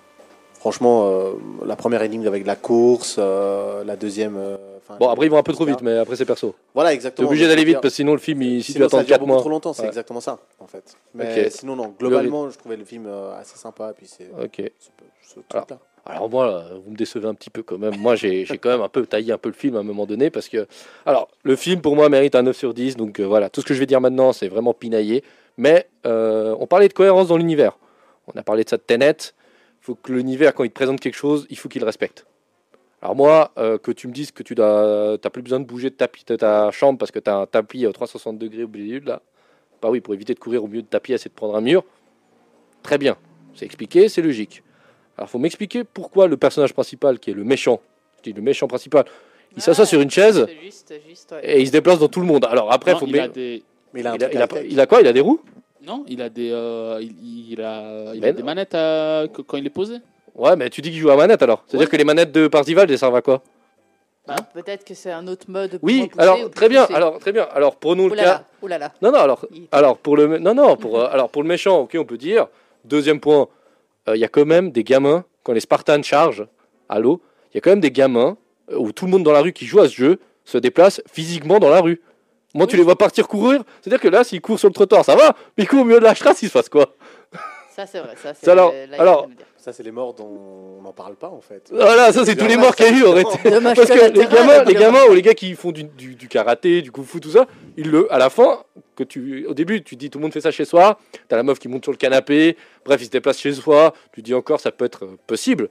[0.70, 4.36] Franchement, euh, la première énigme avec la course, euh, la deuxième.
[4.36, 4.58] euh,
[5.00, 6.56] Bon, après, ils vont un peu trop vite, mais après, c'est perso.
[6.74, 7.28] Voilà, T'es exactement.
[7.28, 9.20] obligé Mais d'aller vite parce que sinon, le film, il, si tu attends dure 4
[9.20, 9.40] beaucoup mois.
[9.42, 10.98] trop longtemps, c'est exactement ça, en fait.
[11.14, 13.08] Mais sinon, non, globalement, je trouvais le film
[13.40, 13.92] assez sympa.
[13.92, 14.56] Et puis c'est Ok.
[14.80, 14.90] ce-
[15.36, 15.78] ce truc-là.
[16.04, 17.96] Alors moi, vous me décevez un petit peu quand même.
[18.00, 20.08] Moi, j'ai j'ai quand même un peu taillé un peu le film à un moment
[20.08, 20.66] donné parce que,
[21.06, 22.96] alors, le film pour moi mérite un 9 sur 10.
[22.98, 25.24] Donc euh, voilà, tout ce que je vais dire maintenant, c'est vraiment pinaillé.
[25.58, 27.78] Mais euh, on parlait de cohérence dans l'univers.
[28.26, 29.18] On a parlé de ça de Tenet.
[29.86, 32.26] Il faut que l'univers, quand il te présente quelque chose, il faut qu'il le respecte.
[33.04, 35.96] Alors moi, euh, que tu me dises que tu n'as plus besoin de bouger de,
[35.96, 39.00] tapis, de ta chambre parce que tu as un tapis à 360 degrés au milieu
[39.00, 39.22] de là,
[39.84, 41.84] bah oui, pour éviter de courir au milieu de tapis, essayer de prendre un mur,
[42.82, 43.16] très bien.
[43.54, 44.64] C'est expliqué, c'est logique.
[45.20, 47.80] Alors, faut m'expliquer pourquoi le personnage principal, qui est le méchant,
[48.18, 49.06] je dis le méchant principal,
[49.56, 51.58] il s'assoit sur une chaise C'est Juste, juste, ouais.
[51.58, 52.44] et il se déplace dans tout le monde.
[52.46, 53.62] Alors après, Non, faut il, a des...
[53.94, 54.16] Mais a a,
[54.64, 55.02] il a quoi?
[55.02, 55.42] Il a des roues?
[55.86, 59.58] Non, il a des, euh, il, il a, il a des manettes à- que- quand
[59.58, 59.98] il est posé.
[60.34, 61.64] Ouais, mais tu dis qu'il joue à manette alors.
[61.68, 61.92] C'est-à-dire Ouais.
[61.92, 63.42] que les manettes de Parzival, elles servent à quoi?
[64.28, 65.72] Ah, Peut-être que c'est un autre mode.
[65.78, 66.82] pour Oui, repousser ou alors très bien.
[66.86, 66.96] pousser.
[66.96, 67.48] Alors très bien.
[67.54, 68.24] Alors prenons le Ouh cas.
[68.24, 68.92] là là, ouh là là.
[69.02, 69.20] Non, non.
[69.20, 70.76] Alors, Il- alors pour le, non, non.
[70.78, 72.48] Pour, euh, alors pour le méchant, ok, on peut dire.
[72.86, 73.48] Deuxième point,
[74.10, 76.48] euh, il y a quand même des gamins quand les Spartans chargent
[76.90, 77.22] à l'eau.
[77.54, 78.36] Il y a quand même des gamins
[78.72, 81.02] euh, où tout le monde dans la rue qui joue à ce jeu se déplace
[81.12, 82.02] physiquement dans la rue.
[82.56, 83.64] Moi, tu les vois partir courir.
[83.82, 85.36] C'est-à-dire que là, s'ils courent sur le trottoir, ça va.
[85.58, 86.96] Mais ils courent au milieu de la strasse, il se passe quoi?
[87.76, 88.16] Ça, c'est vrai.
[88.22, 88.50] Ça, c'est
[88.98, 89.28] alors-.
[89.58, 91.70] Ça, c'est les morts dont on n'en parle pas, en fait.
[91.74, 93.04] Voilà, ça, c'est tous les morts qu'il y a eu.
[93.04, 95.84] aurait été- Dommage Parce que les gamins, les gamins ou les gars qui font du,
[95.86, 98.60] du, du karaté, du kung fu, tout ça, ils le, à la fin,
[98.96, 101.42] que tu, au début, tu dis tout le monde fait ça chez soi, t'as la
[101.44, 104.60] meuf qui monte sur le canapé, bref, ils se déplacent chez soi, tu dis encore
[104.60, 105.70] ça peut être euh, possible.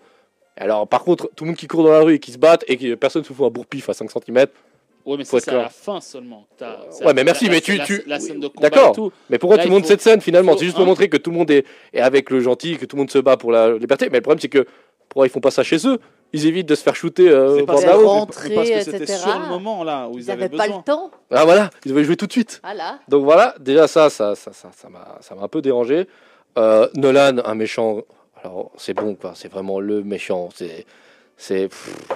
[0.57, 2.65] Alors, par contre, tout le monde qui court dans la rue et qui se battent
[2.67, 4.47] et que personne se fout un bourre-pif à 5 cm,
[5.07, 6.47] Ouais, mais c'est à la fin seulement.
[7.05, 8.91] Ouais, mais merci, la- mais tu- la- tu- La oui, scène de combat d'accord.
[8.91, 9.13] et tout.
[9.29, 10.57] mais pourquoi Là, tu montes faut- cette scène finalement?
[10.57, 12.97] C'est juste pour montrer que tout le monde est, est avec le gentil, que tout
[12.97, 14.09] le monde se bat pour la liberté.
[14.11, 14.67] Mais le problème, c'est que
[15.09, 15.99] pourquoi ils font pas ça chez eux?
[16.33, 17.89] Ils évitent de se faire shooter euh, C'est au parce Mais
[18.55, 19.19] parce que c'était etc.
[19.19, 20.79] sur le moment là où ils, Ils avaient n'avaient pas besoin.
[20.79, 21.11] le temps.
[21.31, 22.61] Ah voilà, ils devaient jouer tout de suite.
[22.65, 22.99] Ah là.
[23.09, 26.09] Donc voilà, déjà ça, ça, ça, ça, ça m'a, ça m'a un peu dérangé.
[26.59, 28.01] Euh, Nolan, un méchant.
[28.43, 30.49] Alors c'est bon quoi, c'est vraiment le méchant.
[30.55, 30.87] C'est,
[31.37, 31.69] c'est,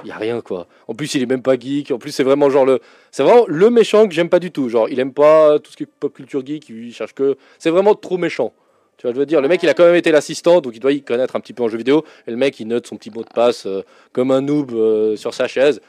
[0.05, 0.67] il y a rien quoi.
[0.87, 1.91] En plus il est même pas geek.
[1.91, 4.69] En plus c'est vraiment genre le, c'est vraiment le méchant que j'aime pas du tout.
[4.69, 6.69] Genre il aime pas tout ce qui est pop culture geek.
[6.69, 8.53] Il cherche que, c'est vraiment trop méchant.
[8.97, 10.81] Tu vois, je veux dire, le mec il a quand même été l'assistant, donc il
[10.81, 12.05] doit y connaître un petit peu en jeu vidéo.
[12.27, 15.15] Et le mec il note son petit mot de passe euh, comme un noob euh,
[15.17, 15.81] sur sa chaise.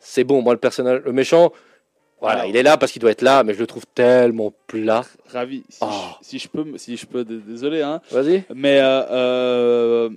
[0.00, 1.52] C'est bon, moi le personnage, le méchant.
[2.20, 4.52] Voilà, Alors- il est là parce qu'il doit être là, mais je le trouve tellement
[4.66, 5.04] plat.
[5.32, 5.62] Ravi.
[5.68, 5.86] Si, Oh.
[6.20, 8.00] je, si je peux, si je peux, désolé, hein.
[8.10, 8.42] Vas-y.
[8.54, 10.10] Mais euh,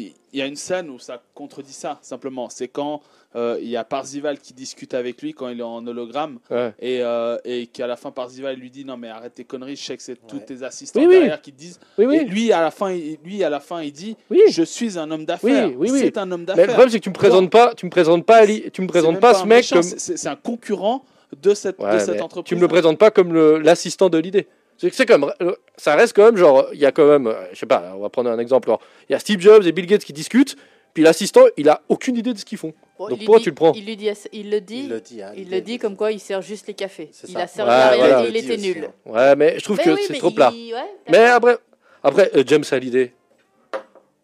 [0.00, 2.48] il y a une scène où ça contredit ça simplement.
[2.50, 3.00] C'est quand
[3.34, 6.72] euh, il y a Parzival qui discute avec lui quand il est en hologramme Ouais.
[6.78, 9.76] et, euh, et qu'à la fin Parzival lui dit non mais arrête tes conneries.
[9.76, 11.14] Je sais que c'est tous tes assistants Oui, oui.
[11.14, 11.80] derrière qui te disent.
[11.98, 12.24] Oui, Et oui.
[12.24, 14.40] lui à la fin, il, lui à la fin il dit Oui.
[14.50, 15.68] je suis un homme d'affaires.
[15.68, 15.98] Oui, oui, oui.
[16.00, 18.24] C'est un homme Mais le problème, c'est que tu me présentes pas, tu me présentes
[18.26, 19.82] pas, Ali- tu me présentes pas ce mec méchant, comme.
[19.82, 21.04] c'est- un concurrent
[21.42, 22.48] de cette, Ouais, de cette entreprise.
[22.48, 24.46] tu me le présentes pas comme l'assistant de l'idée.
[24.78, 27.34] C'est c'est comme, euh, ça reste quand même genre, il y a quand même, euh,
[27.52, 28.70] je sais pas, on va prendre un exemple.
[29.08, 30.56] Il y a Steve Jobs et Bill Gates qui discutent,
[30.92, 32.74] puis l'assistant, il a aucune idée de ce qu'ils font.
[32.98, 34.80] Bon, Donc pourquoi dit- tu le prends Il, lui dit, il le dit.
[34.84, 35.22] Il le dit.
[35.22, 37.10] hein, Il le dit comme quoi il sert juste les cafés.
[37.28, 38.26] Il a servi Ouais, à rien, voilà.
[38.28, 38.88] il était aussi, nul.
[38.88, 39.10] hein.
[39.10, 40.50] Ouais, mais je trouve Mais que oui, c'est trop il- plat.
[40.50, 40.72] ouais,
[41.10, 41.58] Mais après,
[42.02, 43.12] après euh, James Hallyday.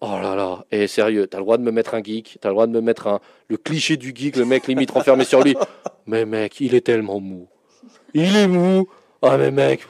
[0.05, 2.55] Oh là là, et sérieux, t'as le droit de me mettre un geek, t'as le
[2.55, 5.55] droit de me mettre un, le cliché du geek, le mec limite renfermé sur lui.
[6.07, 7.46] Mais mec, il est tellement mou.
[8.12, 8.88] Il est mou.
[9.24, 9.82] Ah mais mec,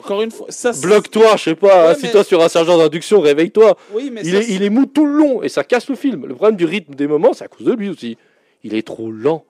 [0.00, 3.20] encore une fois, ça Bloque-toi, je sais pas, Ouais, assis-toi mais- sur un sergent d'induction,
[3.20, 3.76] réveille-toi.
[3.92, 5.96] Oui, mais Il ça, est, il est mou tout le long et ça casse le
[5.96, 6.26] film.
[6.26, 8.16] Le problème du rythme des moments, c'est à cause de lui aussi.
[8.64, 9.44] Il est trop lent.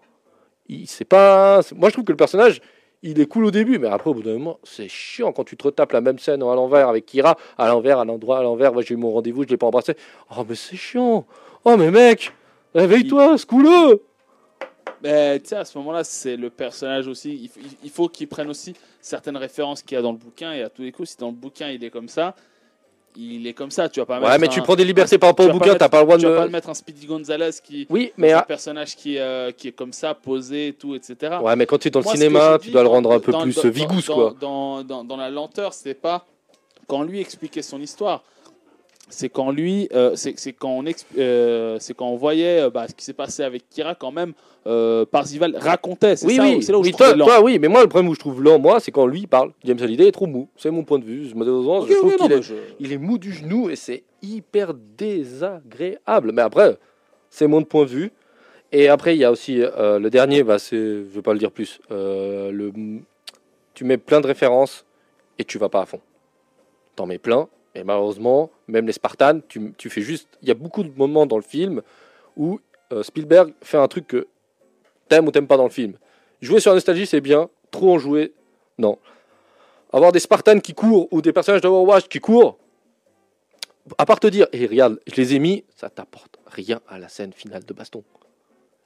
[0.68, 1.61] Il, c'est pas.
[1.76, 2.61] Moi, je trouve que le personnage,
[3.03, 5.57] il est cool au début, mais après, au bout d'un moment, c'est chiant quand tu
[5.57, 8.72] te retapes la même scène à l'envers avec Kira, à l'envers, à l'endroit, à l'envers.
[8.72, 9.94] Moi, j'ai eu mon rendez-vous, je l'ai pas embrassé.
[10.36, 11.26] Oh, mais c'est chiant.
[11.64, 12.32] Oh, mais mec,
[12.74, 14.01] réveille-toi, secoue-le.
[15.03, 17.34] Mais tu sais, à ce moment-là, c'est le personnage aussi.
[17.42, 20.53] Il, faut- il faut qu'il prenne aussi certaines références qu'il y a dans le bouquin.
[20.53, 22.34] Et à tous les coups, si dans le bouquin il est comme ça,
[23.16, 23.88] il est comme ça.
[23.88, 25.88] Tu vas pas Ouais, mais un- tu prends des libertés par rapport au bouquin, t'as
[25.88, 26.53] pas le droit Tu vas pas le de.
[26.53, 27.86] mettre un Speedy Gonzalez qui.
[27.90, 28.32] Oui, mais.
[28.32, 31.38] un personnage qui, euh, qui est comme ça, posé et tout, etc.
[31.42, 33.20] Ouais, mais quand tu es dans le Moi, cinéma, tu dis dois le rendre un
[33.20, 34.34] peu dans- plus vigousse, dans- quoi.
[34.40, 36.24] Dans, dans, dans la lenteur, c'est pas
[36.86, 38.22] quand lui expliquait son histoire.
[39.11, 40.83] C'est quand lui, euh, c'est quand
[41.19, 44.33] euh, quand on voyait euh, bah, ce qui s'est passé avec Kira quand même.
[44.67, 46.17] Euh, Parzival racontait.
[46.17, 47.25] C'est Oui, ça, oui, c'est là où oui, je toi, lent.
[47.25, 49.53] toi, oui, mais moi, le problème où je trouve lent, moi, c'est quand lui parle.
[49.65, 50.49] James Hallyday est trop mou.
[50.57, 51.31] C'est mon point de vue.
[51.35, 56.33] Malheureusement, je trouve qu'il est, je- il est mou du genou et c'est hyper désagréable.
[56.33, 56.77] Mais après,
[57.31, 58.13] c'est mon point de vue.
[58.73, 61.51] Et après, il y a aussi euh, le dernier, bah, je vais pas le dire
[61.51, 61.81] plus.
[61.91, 62.71] euh, le,
[63.75, 64.85] tu mets plein de références
[65.39, 66.01] et tu vas pas à fond.
[66.97, 67.49] T'en mets plein.
[67.75, 70.29] Et malheureusement, même les Spartans, tu, tu fais juste.
[70.43, 71.83] Il y a beaucoup de moments dans le film
[72.37, 72.61] où
[72.93, 74.27] euh, Spielberg fait un truc que
[75.09, 75.95] t'aimes ou t'aimes pas dans le film.
[76.41, 77.49] Jouer sur la nostalgie, c'est bien.
[77.71, 78.33] Trop en jouer,
[78.79, 78.99] non.
[79.93, 82.57] Avoir des Spartans qui courent ou des personnages d'Overwatch qui courent,
[83.99, 87.09] à part te dire, et regarde, je les ai mis, ça t'apporte rien à la
[87.09, 88.03] scène finale de baston.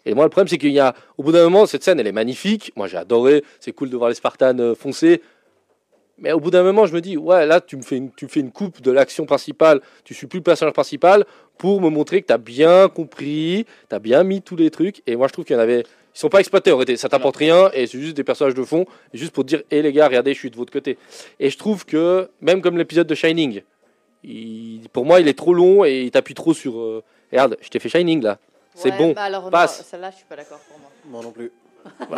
[0.06, 2.06] Et moi, le problème, c'est qu'il y a, au bout d'un moment, cette scène, elle
[2.06, 2.72] est magnifique.
[2.76, 3.42] Moi, j'ai adoré.
[3.58, 5.22] C'est cool de voir les Spartans euh, foncer.
[6.18, 8.24] Mais au bout d'un moment, je me dis, ouais, là, tu me fais une, tu
[8.26, 9.80] me fais une coupe de l'action principale.
[10.04, 11.24] Tu suis plus le personnage principal
[11.58, 15.02] pour me montrer que tu as bien compris, tu as bien mis tous les trucs.
[15.06, 15.80] Et moi, je trouve qu'il y en avait.
[15.80, 16.96] Ils sont pas exploités en réalité.
[16.96, 18.86] Ça t'apporte rien et c'est juste des personnages de fond.
[19.12, 20.96] Juste pour te dire, hé les gars, regardez, je suis de votre côté.
[21.40, 23.62] Et je trouve que, même comme l'épisode de Shining,
[24.22, 26.78] il- pour moi, il est trop long et il t'appuie trop sur.
[26.78, 27.02] euh,
[27.32, 28.38] regarde, je t'ai fait Shining là.
[28.76, 29.84] C'est Ouais, bon, bah alors, non, passe.
[29.88, 30.90] Celle-là, je suis pas d'accord pour moi.
[31.06, 31.50] Moi non plus.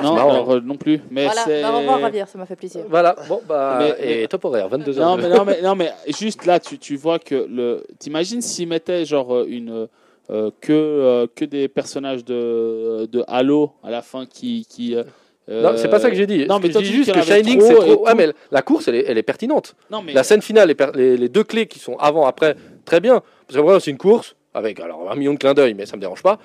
[0.02, 1.00] Non, alors, euh, non plus.
[1.10, 1.62] Mais voilà, c'est.
[1.62, 2.82] bah, au revoir, Javier, ça m'a fait plaisir.
[2.88, 3.78] Voilà, bon, bah.
[4.00, 4.98] Mais- et top horaire, 22h.
[5.00, 7.84] Non mais, non, mais, non, mais juste là, tu, tu vois que le.
[7.98, 9.88] T'imagines s'ils mettaient genre euh, une.
[10.30, 14.66] euh, que, euh, que des personnages de, de Halo à la fin qui.
[14.68, 15.04] qui euh,
[15.48, 16.46] Non, c'est pas ça que j'ai dit.
[16.46, 18.04] Non, mais que je dis tu dis juste que Shining, trop c'est trop.
[18.04, 18.16] Ouais, tout.
[18.16, 19.76] mais la course, elle est, elle est pertinente.
[19.90, 20.12] Non, mais.
[20.12, 23.22] La scène finale, les, per- les- les deux clés qui sont avant, après, très bien.
[23.46, 26.00] Parce qu'après, c'est une course avec alors un million de clins d'œil, mais ça me
[26.00, 26.38] dérange pas.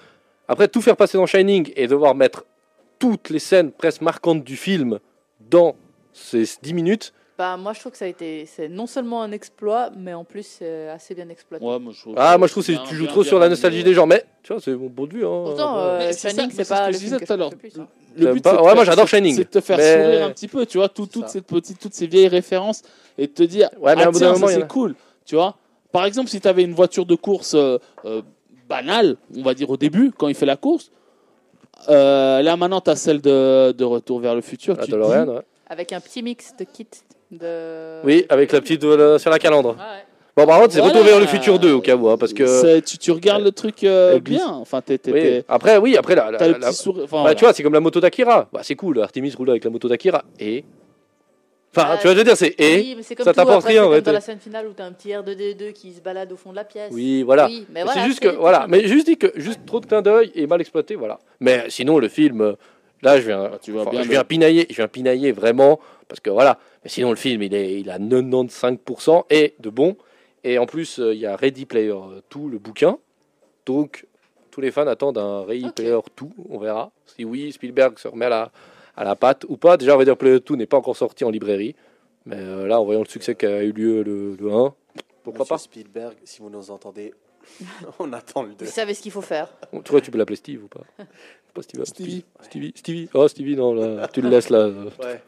[0.47, 2.45] Après, tout faire passer dans Shining et devoir mettre
[3.01, 4.99] toutes les scènes presque marquantes du film
[5.49, 5.75] dans
[6.13, 8.45] ces 10 minutes, Bah, moi, je trouve que ça a été.
[8.45, 11.65] C'est non seulement un exploit, mais en plus, c'est assez bien exploité.
[11.65, 13.29] Ouais, moi, je trouve ah, que moi je trouve que tu joues bien- trop bien
[13.29, 14.05] sur la nostalgie des gens.
[14.05, 15.25] Mais tu vois, c'est mon point de vue.
[15.25, 15.41] Hein.
[15.45, 17.37] Pourtant, euh, Shining, ça, c'est pas ce que le je film disais que tout à
[17.37, 17.79] je le plus.
[17.79, 17.87] hein.
[18.15, 20.29] Le but, pas- de ouais, moi, j'adore Shining, C'est de te faire mais- sourire un
[20.31, 21.29] petit peu, tu vois, tout- toutes, ça.
[21.29, 22.83] ces petites, toutes ces vieilles références
[23.17, 24.93] et te dire, Ouais, mais ah, tiens, ça, moment, en c'est a- cool,
[25.25, 25.55] tu vois.
[25.91, 28.21] Par exemple, si tu avais une voiture de course euh, euh,
[28.69, 30.91] banale, on va dire au début, quand il fait la course,
[31.89, 34.75] euh, là maintenant, tu as celle de, de Retour vers le futur.
[34.75, 35.41] La tu te DeLorean, dis- ouais.
[35.69, 36.85] Avec un petit mix de kits
[37.31, 38.03] de.
[38.03, 39.69] Oui, avec la petite euh, sur la calandre.
[39.71, 40.05] Ouais.
[40.37, 40.93] Bon, par contre, c'est Voilà.
[40.93, 42.79] Retour vers le futur 2 au cas où, hein, parce que.
[42.79, 44.47] Tu, tu regardes le truc euh, bien.
[44.47, 45.21] Enfin, t'es, t'es- Oui.
[45.21, 47.05] t'es- Après, oui, après, la, la- la- petit sourire.
[47.09, 47.35] Voilà.
[47.35, 48.47] tu vois, c'est comme la moto d'Akira.
[48.53, 50.23] Bah, c'est cool, Artemis roule avec la moto d'Akira.
[50.39, 50.63] Et.
[51.75, 52.53] Enfin, tu vois, je veux dire, c'est.
[52.59, 52.75] Et.
[52.81, 54.01] Oui, mais c'est comme ça t'apporte rien, comme fait.
[54.01, 56.55] dans la scène finale où t'as un petit R2D2 qui se balade au fond de
[56.57, 56.91] la pièce.
[56.93, 57.45] Oui, voilà.
[57.47, 59.85] Oui, mais Mais voilà, c'est juste que voilà, mais juste dit que juste trop de
[59.85, 61.17] clin d'œil et mal exploité, voilà.
[61.39, 62.53] Mais sinon le film, euh,
[63.01, 66.19] là je viens, tu vois bien je le- viens pinailler, je viens pinailler vraiment parce
[66.19, 66.59] que voilà.
[66.83, 69.95] Mais sinon le film il est, il a 95% et de bon.
[70.43, 71.93] Et en plus euh, il y a Ready Player
[72.35, 72.97] 2 le bouquin,
[73.65, 74.05] donc
[74.49, 75.75] tous les fans attendent un Ready Ok.
[75.75, 76.91] Player 2, on verra.
[77.05, 78.51] Si oui Spielberg se remet à la
[79.01, 79.77] à la patte ou pas.
[79.77, 81.75] Déjà Ready Player 2 n'est pas encore sorti en librairie,
[82.25, 84.73] mais euh, là en voyant le succès qu'a eu lieu le, le 1,
[85.23, 85.57] pourquoi Monsieur pas?
[85.57, 87.13] Spielberg, si vous nous entendez,
[87.99, 88.65] on attend le 2.
[88.65, 89.47] Vous savez ce qu'il faut faire.
[89.83, 90.81] Tu vois, tu peux l'appeler Steve ou pas?
[91.53, 92.23] Pas Steve, Stevie.
[92.41, 92.73] Stevie.
[92.75, 93.09] Stevie.
[93.13, 94.59] Oh, Stevie, non, là, tu le laisses là.
[94.59, 95.21] euh, Ouais.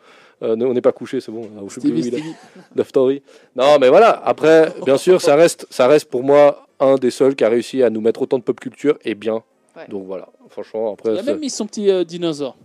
[0.43, 1.41] euh, on n'est pas couché, c'est bon.
[1.41, 2.33] là, je sais plus Stevie.
[2.71, 2.85] Stevie.
[2.87, 3.23] Story.
[3.55, 4.21] Non, mais voilà.
[4.23, 7.83] Après, bien sûr, ça reste, ça reste pour moi un des seuls qui a réussi
[7.83, 9.43] à nous mettre autant de pop culture et bien.
[9.75, 9.85] Ouais.
[9.89, 10.29] Donc voilà.
[10.49, 11.13] Franchement, après.
[11.13, 12.55] Il a même mis son petit euh, dinosaure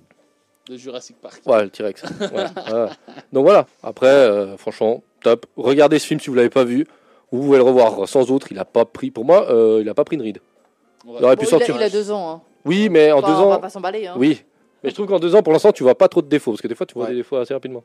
[0.69, 1.41] de Jurassic Park.
[1.47, 2.03] Ouais, le T-Rex.
[2.03, 2.29] Ouais,
[2.73, 2.89] ouais.
[3.33, 3.66] Donc voilà.
[3.83, 5.47] Après, euh, franchement, top.
[5.57, 6.87] Regardez ce film si vous l'avez pas vu.
[7.33, 8.49] Vous pouvez le revoir sans autre.
[8.51, 10.39] Il a pas pris, pour moi, euh, il a pas pris une ride.
[11.05, 11.77] Il aurait Bon, pu il, a, sortir.
[11.77, 12.31] il a deux ans.
[12.31, 12.43] Hein.
[12.64, 13.61] Oui, mais en Enfin, deux On va ans.
[13.61, 14.07] pas s'emballer.
[14.07, 14.14] Hein.
[14.19, 14.43] Oui.
[14.83, 16.53] Mais je trouve qu'en deux ans, pour l'instant, tu vois pas trop de défauts.
[16.53, 17.11] Parce que des fois, tu vois Ouais.
[17.11, 17.83] des défauts assez rapidement.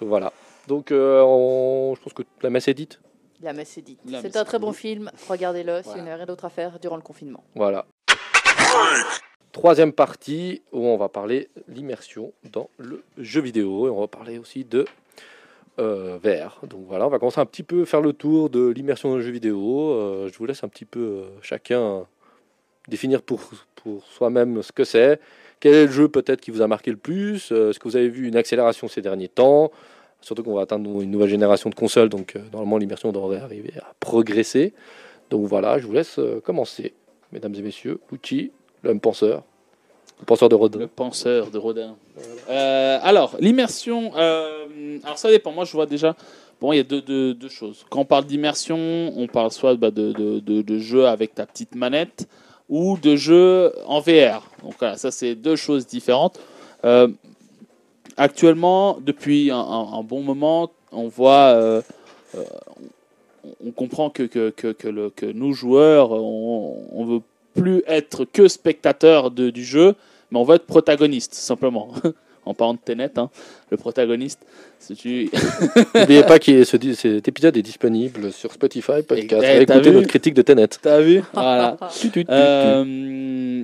[0.00, 0.32] Donc voilà.
[0.68, 3.00] Donc euh, on- je pense que la messe est dite.
[3.40, 3.98] La messe est dite.
[4.22, 5.10] C'est un très bon film.
[5.28, 7.42] Regardez-le si vous n'avez rien d'autre à faire durant le confinement.
[7.56, 7.86] Voilà.
[9.52, 14.38] Troisième partie où on va parler l'immersion dans le jeu vidéo et on va parler
[14.38, 14.86] aussi de
[15.78, 16.66] euh, VR.
[16.66, 19.22] Donc voilà, on va commencer un petit peu faire le tour de l'immersion dans le
[19.22, 19.90] jeu vidéo.
[19.90, 22.06] Euh, je vous laisse un petit peu euh, chacun
[22.88, 23.42] définir pour,
[23.74, 25.20] pour soi-même ce que c'est.
[25.60, 27.52] Quel est le jeu peut-être qui vous a marqué le plus?
[27.52, 29.70] Euh, Est-ce que vous avez vu une accélération ces derniers temps?
[30.22, 33.92] Surtout qu'on va atteindre une nouvelle génération de consoles, donc normalement l'immersion devrait arriver à
[34.00, 34.72] progresser.
[35.28, 36.94] Donc voilà, je vous laisse commencer,
[37.32, 37.98] mesdames et messieurs.
[38.08, 39.42] Gucci, l'homme penseur,
[40.20, 40.78] le penseur de Rodin.
[40.78, 41.96] Le penseur de Rodin.
[42.48, 44.12] Euh, alors, l'immersion.
[44.16, 45.52] euh, alors, ça dépend.
[45.52, 46.14] Moi, je vois déjà.
[46.60, 47.02] Moi, il y a deux,
[47.34, 47.84] deux- choses.
[47.90, 48.78] Quand on parle d'immersion,
[49.16, 52.28] on parle soit bah, de, de, de, jeux avec ta petite manette
[52.68, 54.48] ou de jeux en VR.
[54.62, 56.38] Donc, voilà, ça, c'est deux choses différentes.
[56.84, 57.08] Euh,
[58.16, 61.82] actuellement, depuis un, bon moment, on voit.
[62.34, 67.20] on- comprend que, que, que, que, le- que nous, joueurs, on, on veut
[67.54, 69.94] plus être que spectateurs de- du jeu,
[70.30, 71.92] mais on veut être protagoniste, simplement.
[72.44, 73.30] en parlant de Tenet, hein,
[73.70, 74.40] le protagoniste,
[74.80, 75.30] si tu...
[75.94, 79.44] N'oubliez pas que ce, cet épisode est disponible sur Spotify, podcast.
[79.44, 80.66] Écouter vu notre critique de Tenet.
[80.80, 81.76] T'as vu Voilà.
[81.92, 82.30] Tu, tu, tu, tu.
[82.30, 83.62] Euh,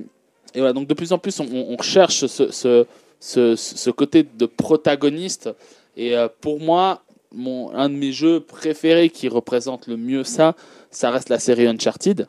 [0.55, 2.85] et voilà, donc de plus en plus, on, on recherche ce, ce,
[3.19, 5.49] ce, ce côté de protagoniste.
[5.97, 10.55] Et euh, pour moi, mon, un de mes jeux préférés qui représente le mieux ça,
[10.89, 12.25] ça reste la série Uncharted euh,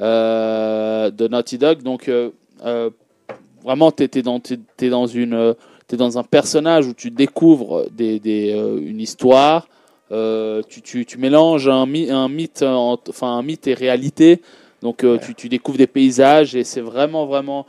[0.00, 1.82] de Naughty Dog.
[1.82, 2.30] Donc, euh,
[2.64, 2.90] euh,
[3.62, 5.54] vraiment, tu es, dans, t'es- t'es dans, une, euh,
[5.96, 9.68] dans un personnage où tu découvres des, des, euh, une histoire.
[10.12, 14.42] euh, tu, tu, tu mélanges un, my- un mythe, en- enfin un mythe et réalité.
[14.82, 17.64] Donc euh, tu, tu découvres des paysages et c'est vraiment vraiment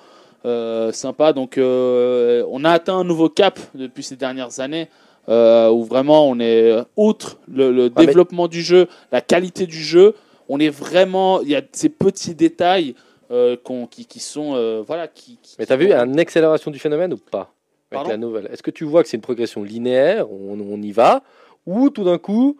[0.45, 1.31] euh, sympa.
[1.31, 4.89] Donc euh, on a atteint un nouveau cap depuis ces dernières années
[5.29, 9.21] euh, où vraiment on est euh, outre le, le Ah, mais- développement du jeu, la
[9.21, 10.13] qualité du jeu.
[10.49, 12.95] On est vraiment il y a ces petits détails
[13.31, 13.57] euh,
[13.89, 15.37] qui, qui sont euh, voilà qui.
[15.41, 17.53] qui- Mais t'as vu une accélération du phénomène ou pas
[17.91, 18.47] avec la nouvelle?
[18.51, 21.23] Est-ce que tu vois que c'est une progression linéaire, on, on y va,
[21.65, 22.57] ou tout d'un coup,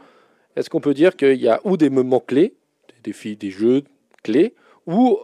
[0.56, 2.56] est-ce qu'on peut dire qu'il y a ou des moments clés,
[2.90, 3.84] des défis, des jeux
[4.24, 4.56] clés,
[4.88, 5.20] ou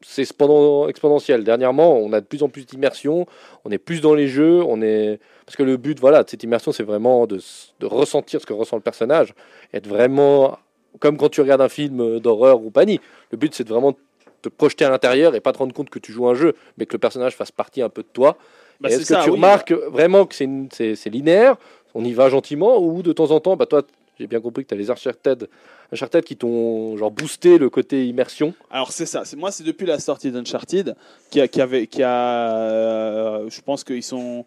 [0.00, 1.44] c'est exponen- exponentiel?
[1.44, 3.26] Dernièrement, on a de plus en plus d'immersion,
[3.64, 6.42] on est plus dans les jeux, on est parce que le but, voilà, de cette
[6.42, 7.40] immersion, c'est vraiment de,
[7.80, 9.34] de ressentir ce que ressent le personnage,
[9.72, 10.58] être vraiment
[11.00, 13.02] comme quand tu regardes un film d'horreur ou panique.
[13.30, 13.96] Le but, c'est de vraiment
[14.42, 16.86] te projeter à l'intérieur et pas te rendre compte que tu joues un jeu, mais
[16.86, 18.36] que le personnage fasse partie un peu de toi.
[18.80, 19.36] Bah, Est-ce que ça, tu oui.
[19.36, 21.56] remarques vraiment que c'est linéaire,
[21.94, 23.82] on y va gentiment, ou de temps en temps, bah toi,
[24.18, 25.48] j'ai bien compris que tu as les Uncharted,
[25.92, 28.54] Uncharted qui t'ont genre boosté le côté immersion.
[28.70, 29.22] Alors c'est ça.
[29.36, 30.94] Moi, c'est depuis la sortie d'Uncharted
[31.30, 34.44] qui a, qui avait, qui a, euh, je pense qu'ils sont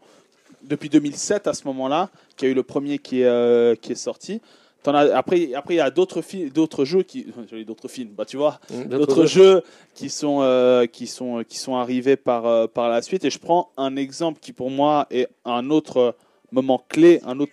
[0.63, 3.95] depuis 2007 à ce moment-là, qui a eu le premier qui est, euh, qui est
[3.95, 4.41] sorti.
[4.87, 6.21] T'en as, après, après il y a d'autres
[6.53, 7.27] d'autres jeux qui,
[7.67, 9.61] d'autres films, bah tu vois, d'autres jeux
[9.93, 13.25] qui sont, euh, qui sont, qui sont arrivés par, euh, par la suite.
[13.25, 16.15] Et je prends un exemple qui pour moi est un autre
[16.53, 17.51] moment clé, un autre,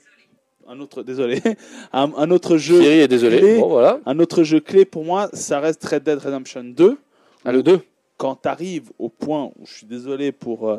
[0.69, 1.43] un autre, désolé,
[1.93, 2.79] un, un autre jeu.
[2.79, 3.41] Thierry est désolé.
[3.41, 3.59] clé.
[3.59, 3.99] Bon, voilà.
[4.07, 6.99] Un autre jeu clé pour moi, ça reste Red Dead Redemption 2.
[7.45, 7.81] Ah, le 2.
[8.17, 10.79] Quand tu arrives au point où je suis désolé pour euh,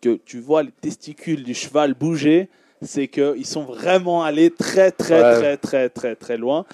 [0.00, 2.48] que tu vois les testicules du cheval bouger,
[2.82, 5.34] c'est qu'ils sont vraiment allés très, très, Ouais.
[5.34, 6.64] très, très, très, très loin.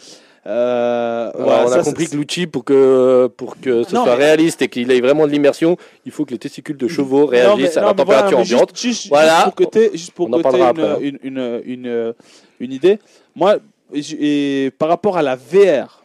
[0.46, 4.04] Euh, voilà, on a ça, compris c'est- que Lucci, pour que, pour que ce Non,
[4.04, 6.88] soit mais- réaliste et qu'il ait vraiment de l'immersion, il faut que les testicules de
[6.88, 8.70] chevaux Non, mais- réagissent à non, la voilà, température juste- ambiante.
[8.78, 9.42] Juste, juste Voilà.
[9.44, 10.96] pour que juste pour une, hein.
[11.00, 12.14] une, une, une,
[12.60, 12.98] une idée.
[13.36, 13.56] Moi,
[13.94, 15.97] et par rapport à la VR,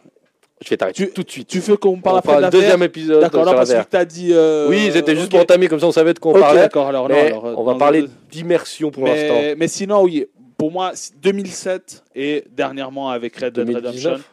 [0.62, 1.48] Je vais t'arrêter Tu- tout de suite.
[1.48, 3.96] tu veux qu'on parle on après de la le deuxième épisode D'accord, parce que tu
[3.96, 4.28] as dit.
[4.32, 5.30] euh, Oui, c'était juste ok.
[5.32, 6.60] pour entamer, comme ça on savait de quoi on parlait.
[6.60, 9.40] d'accord, alors non, alors, euh, on va parler d'immersion pour l'instant.
[9.56, 10.26] mais, sinon, oui,
[10.56, 14.12] pour moi, c'est 2007 et dernièrement avec Red Dead 2019.
[14.12, 14.24] Redemption,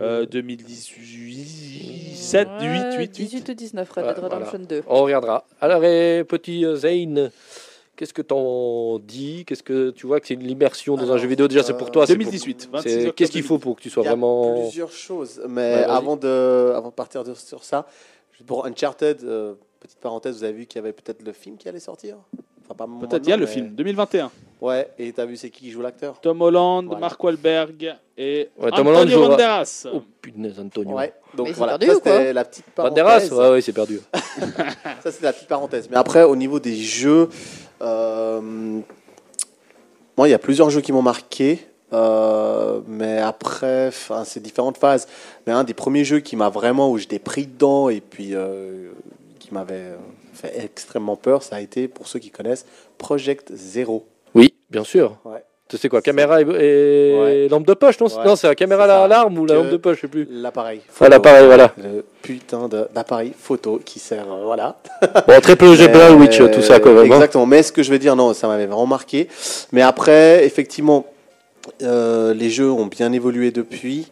[0.00, 3.10] euh, 2018, 7, 8, 8, 8.
[3.12, 4.82] 18 ou 19, Red Ouais, Dead Redemption 2.
[4.86, 5.44] On regardera.
[5.60, 7.30] Alors, et petit euh, Zane,
[8.02, 11.28] qu'est-ce que t'en dis Qu'est-ce que tu vois que c'est une immersion dans un jeu
[11.28, 12.04] vidéo Déjà, c'est pour toi.
[12.04, 14.08] c'est pour- 2018, 26 c'est- octobre Qu'est-ce qu'il faut pour que tu sois Il y
[14.08, 14.60] a vraiment.
[14.60, 17.86] plusieurs choses, mais Ouais, avant, de, avant de partir de- sur ça,
[18.44, 21.68] pour Uncharted, euh, petite parenthèse, vous avez vu qu'il y avait peut-être le film qui
[21.68, 22.16] allait sortir?
[22.64, 24.32] Enfin, pas Peut-être il y a le film, 2021.
[24.60, 26.20] Ouais, et t'as vu c'est qui qui joue l'acteur?
[26.20, 27.00] Tom Holland, Voilà.
[27.00, 29.86] Mark Wahlberg et Ouais, Tom Holland Antonio jouera- Banderas.
[29.92, 30.96] Oh punaise, Antonio.
[30.96, 33.32] Ouais, donc Mais c'est voilà, perdu ça ou quoi c'était la petite Banderas parenthèse.
[33.32, 34.00] Ouais, ouais, c'est perdu.
[35.02, 35.88] Ça, c'est la petite parenthèse.
[35.90, 37.28] Mais après, au niveau des jeux,
[37.80, 38.40] euh,
[40.16, 41.66] moi, il y a plusieurs jeux qui m'ont marqué.
[41.94, 45.06] euh, mais après, 'fin, c'est différentes phases.
[45.46, 48.90] Mais un des premiers jeux qui m'a vraiment, où j'étais pris dedans et puis euh,
[49.38, 49.96] qui m'avait euh,
[50.32, 52.64] fait extrêmement peur, ça a été, pour ceux qui connaissent,
[52.96, 54.06] Project Zero.
[54.34, 55.18] Oui, bien sûr.
[55.26, 55.44] Ouais.
[55.76, 57.48] Sais quoi, caméra et, et Ouais.
[57.48, 59.70] lampe de poche, non Ouais, Non, c'est la caméra à c'est l'alarme ou la lampe
[59.70, 60.28] de poche, je sais plus.
[60.30, 60.80] L'appareil.
[61.00, 61.72] Ah, l'appareil, voilà.
[61.78, 64.76] Le putain d'appareil photo qui sert, euh, voilà.
[65.26, 67.10] Bon, Triple G Blair Witch, Euh, tout ça quand même.
[67.10, 67.14] hein.
[67.16, 67.46] Exactement.
[67.46, 69.28] Mais ce que je vais dire, non, ça m'avait vraiment marqué.
[69.72, 71.06] Mais après, effectivement,
[71.82, 74.08] Euh, les jeux ont bien évolué depuis.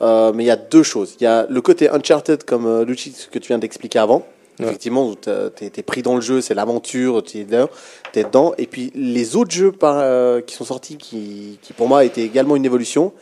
[0.00, 1.14] Euh, mais il y a deux choses.
[1.20, 4.24] Il y a le côté Uncharted, comme euh, Luchi, ce que tu viens d'expliquer avant.
[4.58, 4.66] Ouais.
[4.66, 7.68] Effectivement, t'es es pris dans le jeu, c'est l'aventure, tu es dedans,
[8.12, 8.54] t'es dedans.
[8.56, 12.22] Et puis les autres jeux par, euh, qui sont sortis, qui, qui pour moi étaient
[12.22, 13.12] également une évolution,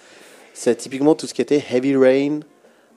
[0.53, 2.41] c'est typiquement tout ce qui était Heavy Rain,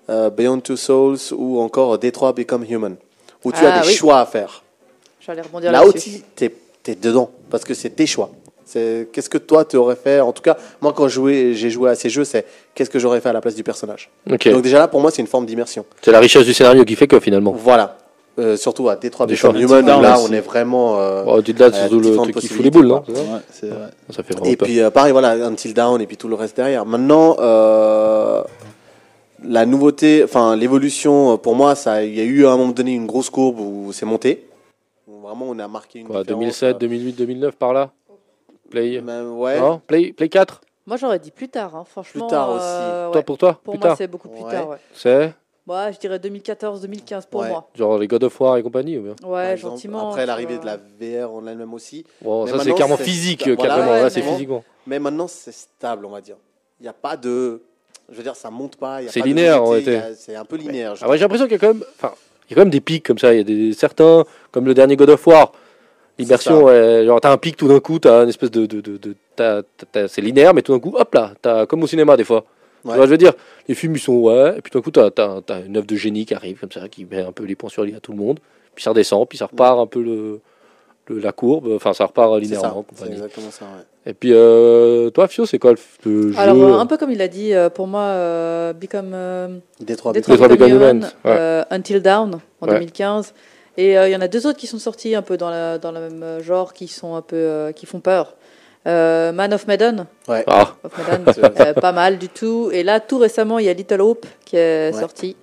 [0.09, 2.95] euh, Beyond Two Souls ou encore Detroit Become Human,
[3.43, 3.93] où tu Ah, as des oui.
[3.95, 4.63] choix à faire.
[5.27, 6.53] Rebondir Là aussi, t'es
[6.87, 8.29] es dedans parce que c'est tes choix.
[8.63, 10.21] C'est qu'est-ce que toi tu aurais fait?
[10.21, 12.45] En tout cas, moi quand j'ai joué à ces jeux, c'est
[12.75, 14.09] qu'est-ce que j'aurais fait à la place du personnage.
[14.25, 15.85] Donc déjà là, pour moi, c'est une forme d'immersion.
[16.01, 17.51] C'est la richesse du scénario qui fait que finalement.
[17.51, 17.97] Voilà.
[18.39, 19.61] Euh, surtout à Detroit Des Become choix.
[19.61, 20.99] Human, Down là, on est vraiment.
[20.99, 23.39] euh, Oh, te là, c'est surtout le truc qui fout les boules, non possibilités, Ouais,
[23.49, 23.89] c'est vrai.
[24.11, 24.67] Ça fait vraiment Et peur.
[24.67, 26.85] puis euh, pareil, voilà, Until Down et puis tout le reste derrière.
[26.85, 28.43] Maintenant, euh,
[29.43, 32.73] la nouveauté, enfin l'évolution, euh, pour moi, ça, il y a eu à un moment
[32.73, 34.47] donné une grosse courbe où c'est monté.
[35.07, 37.89] Où vraiment, on a marqué une Quoi, différence, 2007, 2008, 2009 par là?
[38.69, 39.01] Play.
[39.01, 39.59] même, ouais.
[39.59, 39.81] Non?
[39.87, 42.27] Play, Play 4 Moi, j'aurais dit plus tard, hein, franchement.
[42.27, 42.63] Plus tard aussi.
[42.65, 43.59] euh, Toi pour toi?
[43.63, 44.51] Pour Plus moi, tard c'est beaucoup plus Ouais.
[44.51, 44.69] tard.
[44.69, 44.77] Ouais.
[44.93, 45.33] C'est?
[45.67, 47.49] Moi, je dirais 2014-2015 pour Ouais.
[47.49, 47.67] moi.
[47.75, 49.73] genre les God of War et compagnie ou bien Ouais, exemple.
[49.75, 50.09] gentiment.
[50.11, 50.77] Après l'arrivée vois.
[50.77, 52.05] de la VR en elle-même aussi.
[52.21, 53.91] Bon, Mais ça c'est carrément physique, voilà, carrément.
[53.91, 54.63] ouais, Là, c'est mais- physiquement.
[54.87, 56.37] Mais maintenant, c'est stable, on va dire.
[56.79, 57.61] Il n'y a pas de.
[58.09, 59.01] Je veux dire, ça monte pas.
[59.01, 60.93] il y a C'est pas linéaire, en y a- C'est un peu linéaire.
[61.01, 61.37] Ah ouais, j'ai trouve.
[61.37, 62.13] l'impression qu'il y a quand même, enfin,
[62.47, 63.33] il y a quand même des pics comme ça.
[63.33, 65.51] Il y a des certains, comme le dernier God of War.
[66.17, 68.95] L'immersion, ouais, genre t'as un pic tout d'un coup, t'as une espèce de, de, de,
[68.97, 71.87] de- t'as- t'as- t'as- c'est linéaire, mais tout d'un coup, hop là, t'as comme au
[71.87, 72.45] cinéma des fois.
[72.87, 72.97] Tu Ouais.
[72.97, 73.33] vois, je veux dire,
[73.67, 75.85] les films ils sont ouais, et puis tout d'un coup t'as, t'as, t'as une œuvre
[75.87, 77.95] de génie qui arrive comme ça, qui met un peu les points sur les i
[77.95, 78.39] à tout le monde,
[78.75, 80.39] puis ça redescend, puis ça repart un peu le,
[81.07, 82.55] le- la courbe, enfin ça repart C'est ça.
[82.55, 82.85] linéairement.
[82.95, 83.65] C'est exactement ça.
[83.65, 83.83] ouais.
[84.11, 85.73] Et puis euh, toi, Fio, c'est quoi
[86.05, 86.39] le, jeu?
[86.39, 89.11] Alors, un peu comme il a dit, euh, pour moi, euh, Become.
[89.13, 91.35] euh, Detroit Detroit Detroit Become Human, Human, ouais.
[91.37, 92.73] euh, Until Down en Ouais.
[92.75, 93.33] 2015.
[93.75, 95.77] Et euh, il y en a deux autres qui sont sortis un peu dans, la,
[95.77, 98.35] dans le même genre, qui sont un peu euh, qui font peur.
[98.87, 102.69] Euh, Man of Medan, Ah, of Medan euh, pas mal du tout.
[102.71, 104.99] Et là, tout récemment, il y a Little Hope qui est Ouais.
[104.99, 105.35] sorti.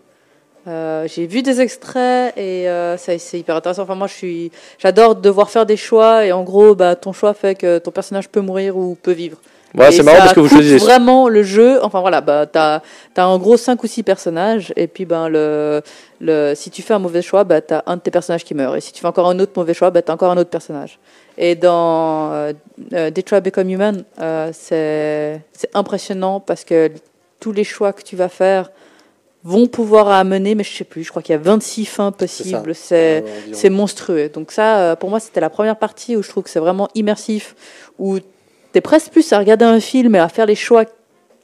[0.67, 3.83] Euh, j'ai vu des extraits et euh, c'est hyper intéressant.
[3.83, 7.35] Enfin moi je suis, j'adore devoir faire des choix et en gros bah ton choix
[7.35, 9.37] fait que ton personnage peut mourir ou peut vivre.
[9.77, 10.79] ouais, c'est marrant parce que vous choisissez.
[10.83, 11.81] vraiment le jeu.
[11.83, 12.81] Enfin voilà, bah t'as
[13.15, 15.83] as en gros 5 ou 6 personnages et puis ben le
[16.19, 18.75] le si tu fais un mauvais choix, bah t'as un de tes personnages qui meurt
[18.75, 20.99] et si tu fais encore un autre mauvais choix, bah t'as encore un autre personnage.
[21.37, 22.53] Et dans euh,
[22.93, 25.41] euh, Detroit Become Human, euh, c'est
[25.75, 26.91] impressionnant parce que
[27.41, 28.71] tous les choix que tu vas faire
[29.43, 32.75] vont pouvoir amener, mais je sais plus, je crois qu'il y a 26 fins possibles.
[32.75, 34.31] C'est Euh, monstrueux.
[34.31, 37.55] Donc ça, pour moi, c'était la première partie où je trouve que c'est vraiment immersif,
[37.99, 38.25] où tu
[38.75, 40.85] es presque plus à regarder un film et à faire les choix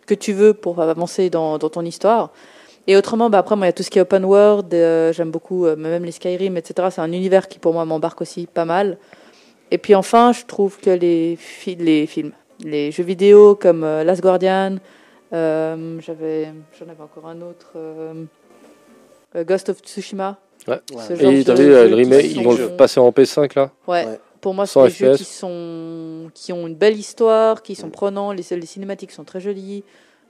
[0.07, 2.31] que tu veux pour avancer dans, dans ton histoire.
[2.87, 5.13] Et autrement, bah après, moi, il y a tout ce qui est open world, euh,
[5.13, 6.89] j'aime beaucoup, euh, même les Skyrim, etc.
[6.91, 8.97] C'est un univers qui, pour moi, m'embarque aussi pas mal.
[9.71, 12.33] Et puis enfin, je trouve que les, fi- les films,
[12.65, 14.77] les jeux vidéo comme euh, Last Guardian,
[15.33, 16.49] euh, j'avais,
[16.79, 18.25] j'en avais encore un autre, euh,
[19.37, 20.39] euh, Ghost of Tsushima.
[20.69, 20.77] Ouais.
[21.09, 23.71] Ce genre Et t'as vu le remake, ils vont le passer en PS5 là?
[23.87, 24.07] Ouais.
[24.07, 24.19] Ouais.
[24.41, 28.33] Pour moi, c'est des jeux qui sont qui ont une belle histoire, qui sont prenants.
[28.33, 29.85] Les, les cinématiques sont très jolies.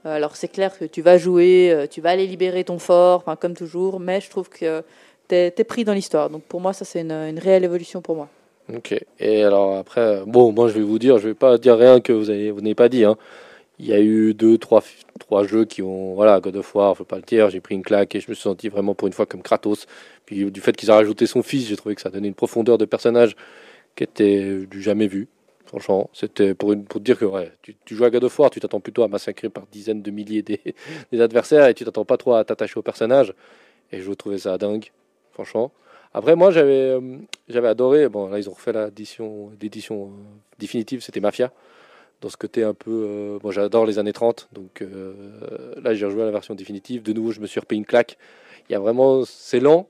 [0.04, 3.36] Euh, alors c'est clair que tu vas jouer, tu vas aller libérer ton fort, enfin
[3.36, 4.00] comme toujours.
[4.00, 4.82] Mais je trouve que
[5.28, 6.28] t'es es pris dans l'histoire.
[6.28, 8.28] Donc pour moi, ça c'est une, une réelle évolution pour moi.
[8.74, 8.94] Ok.
[9.18, 12.01] Et alors après, euh, bon, moi je vais vous dire, je vais pas dire rien
[12.01, 13.05] que vous avez, vous n'avez pas dit.
[13.05, 13.16] Hein.
[13.78, 14.82] Il y a eu deux, trois,
[15.18, 17.51] trois jeux qui ont, voilà, God of War, faut pas le dire.
[17.51, 19.86] J'ai pris une claque et je me suis senti vraiment pour une fois comme Kratos.
[20.26, 22.78] Puis du fait qu'ils aient rajouté son fils, j'ai trouvé que ça donnait une profondeur
[22.78, 23.36] de personnage
[23.97, 25.28] qui était du jamais vu.
[25.66, 28.60] Franchement, c'était pour, te dire que ouais, tu, tu joues à God of War, tu
[28.60, 30.60] t'attends plutôt à massacrer par dizaines de milliers des,
[31.12, 33.34] des adversaires et tu t'attends pas trop à t'attacher au personnage.
[33.92, 34.90] Et je trouvais ça dingue,
[35.32, 35.72] franchement.
[36.12, 37.01] Après, moi, j'avais euh,
[37.49, 38.09] j'avais adoré.
[38.09, 40.09] Bon, là, ils ont refait l'édition l'édition euh,
[40.59, 41.53] définitive, c'était Mafia.
[42.20, 42.91] Dans ce côté un peu.
[42.91, 45.15] euh, bon, j'adore les années 30, donc euh,
[45.82, 47.03] là, j'ai rejoué à la version définitive.
[47.03, 48.19] De nouveau, je me suis repayé une claque.
[48.69, 49.24] Il y a vraiment.
[49.24, 49.89] C'est lent,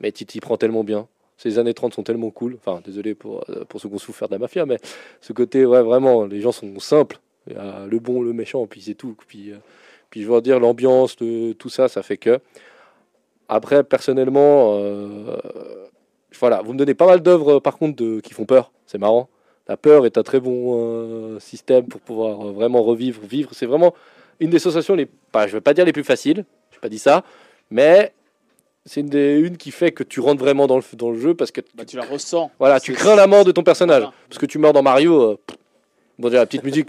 [0.00, 1.06] mais tu t'y prends tellement bien.
[1.38, 2.56] Ces années 30 sont tellement cool.
[2.56, 4.78] Enfin, désolé pour, pour ceux qui ont souffert de la mafia, mais
[5.20, 7.18] ce côté, ouais, vraiment, les gens sont simples.
[7.48, 9.16] Il y a le bon, le méchant, puis c'est tout.
[9.26, 9.52] Puis,
[10.10, 12.38] puis je veux dire, l'ambiance, le- tout ça, ça fait que.
[13.54, 15.36] Après, personnellement, euh,
[16.40, 18.72] voilà, vous me donnez pas mal d'œuvres, par contre, de, qui font peur.
[18.86, 19.28] C'est marrant.
[19.68, 23.50] La peur est un très bon euh, système pour pouvoir euh, vraiment revivre, vivre.
[23.52, 23.92] C'est vraiment
[24.40, 26.46] une des sensations les, pas, je vais pas dire les plus faciles.
[26.70, 27.24] Je pas dit ça,
[27.70, 28.14] mais
[28.86, 31.34] c'est une des une qui fait que tu rentres vraiment dans le, dans le jeu
[31.34, 32.50] parce que Bah, tu la ressens.
[32.58, 34.00] voilà, tu crains la mort de ton personnage.
[34.00, 34.14] Voilà.
[34.30, 35.38] Parce que tu meurs dans Mario,
[36.18, 36.88] bon, déjà, la petite musique,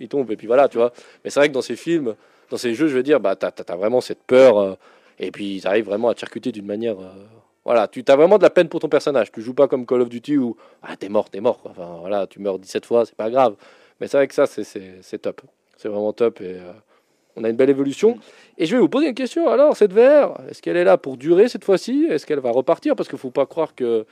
[0.00, 0.92] il tombe, et puis voilà, tu vois.
[1.24, 2.16] Mais c'est vrai que dans ces films,
[2.50, 4.76] dans ces jeux, je veux dire, bah, t'as as, vraiment cette peur,
[5.20, 6.98] et puis ils arrivent vraiment à te charcuter d'une manière.
[6.98, 7.12] euh,
[7.64, 9.30] voilà, tu as vraiment de la peine pour ton personnage.
[9.30, 11.60] Tu joues pas comme Call of Duty où ah, t'es mort, t'es mort.
[11.64, 13.54] Enfin, voilà, tu meurs 17 fois, c'est pas grave.
[14.00, 15.42] Mais c'est vrai que ça, c'est top.
[15.76, 16.72] C'est vraiment top et euh,
[17.36, 18.18] on a une belle évolution.
[18.56, 19.48] Et je vais vous poser une question.
[19.48, 22.06] Alors, cette VR, est-ce qu'elle est là pour durer cette fois-ci?
[22.08, 22.96] Est-ce qu'elle va repartir?
[22.96, 24.06] Parce qu'il ne faut pas croire que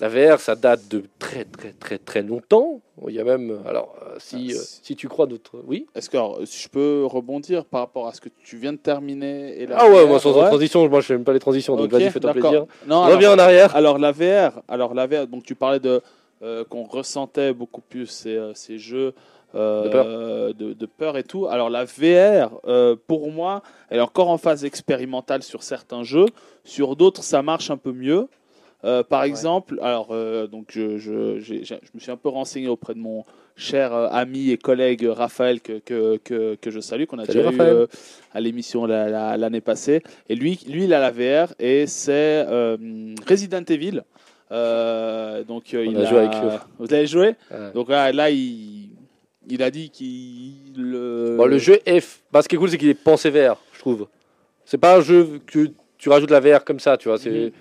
[0.00, 2.80] la VR, ça date de très, très, très, très longtemps.
[3.08, 3.58] Il y a même.
[3.66, 5.60] Alors, euh, si, Ah, euh, c'est- si tu crois d'autres.
[5.66, 8.72] Oui Est-ce que alors, si je peux rebondir par rapport à ce que tu viens
[8.72, 10.46] de terminer et la Ah ouais, VR, moi, sans ouais.
[10.48, 11.76] transition, moi, je n'aime pas les transitions.
[11.76, 12.66] Donc, vas-y, fais-toi plaisir.
[12.86, 13.74] Non, Reviens en arrière.
[13.74, 16.00] alors la VR, alors la VR, donc tu parlais de
[16.42, 19.12] euh, qu'on ressentait beaucoup plus ces, ces jeux
[19.56, 20.54] euh, De peur.
[20.54, 21.46] de, de peur et tout.
[21.48, 26.26] Alors la VR, euh, pour moi, elle est encore en phase expérimentale sur certains jeux.
[26.64, 28.28] Sur d'autres, ça marche un peu mieux.
[28.84, 32.68] Euh, par exemple, alors euh, donc je, je, j'ai- je me suis un peu renseigné
[32.68, 33.24] auprès de mon
[33.56, 37.38] cher euh, ami et collègue Raphaël que, que, que, que je salue, qu'on a Salut,
[37.38, 37.86] déjà Raphaël.
[38.32, 40.02] à l'émission la- la- l'année passée.
[40.28, 42.44] Et lui, lui, il a la VR et c'est
[43.28, 44.02] Resident Evil.
[45.48, 46.32] Donc On il a joué avec.
[46.78, 47.34] Vous l'avez joué?
[47.50, 47.72] Ouais.
[47.74, 48.90] Donc là, là, il,
[49.48, 51.34] il a dit qu'il le.
[51.36, 51.98] Bon, le jeu est.
[51.98, 54.06] f- bah, ce qui est cool, c'est qu'il est pensé VR, je trouve.
[54.64, 57.18] C'est pas un jeu que tu rajoutes la VR comme ça, tu vois.
[57.18, 57.52] C'est.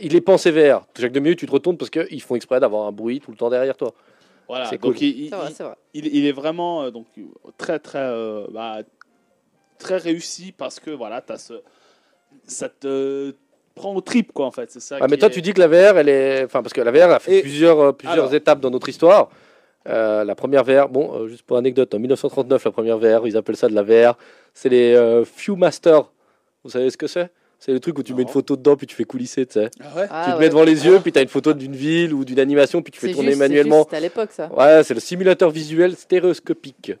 [0.00, 0.86] Il est pensé VR.
[0.98, 3.36] Chaque deux minutes, tu te retournes parce qu'ils font exprès d'avoir un bruit tout le
[3.36, 3.92] temps derrière toi.
[4.48, 4.66] Voilà.
[4.66, 5.02] c'est Donc cool.
[5.02, 5.74] il, il- C'est vrai, il- c'est vrai.
[5.94, 7.06] il, il est vraiment euh, donc
[7.58, 8.78] très très euh, bah,
[9.78, 11.54] très réussi parce que voilà, as ce,
[12.46, 13.34] ça te
[13.74, 14.70] prend au trip quoi en fait.
[14.70, 14.98] C'est ça.
[15.00, 16.44] Ah, mais toi, est- tu dis que la VR, elle est.
[16.44, 18.34] Enfin, parce que la VR a fait Et- plusieurs, euh, plusieurs Alors.
[18.34, 19.30] étapes dans notre histoire.
[19.88, 23.36] Euh, la première VR, bon, euh, juste pour anecdote, en 1939, la première VR, ils
[23.36, 24.16] appellent ça de la VR.
[24.52, 26.10] C'est les euh, Viewmaster.
[26.64, 27.30] Vous savez ce que c'est?
[27.60, 29.70] C'est le truc où tu mets une photo dedans, puis tu fais coulisser, tu sais.
[29.80, 30.40] Ah ouais Ah tu te ouais.
[30.44, 32.90] mets devant les yeux, puis tu as une photo d'une ville ou d'une animation, puis
[32.90, 33.76] tu fais tourner juste, manuellement.
[33.76, 34.50] juste, C'était à l'époque, ça.
[34.52, 36.92] Ouais, c'est le simulateur visuel stéréoscopique.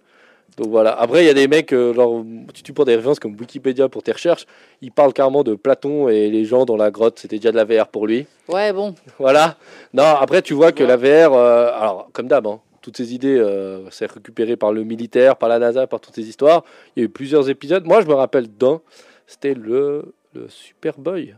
[0.58, 0.90] Donc voilà.
[0.92, 2.24] Après, il y a des mecs, euh, genre,
[2.54, 4.44] si tu prends des références comme Wikipédia pour tes recherches,
[4.82, 7.64] ils parlent carrément de Platon et les gens dans la grotte, c'était déjà de la
[7.64, 8.26] VR pour lui.
[8.48, 8.94] Ouais, bon.
[9.18, 9.56] Voilà.
[9.94, 10.88] Non, après, tu vois que Ouais.
[10.88, 14.84] la VR, euh, alors, comme d'hab, hein, toutes ces idées, euh, c'est récupéré par le
[14.84, 16.64] militaire, par la NASA, par toutes ces histoires.
[16.96, 17.86] Il y a eu plusieurs épisodes.
[17.86, 18.80] Moi, je me rappelle d'un,
[19.26, 21.34] c'était le, le Superboy.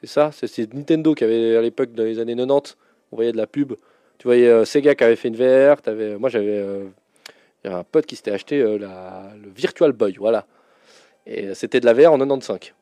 [0.00, 2.76] C'est ça C'est Nintendo qui avait, à l'époque, dans les années 90,
[3.12, 3.74] on voyait de la pub.
[4.18, 5.80] Tu voyais euh, Sega qui avait fait une VR.
[5.86, 6.58] avais, moi, j'avais.
[6.58, 6.84] euh,
[7.64, 10.46] un pote qui s'était acheté euh, le Virtual Boy, voilà.
[11.26, 12.72] Et c'était de la VR en 95.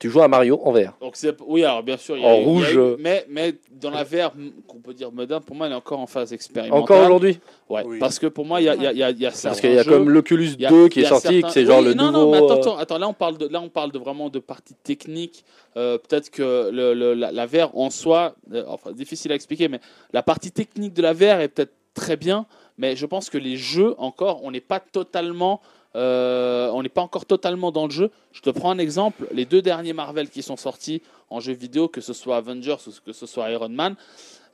[0.00, 0.72] Tu joues à Mario en.
[1.00, 2.74] Donc c'est oui alors bien sûr il y En a eu- il y a rouge,
[2.74, 2.96] eu- euh.
[2.98, 4.32] mais mais dans la VR
[4.66, 6.82] qu'on peut dire moderne pour moi elle est encore en phase expérimentale.
[6.82, 7.38] Encore aujourd'hui
[7.70, 7.82] Ouais.
[7.86, 7.98] Oui.
[8.00, 9.26] Parce que pour moi il y a il y a il y a, il y
[9.26, 11.28] a Parce qu'il y a jeux- comme l'Oculus Il y a- 2 qui est sorti,
[11.28, 12.18] certains- que c'est genre Oui, le non, nouveau.
[12.26, 14.28] Non, mais attends, euh, attends, attends, là on parle de, là on parle de vraiment
[14.28, 15.44] de partie technique.
[15.76, 19.68] Euh, Peut-être que le, le- la, la VR en soi, euh, enfin difficile à expliquer,
[19.68, 19.78] mais
[20.12, 22.46] la partie technique de la VR est peut-être très bien,
[22.76, 25.60] mais je pense que les jeux encore, on n'est pas totalement,
[25.96, 28.10] euh, on n'est pas encore totalement dans le jeu.
[28.32, 31.88] Je te prends un exemple, les deux derniers Marvel qui sont sortis en jeu vidéo,
[31.88, 33.96] que ce soit Avengers ou que ce soit Iron Man,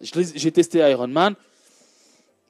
[0.00, 1.34] j'ai testé Iron Man.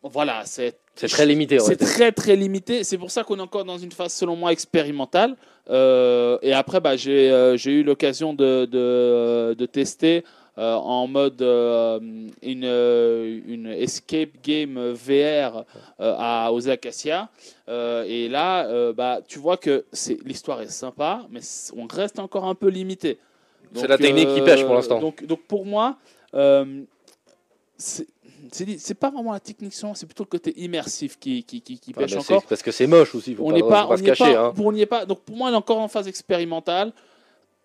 [0.02, 1.58] Voilà, c'est C'est très limité.
[1.60, 2.84] c'est très très limité.
[2.84, 5.36] C'est pour ça qu'on est encore dans une phase, selon moi, expérimentale.
[5.70, 10.24] Euh, et après, bah, j'ai euh, j'ai eu l'occasion de, de, de tester
[10.58, 11.98] euh, en mode euh,
[12.42, 15.64] une, euh, une escape game VR
[16.00, 17.28] euh, à, aux Acacias.
[17.68, 21.40] Et là, bah, tu vois que c'est- l'histoire est sympa, mais
[21.76, 23.18] on reste encore un peu limité.
[23.74, 25.00] C'est la technique qui pêche pour l'instant.
[25.00, 25.96] Donc, donc pour moi,
[27.78, 28.06] c'est
[28.50, 32.00] c'est pas vraiment la technique, c'est plutôt le côté immersif qui, qui, qui, qui Ah,
[32.00, 32.44] pêche c'est encore.
[32.44, 33.34] Parce que c'est moche aussi.
[33.34, 34.34] Faut On pas, n'est faut pas, pas on se est cacher.
[34.34, 34.54] pas, hein.
[34.58, 35.06] on n'y est pas.
[35.06, 36.92] Donc pour moi, elle est encore en phase expérimentale.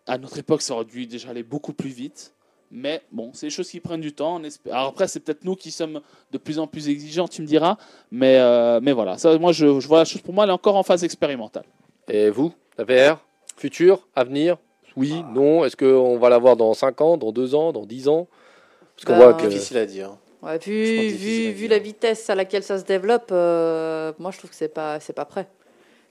[0.06, 2.34] À notre époque, ça aurait dû déjà aller beaucoup plus vite.
[2.72, 4.42] Mais bon, c'est des choses qui prennent du temps.
[4.70, 7.78] Alors après, c'est peut-être nous qui sommes de plus en plus exigeants, tu me diras.
[8.12, 10.22] Mais, euh, mais voilà, ça, moi, je, je vois la chose.
[10.22, 11.64] Pour moi, elle est encore en phase expérimentale.
[12.10, 13.20] Et vous, la VR,
[13.56, 14.58] futur, avenir?
[14.98, 15.32] Oui, Ah.
[15.34, 18.28] non Est-ce qu'on va la voir dans 5 ans, dans 2 ans, dans 10 ans?
[18.96, 19.48] Parce qu'on Bah, voit que.
[19.48, 20.18] Difficile à dire.
[20.42, 24.68] Ouais, vu, la vitesse à laquelle ça se développe, euh, moi je trouve que c'est
[24.74, 25.48] pas, c'est pas prêt.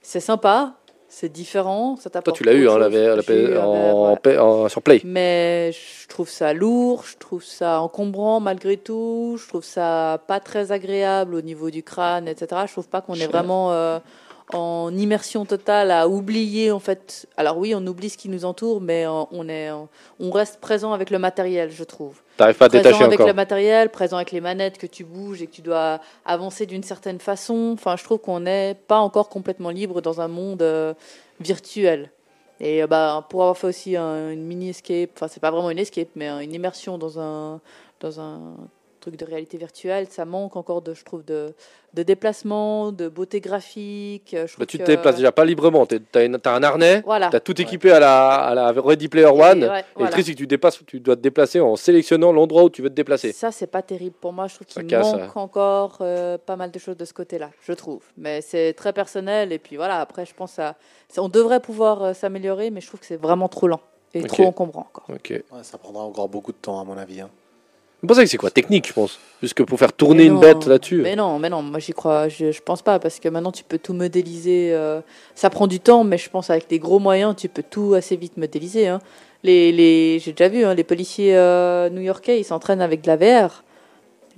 [0.02, 0.74] C'est sympa,
[1.08, 2.98] c'est différent, ça Toi, tu l'as eu, hein, la chose.
[2.98, 4.16] VR, la J'ai eu P- la VR, en, ouais.
[4.18, 5.00] P- en- sur Play.
[5.04, 10.40] Mais je trouve ça lourd, je trouve ça encombrant malgré tout, je trouve ça pas
[10.40, 12.62] très agréable au niveau du crâne, etc.
[12.66, 13.98] Je trouve pas qu'on est vraiment euh,
[14.52, 17.26] en immersion totale à oublier en fait.
[17.36, 19.70] Alors oui, on oublie ce qui nous entoure, mais on est,
[20.20, 23.26] on reste présent avec le matériel, je trouve T'arrives pas à détacher avec encore.
[23.28, 26.82] le matériel, présent avec les manettes que tu bouges et que tu dois avancer d'une
[26.82, 27.70] certaine façon.
[27.74, 30.92] Enfin, je trouve qu'on n'est pas encore complètement libre dans un monde euh,
[31.40, 32.10] virtuel.
[32.60, 35.70] Et euh, bah, pour avoir fait aussi un- une mini escape, enfin c'est pas vraiment
[35.70, 37.60] une escape, mais euh, une immersion dans un
[38.00, 38.40] dans un
[39.06, 41.54] truc de réalité virtuelle, ça manque encore de, je trouve, de,
[41.94, 44.30] de déplacement, de beauté graphique.
[44.34, 45.86] Je Bah, tu te que- déplaces déjà pas librement.
[45.86, 46.18] Tu as,
[46.50, 47.30] un harnais, Voilà.
[47.30, 49.62] tu as tout équipé à la, à la Ready Player One.
[49.98, 52.70] Et le truc, c'est que tu, dépasses, tu dois te déplacer en sélectionnant l'endroit où
[52.70, 53.30] tu veux te déplacer.
[53.32, 54.48] Ça, c'est pas terrible pour moi.
[54.48, 55.28] Je trouve Ça qu'il manque ouais.
[55.36, 58.02] encore euh, pas mal de choses de ce côté-là, je trouve.
[58.16, 59.52] Mais c'est très personnel.
[59.52, 60.74] Et puis voilà, après, je pense à.
[61.16, 63.80] On devrait pouvoir euh, s'améliorer, mais je trouve que c'est vraiment trop lent
[64.14, 65.06] et trop encombrant encore.
[65.08, 67.20] Ouais, ça prendra encore beaucoup de temps, à mon avis.
[67.20, 67.30] hein.
[68.06, 69.18] Vous pensez que c'est quoi Technique, je pense.
[69.40, 71.00] Puisque pour faire tourner Mais une non, bête là-dessus.
[71.02, 73.64] Mais non, mais non, moi j'y crois, je, je pense pas, parce que maintenant tu
[73.64, 74.70] peux tout modéliser.
[74.72, 75.00] euh,
[75.34, 78.14] ça prend du temps, mais je pense avec des gros moyens, tu peux tout assez
[78.14, 78.86] vite modéliser.
[78.86, 79.00] hein.
[79.42, 83.16] Les, les, J'ai déjà vu, hein, les policiers euh, new-yorkais, ils s'entraînent avec de la
[83.16, 83.64] VR.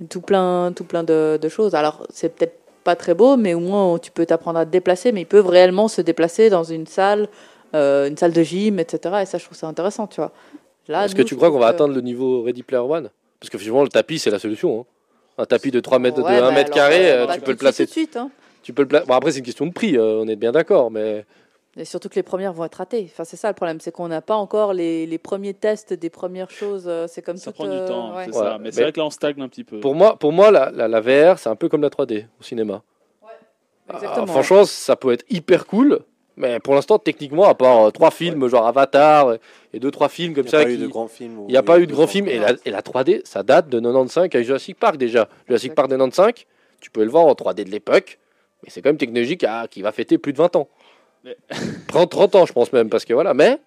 [0.09, 1.75] Tout plein, tout plein de, de choses.
[1.75, 5.11] Alors c'est peut-être pas très beau, mais au moins tu peux t'apprendre à te déplacer,
[5.11, 7.27] mais ils peuvent réellement se déplacer dans une salle,
[7.75, 9.17] euh, une salle de gym, etc.
[9.21, 10.31] Et ça, je trouve ça intéressant, tu vois.
[10.87, 13.11] Est-ce que tu crois qu'on va que- atteindre le niveau Ready Player One?
[13.39, 14.81] Parce que finalement, le tapis, c'est la solution.
[14.81, 14.85] hein.
[15.37, 17.41] Un tapis de 3 mètres, Ouais, de bah 1 mètre alors, carré, euh, euh, tu
[17.41, 17.85] peux le placer.
[17.85, 18.29] Tout de suite, hein.
[18.61, 20.51] Tu peux le pla- Bon, après, c'est une question de prix, euh, on est bien
[20.51, 21.25] d'accord, mais
[21.77, 23.07] Et surtout que les premières vont être ratées.
[23.09, 26.09] Enfin, c'est ça le problème, c'est qu'on n'a pas encore les, les premiers tests des
[26.09, 26.91] premières choses.
[27.07, 28.25] C'est comme Ça prend du euh, temps, ouais.
[28.25, 28.57] c'est ça.
[28.57, 29.79] Mais, mais- c'est vrai que là, on stagne un petit peu.
[29.79, 32.43] pour moi, pour moi la, la, la VR, c'est un peu comme la 3D au
[32.43, 32.81] cinéma.
[33.87, 35.99] Ah, franchement, ça peut être hyper cool,
[36.39, 39.39] mais pour l'instant, techniquement, à part euh, trois films, genre Avatar et-
[39.73, 41.39] et deux, trois films Il comme n'y a ça, pas eu de grands films.
[41.47, 43.69] il n'y a pas eu de grands films, et la, et la 3D, ça date
[43.69, 45.29] de 95 avec Jurassic Park déjà.
[45.47, 46.33] Jurassic Park de 95,
[46.81, 48.17] tu peux le voir en 3D de l'époque,
[48.63, 50.67] mais c'est quand même une technologie qui, va fêter plus de 20 ans.
[51.23, 51.37] Mais-
[51.87, 53.59] Prends 30 ans, je pense même, parce que voilà, mais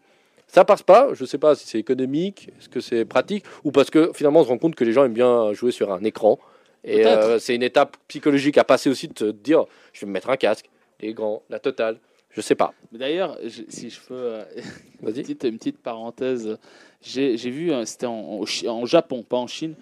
[0.49, 1.09] ça passe pas.
[1.13, 4.45] Je sais pas si c'est économique, est-ce que c'est pratique, ou parce que finalement on
[4.45, 6.39] se rend compte que les gens aiment bien jouer sur un écran.
[6.85, 10.13] Et euh, c'est une étape psychologique à passer aussi de te dire je vais me
[10.13, 10.69] mettre un casque,
[11.01, 11.99] les grands, la totale.
[12.33, 12.73] Je sais pas.
[12.93, 13.39] D'ailleurs,
[13.69, 14.63] si je peux, euh, une,
[15.09, 15.23] Vas-y.
[15.23, 16.57] petite, une petite parenthèse,
[17.03, 19.75] j'ai vu, euh, c'était en, en Japon, pas en Chine,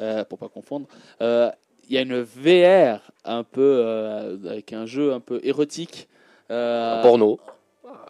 [0.00, 0.86] euh, pour pas confondre.
[1.20, 1.50] euh,
[1.88, 6.08] Il y a une VR un peu euh, avec un jeu un peu érotique.
[6.50, 7.38] Un porno.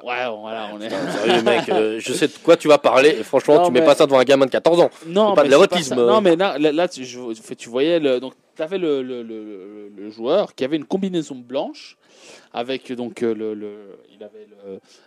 [0.05, 0.91] Ouais, voilà, on est.
[0.91, 3.81] Sérieux, mec, euh, je sais de quoi tu vas parler, et franchement, Non, tu mets
[3.81, 4.91] mais- pas ça devant un gamin de 14 ans.
[5.07, 5.97] Non, pas de l'érotisme.
[5.97, 10.55] Non, mais là, tu, je- tu voyais le, donc tu avais le, le, le joueur
[10.55, 11.97] qui avait une combinaison blanche
[12.52, 13.74] avec donc euh, le, le
[14.14, 14.46] il avait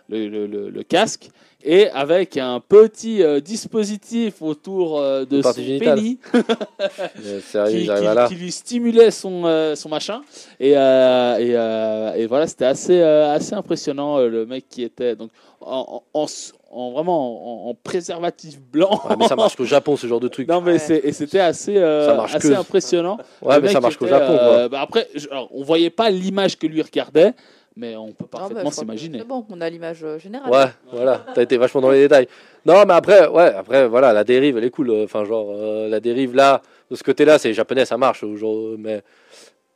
[0.08, 1.30] le, le, le, le casque
[1.64, 5.98] et avec un petit euh, dispositif autour euh, de son génitale.
[5.98, 6.18] pénis
[7.44, 8.28] sérieux, qui, là.
[8.28, 10.22] lui stimulait son, euh, son machin.
[10.58, 14.18] Et, et, et voilà, c'était assez, assez impressionnant.
[14.18, 15.30] le mec qui était donc
[15.66, 16.26] en, en, en-
[16.70, 19.00] en- vraiment en, en préservatif blanc.
[19.08, 20.48] Ouais, mais ça marche qu'au Japon, ce genre de truc.
[20.48, 20.78] Non, mais Ouais.
[20.78, 23.18] c'est, et c'était assez, euh, assez que- impressionnant.
[23.42, 24.32] Ouais, Le mais ça marche qu'au Japon.
[24.32, 24.68] euh, quoi.
[24.68, 27.32] bah après, je- alors, on voyait pas l'image que lui regardait,
[27.76, 29.18] mais on peut parfaitement que s'imaginer.
[29.18, 30.50] C'est bon, on a l'image euh, générale.
[30.50, 32.28] Ouais, voilà, t'as été vachement dans les détails.
[32.64, 34.90] Non, mais après, ouais, après, voilà, la dérive, elle est cool.
[35.04, 38.24] Enfin, genre, euh, la dérive là, de ce côté-là, c'est japonais, ça marche.
[38.36, 39.02] Genre, mais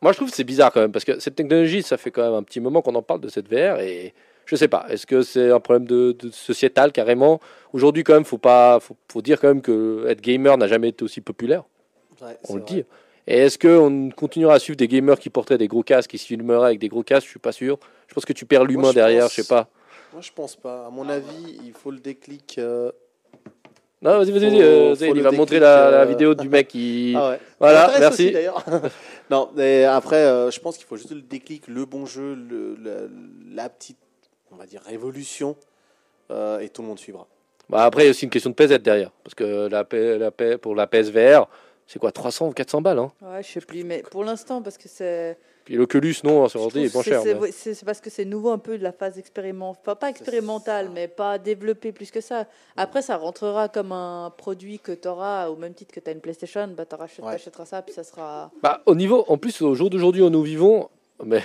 [0.03, 2.23] moi, je trouve que c'est bizarre quand même, parce que cette technologie, ça fait quand
[2.23, 4.15] même un petit moment qu'on en parle de cette VR, et
[4.47, 7.41] je sais pas, est-ce que c'est un problème de, de sociétal carrément?
[7.73, 10.89] Aujourd'hui, quand même, faut pas, faut, faut dire quand même que être gamer n'a jamais
[10.89, 11.65] été aussi populaire.
[12.23, 12.75] Ouais, on le vrai.
[12.75, 12.85] dit.
[13.27, 16.27] Et est-ce qu'on continuera à suivre des gamers qui porteraient des gros casques, qui se
[16.27, 17.27] filmeraient avec des gros casques?
[17.27, 17.79] Je suis pas sûr.
[18.07, 19.69] Je pense que tu perds l'humain derrière, pense- je sais pas.
[20.13, 20.87] Moi, je pense pas.
[20.87, 22.55] À mon avis, il faut le déclic.
[22.59, 22.93] euh,
[24.01, 27.15] Non, vas-y, vas-y, euh, il va montrer déclic, la, la euh, vidéo du mec qui.
[27.17, 27.41] Ah ouais.
[27.59, 28.29] Voilà, merci.
[28.29, 28.47] aussi,
[29.31, 32.77] non, mais après, euh, je pense qu'il faut juste le déclic, le bon jeu, le-
[33.53, 33.97] la petite,
[34.53, 35.57] on va dire, révolution,
[36.31, 37.27] euh, et tout le monde suivra.
[37.69, 39.11] Bah, après, il y a aussi une question de PZ derrière.
[39.25, 41.49] Parce que la, P- la P- pour la PSVR,
[41.87, 43.13] c'est quoi 300 ou 400 balles hein?
[43.23, 45.37] Ouais, je sais plus, mais pour l'instant, parce que c'est.
[45.65, 47.23] Puis l'Oculus, non, sur je ordi, il est pas cher.
[47.23, 49.81] c'est- mais- parce que c'est nouveau un peu de la phase expérimentale.
[49.83, 52.47] Enfin, pas expérimentale, mais pas développée plus que ça.
[52.77, 56.13] Après, ça rentrera comme un produit que tu auras, au même titre que tu as
[56.13, 57.33] une PlayStation, bah, tu Ouais.
[57.35, 58.53] achèteras ça, puis ça sera.
[58.63, 60.89] Bah, au niveau, en plus, au jour d'aujourd'hui où nous vivons,
[61.25, 61.43] mais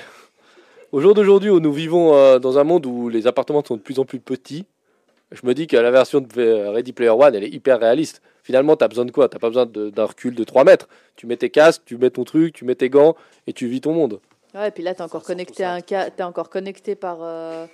[0.92, 3.82] au jour d'aujourd'hui où nous vivons euh, dans un monde où les appartements sont de
[3.82, 4.66] plus en plus petits,
[5.32, 8.22] je me dis que la version de V- Ready Player One, elle est hyper réaliste.
[8.44, 9.30] Finalement, tu as besoin de quoi?
[9.30, 10.90] Tu pas besoin d'un recul de 3 mètres.
[11.16, 13.16] Tu mets tes casques, tu mets ton truc, tu mets tes gants
[13.48, 14.20] et tu vis ton monde.
[14.54, 17.20] Ouais, et puis là, tu es encore connecté à un ca- t'es encore connecté par,
[17.22, 17.66] euh,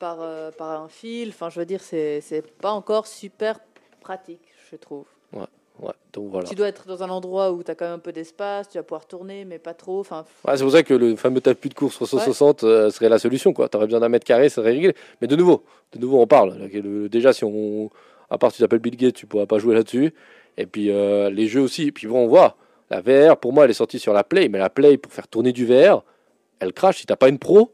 [0.00, 1.28] par, euh, par un fil.
[1.28, 3.60] Enfin, je veux dire, c'est c'est pas encore super
[4.00, 4.40] pratique,
[4.70, 5.04] je trouve.
[5.80, 6.48] Ouais, donc voilà.
[6.48, 8.78] Tu dois être dans un endroit où tu as quand même un peu d'espace, tu
[8.78, 10.00] vas pouvoir tourner, mais pas trop.
[10.00, 13.18] Enfin, Ouais, c'est pour ça que le fameux tapis de course 360 euh, serait la
[13.18, 13.52] solution.
[13.52, 14.94] Tu aurais besoin d'un mètre carré, ça serait réglé.
[15.20, 16.68] Mais de nouveau, de nouveau, on parle.
[17.08, 17.90] Déjà, si on,
[18.30, 20.12] à part si tu t'appelles Bill Gates, tu pourras pas jouer là-dessus.
[20.56, 21.88] Et puis euh, les jeux aussi.
[21.88, 22.56] Et puis bon, on voit.
[22.90, 25.28] La VR, pour moi, elle est sortie sur la Play, mais la Play pour faire
[25.28, 26.02] tourner du VR,
[26.58, 26.98] elle crache.
[26.98, 27.70] Si t'as pas une pro,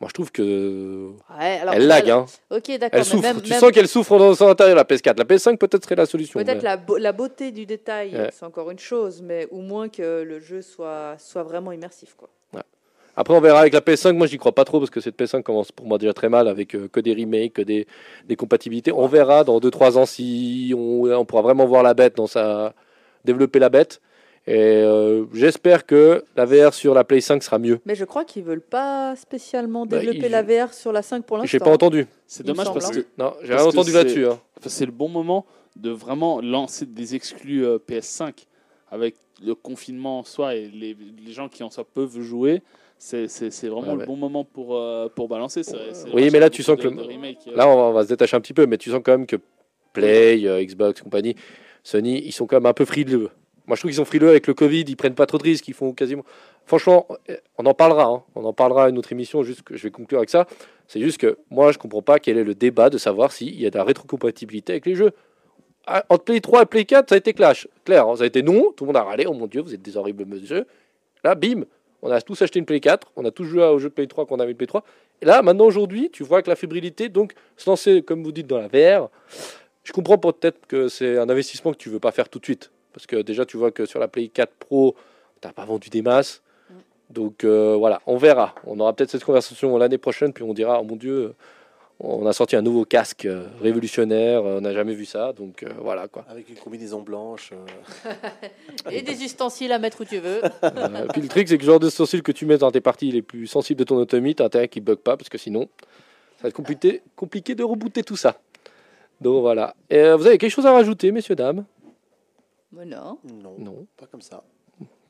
[0.00, 2.08] Moi, je trouve que Ouais, alors, elle lag.
[2.08, 2.24] Hein.
[2.50, 2.98] Ok, d'accord.
[2.98, 3.22] Elle souffre.
[3.22, 5.18] même- tu même- sens qu'elle souffre dans son intérieur, la PS4.
[5.18, 6.40] La PS5, peut-être, serait la solution.
[6.40, 8.30] Peut-être mais- la, beau- la beauté du détail, Ouais.
[8.32, 12.14] c'est encore une chose, mais au moins que le jeu soit, soit vraiment immersif.
[12.16, 12.28] Quoi.
[13.16, 14.16] Après, on verra avec la PS5.
[14.16, 16.48] Moi, j'y crois pas trop parce que cette PS5 commence pour moi déjà très mal
[16.48, 17.86] avec euh, que des remakes, que des,
[18.26, 18.92] des compatibilités.
[18.92, 22.72] On verra dans 2-3 ans si on, on pourra vraiment voir la bête dans sa.
[23.24, 24.00] développer la bête.
[24.52, 27.78] Et euh, j'espère que la VR sur la Play 5 sera mieux.
[27.86, 31.24] Mais je crois qu'ils veulent pas spécialement Bah, développer ils- la VR sur la 5
[31.24, 31.48] pour l'instant.
[31.50, 32.06] J'ai pas entendu.
[32.26, 32.92] C'est dommage parce hein.
[32.94, 34.26] que Non, j'ai rien entendu c'est- là-dessus.
[34.26, 34.40] hein.
[34.58, 35.46] Enfin, c'est le bon moment
[35.76, 38.46] de vraiment lancer des exclus euh, PS5
[38.90, 39.14] avec
[39.44, 42.60] le confinement en soi et les, les gens qui en soi peuvent jouer.
[42.98, 44.06] C'est c'est- c'est vraiment Ouais, le ouais.
[44.06, 45.62] bon moment pour, euh, pour balancer.
[45.62, 46.96] c'est- c'est Oui, mais là, tu sens que le-
[47.54, 49.26] Là, on va, on va se détacher un petit peu, mais tu sens quand même
[49.26, 49.36] que
[49.92, 51.34] Play, euh, Xbox, compagnie,
[51.82, 53.30] Sony, ils sont quand même un peu frileux.
[53.70, 55.68] Moi, je trouve qu'ils sont frileux avec le Covid, ils prennent pas trop de risques,
[55.68, 56.24] ils font quasiment.
[56.66, 57.06] Franchement,
[57.56, 58.24] on en parlera, hein.
[58.34, 60.48] on en parlera à une autre émission, juste que je vais conclure avec ça.
[60.88, 63.66] C'est juste que moi, je comprends pas quel est le débat de savoir s'il y
[63.68, 65.12] a de la rétrocompatibilité avec les jeux.
[65.86, 67.68] Ah, Entre Play 3 et Play 4, ça a été clash.
[67.84, 69.72] Clair, hein, ça a été non, tout le monde a râlé, oh mon dieu, vous
[69.72, 70.66] êtes des horribles monsieur.
[71.22, 71.62] Là, bim,
[72.02, 74.08] on a tous acheté une Play 4, on a tous joué au jeu de Play
[74.08, 74.82] 3 qu'on avait une Play 3.
[75.22, 78.48] Et là, maintenant, aujourd'hui, tu vois que la fébrilité, donc, se lancer, comme vous dites,
[78.48, 79.10] dans la VR,
[79.84, 82.72] je comprends peut-être que c'est un investissement que tu veux pas faire tout de suite.
[82.92, 84.96] Parce que déjà, tu vois que sur la Play 4 Pro,
[85.40, 86.42] tu n'as pas vendu des masses.
[87.08, 88.54] Donc euh, voilà, on verra.
[88.66, 91.34] On aura peut-être cette conversation l'année prochaine, puis on dira, oh mon Dieu,
[91.98, 95.32] on a sorti un nouveau casque euh, révolutionnaire, on n'a jamais vu ça.
[95.32, 96.24] Donc euh, voilà quoi.
[96.28, 97.50] Avec une combinaison blanche.
[98.06, 98.12] euh,
[98.90, 100.40] Et des ustensiles à mettre où tu veux.
[100.62, 102.80] Euh, puis le truc, c'est que le genre de sourcils que tu mets dans tes
[102.80, 105.36] parties les plus sensibles de ton autonomie, t'as intérêt qu'ils ne bug pas, parce que
[105.38, 105.68] sinon,
[106.36, 108.38] ça va être compliqué, compliqué de rebooter tout ça.
[109.20, 109.74] Donc voilà.
[109.90, 111.64] Et, euh, vous avez quelque chose à rajouter, messieurs, dames?
[112.72, 113.18] Mais non.
[113.42, 113.86] non, Non.
[113.96, 114.42] pas comme ça.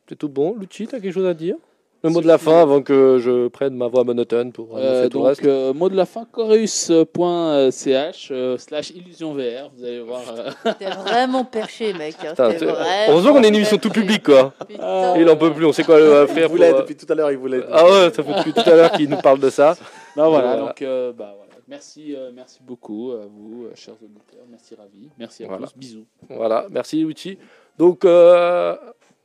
[0.09, 0.57] C'est tout bon.
[0.59, 1.57] Luchi, t'as quelque chose à dire?
[2.03, 5.09] Le mot de la fin avant que je prenne ma voix monotone pour annoncer Euh,
[5.11, 5.43] tout le reste.
[5.43, 9.70] donc, euh, mot de la fin, chorus.ch euh, slash illusion VR.
[9.77, 10.23] Vous allez voir.
[10.35, 12.15] euh, T'es vraiment perché, mec.
[12.24, 12.31] hein.
[12.31, 14.55] Putain, vraiment Heureusement qu'on est une émission tout public, quoi.
[14.66, 15.16] Putain.
[15.19, 16.47] Il en peut plus, on sait quoi euh, Il faire.
[16.49, 17.61] pour, voulait, euh, depuis tout à l'heure, il voulait.
[17.70, 19.77] Ah ouais, ça fait depuis tout à l'heure qu'il nous parle de ça.
[20.16, 20.62] non, voilà, Voilà.
[20.69, 21.40] donc euh, bah, voilà.
[21.71, 24.45] Merci, euh, merci beaucoup à vous, euh, chers auditeurs.
[24.51, 25.09] Merci, Ravi.
[25.17, 25.69] Merci à Voilà.
[25.69, 25.77] tous.
[25.79, 26.05] Bisous.
[26.29, 27.39] Voilà, merci Luchi.
[27.79, 28.77] Donc, euh,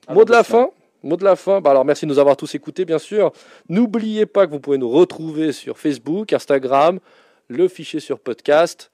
[0.09, 0.69] mot de la fin.
[1.01, 1.59] Mot de la fin.
[1.59, 3.31] Bah alors, merci de nous avoir tous écoutés, bien sûr.
[3.67, 6.99] N'oubliez pas que vous pouvez nous retrouver sur Facebook, Instagram,
[7.47, 8.91] le fichier sur podcast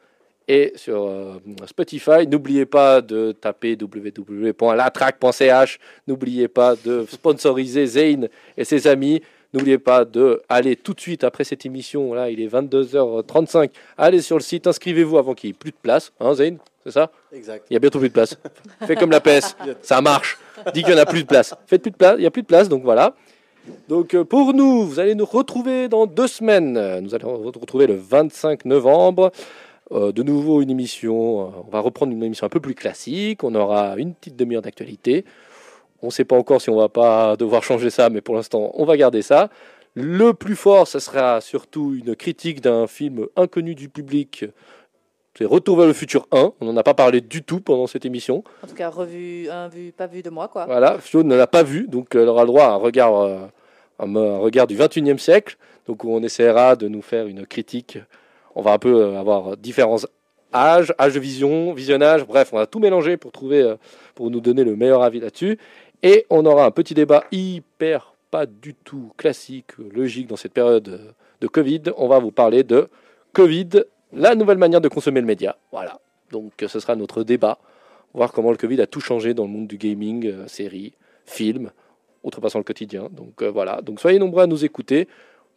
[0.47, 1.33] et sur euh,
[1.67, 2.25] Spotify.
[2.27, 5.77] N'oubliez pas de taper www.latrack.ch.
[6.07, 9.21] N'oubliez pas de sponsoriser Zane et ses amis.
[9.53, 12.13] N'oubliez pas de aller tout de suite après cette émission.
[12.13, 13.69] Là, il est 22h35.
[13.97, 16.13] Allez sur le site, inscrivez-vous avant qu'il n'y ait plus de place.
[16.19, 17.11] Hein, Zane C'est ça?
[17.33, 17.65] Exact.
[17.69, 18.37] Il y a bientôt plus de place.
[18.85, 20.37] Fais comme la PS, ça marche.
[20.73, 21.53] Dis qu'il n'y en a plus de place.
[21.67, 23.13] Faites plus de place, il n'y a plus de place, donc voilà.
[23.89, 26.99] Donc euh, pour nous, vous allez nous retrouver dans deux semaines.
[27.01, 29.31] Nous allons vous retrouver le 25 novembre.
[29.91, 31.41] Euh, de nouveau une émission.
[31.41, 33.43] euh, on va reprendre une émission un peu plus classique.
[33.43, 35.25] On aura une petite demi-heure d'actualité.
[36.01, 38.71] On ne sait pas encore si on va pas devoir changer ça, mais pour l'instant,
[38.73, 39.49] on va garder ça.
[39.93, 44.45] Le plus fort, ce sera surtout une critique d'un film inconnu du public.
[45.37, 46.53] C'est Retour vers le futur 1.
[46.59, 48.43] On n'en a pas parlé du tout pendant cette émission.
[48.63, 50.65] En tout cas, revu, un vu, pas vu de moi, quoi.
[50.65, 53.39] Voilà, Flo ne l'a pas vu, donc elle aura le droit à un regard, euh,
[53.99, 55.57] un, un regard du 21e siècle.
[55.87, 57.97] Donc on essaiera de nous faire une critique.
[58.55, 59.99] On va un peu euh, avoir différents
[60.53, 63.75] âges, âge de vision, visionnage, bref, on va tout mélanger pour trouver, euh,
[64.15, 65.57] pour nous donner le meilleur avis là-dessus.
[66.03, 71.15] Et on aura un petit débat hyper pas du tout classique, logique dans cette période
[71.41, 71.83] de Covid.
[71.97, 72.87] On va vous parler de
[73.33, 73.69] Covid,
[74.13, 75.57] la nouvelle manière de consommer le média.
[75.71, 75.99] Voilà.
[76.31, 77.59] Donc ce sera notre débat
[78.13, 80.93] voir comment le Covid a tout changé dans le monde du gaming, euh, séries,
[81.25, 81.71] films,
[82.23, 83.09] outrepassant le quotidien.
[83.11, 85.07] Donc euh, voilà, donc soyez nombreux à nous écouter.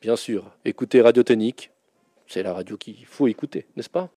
[0.00, 1.70] Bien sûr, écoutez Radio Tonique,
[2.26, 4.10] c'est la radio qu'il faut écouter, n'est-ce pas?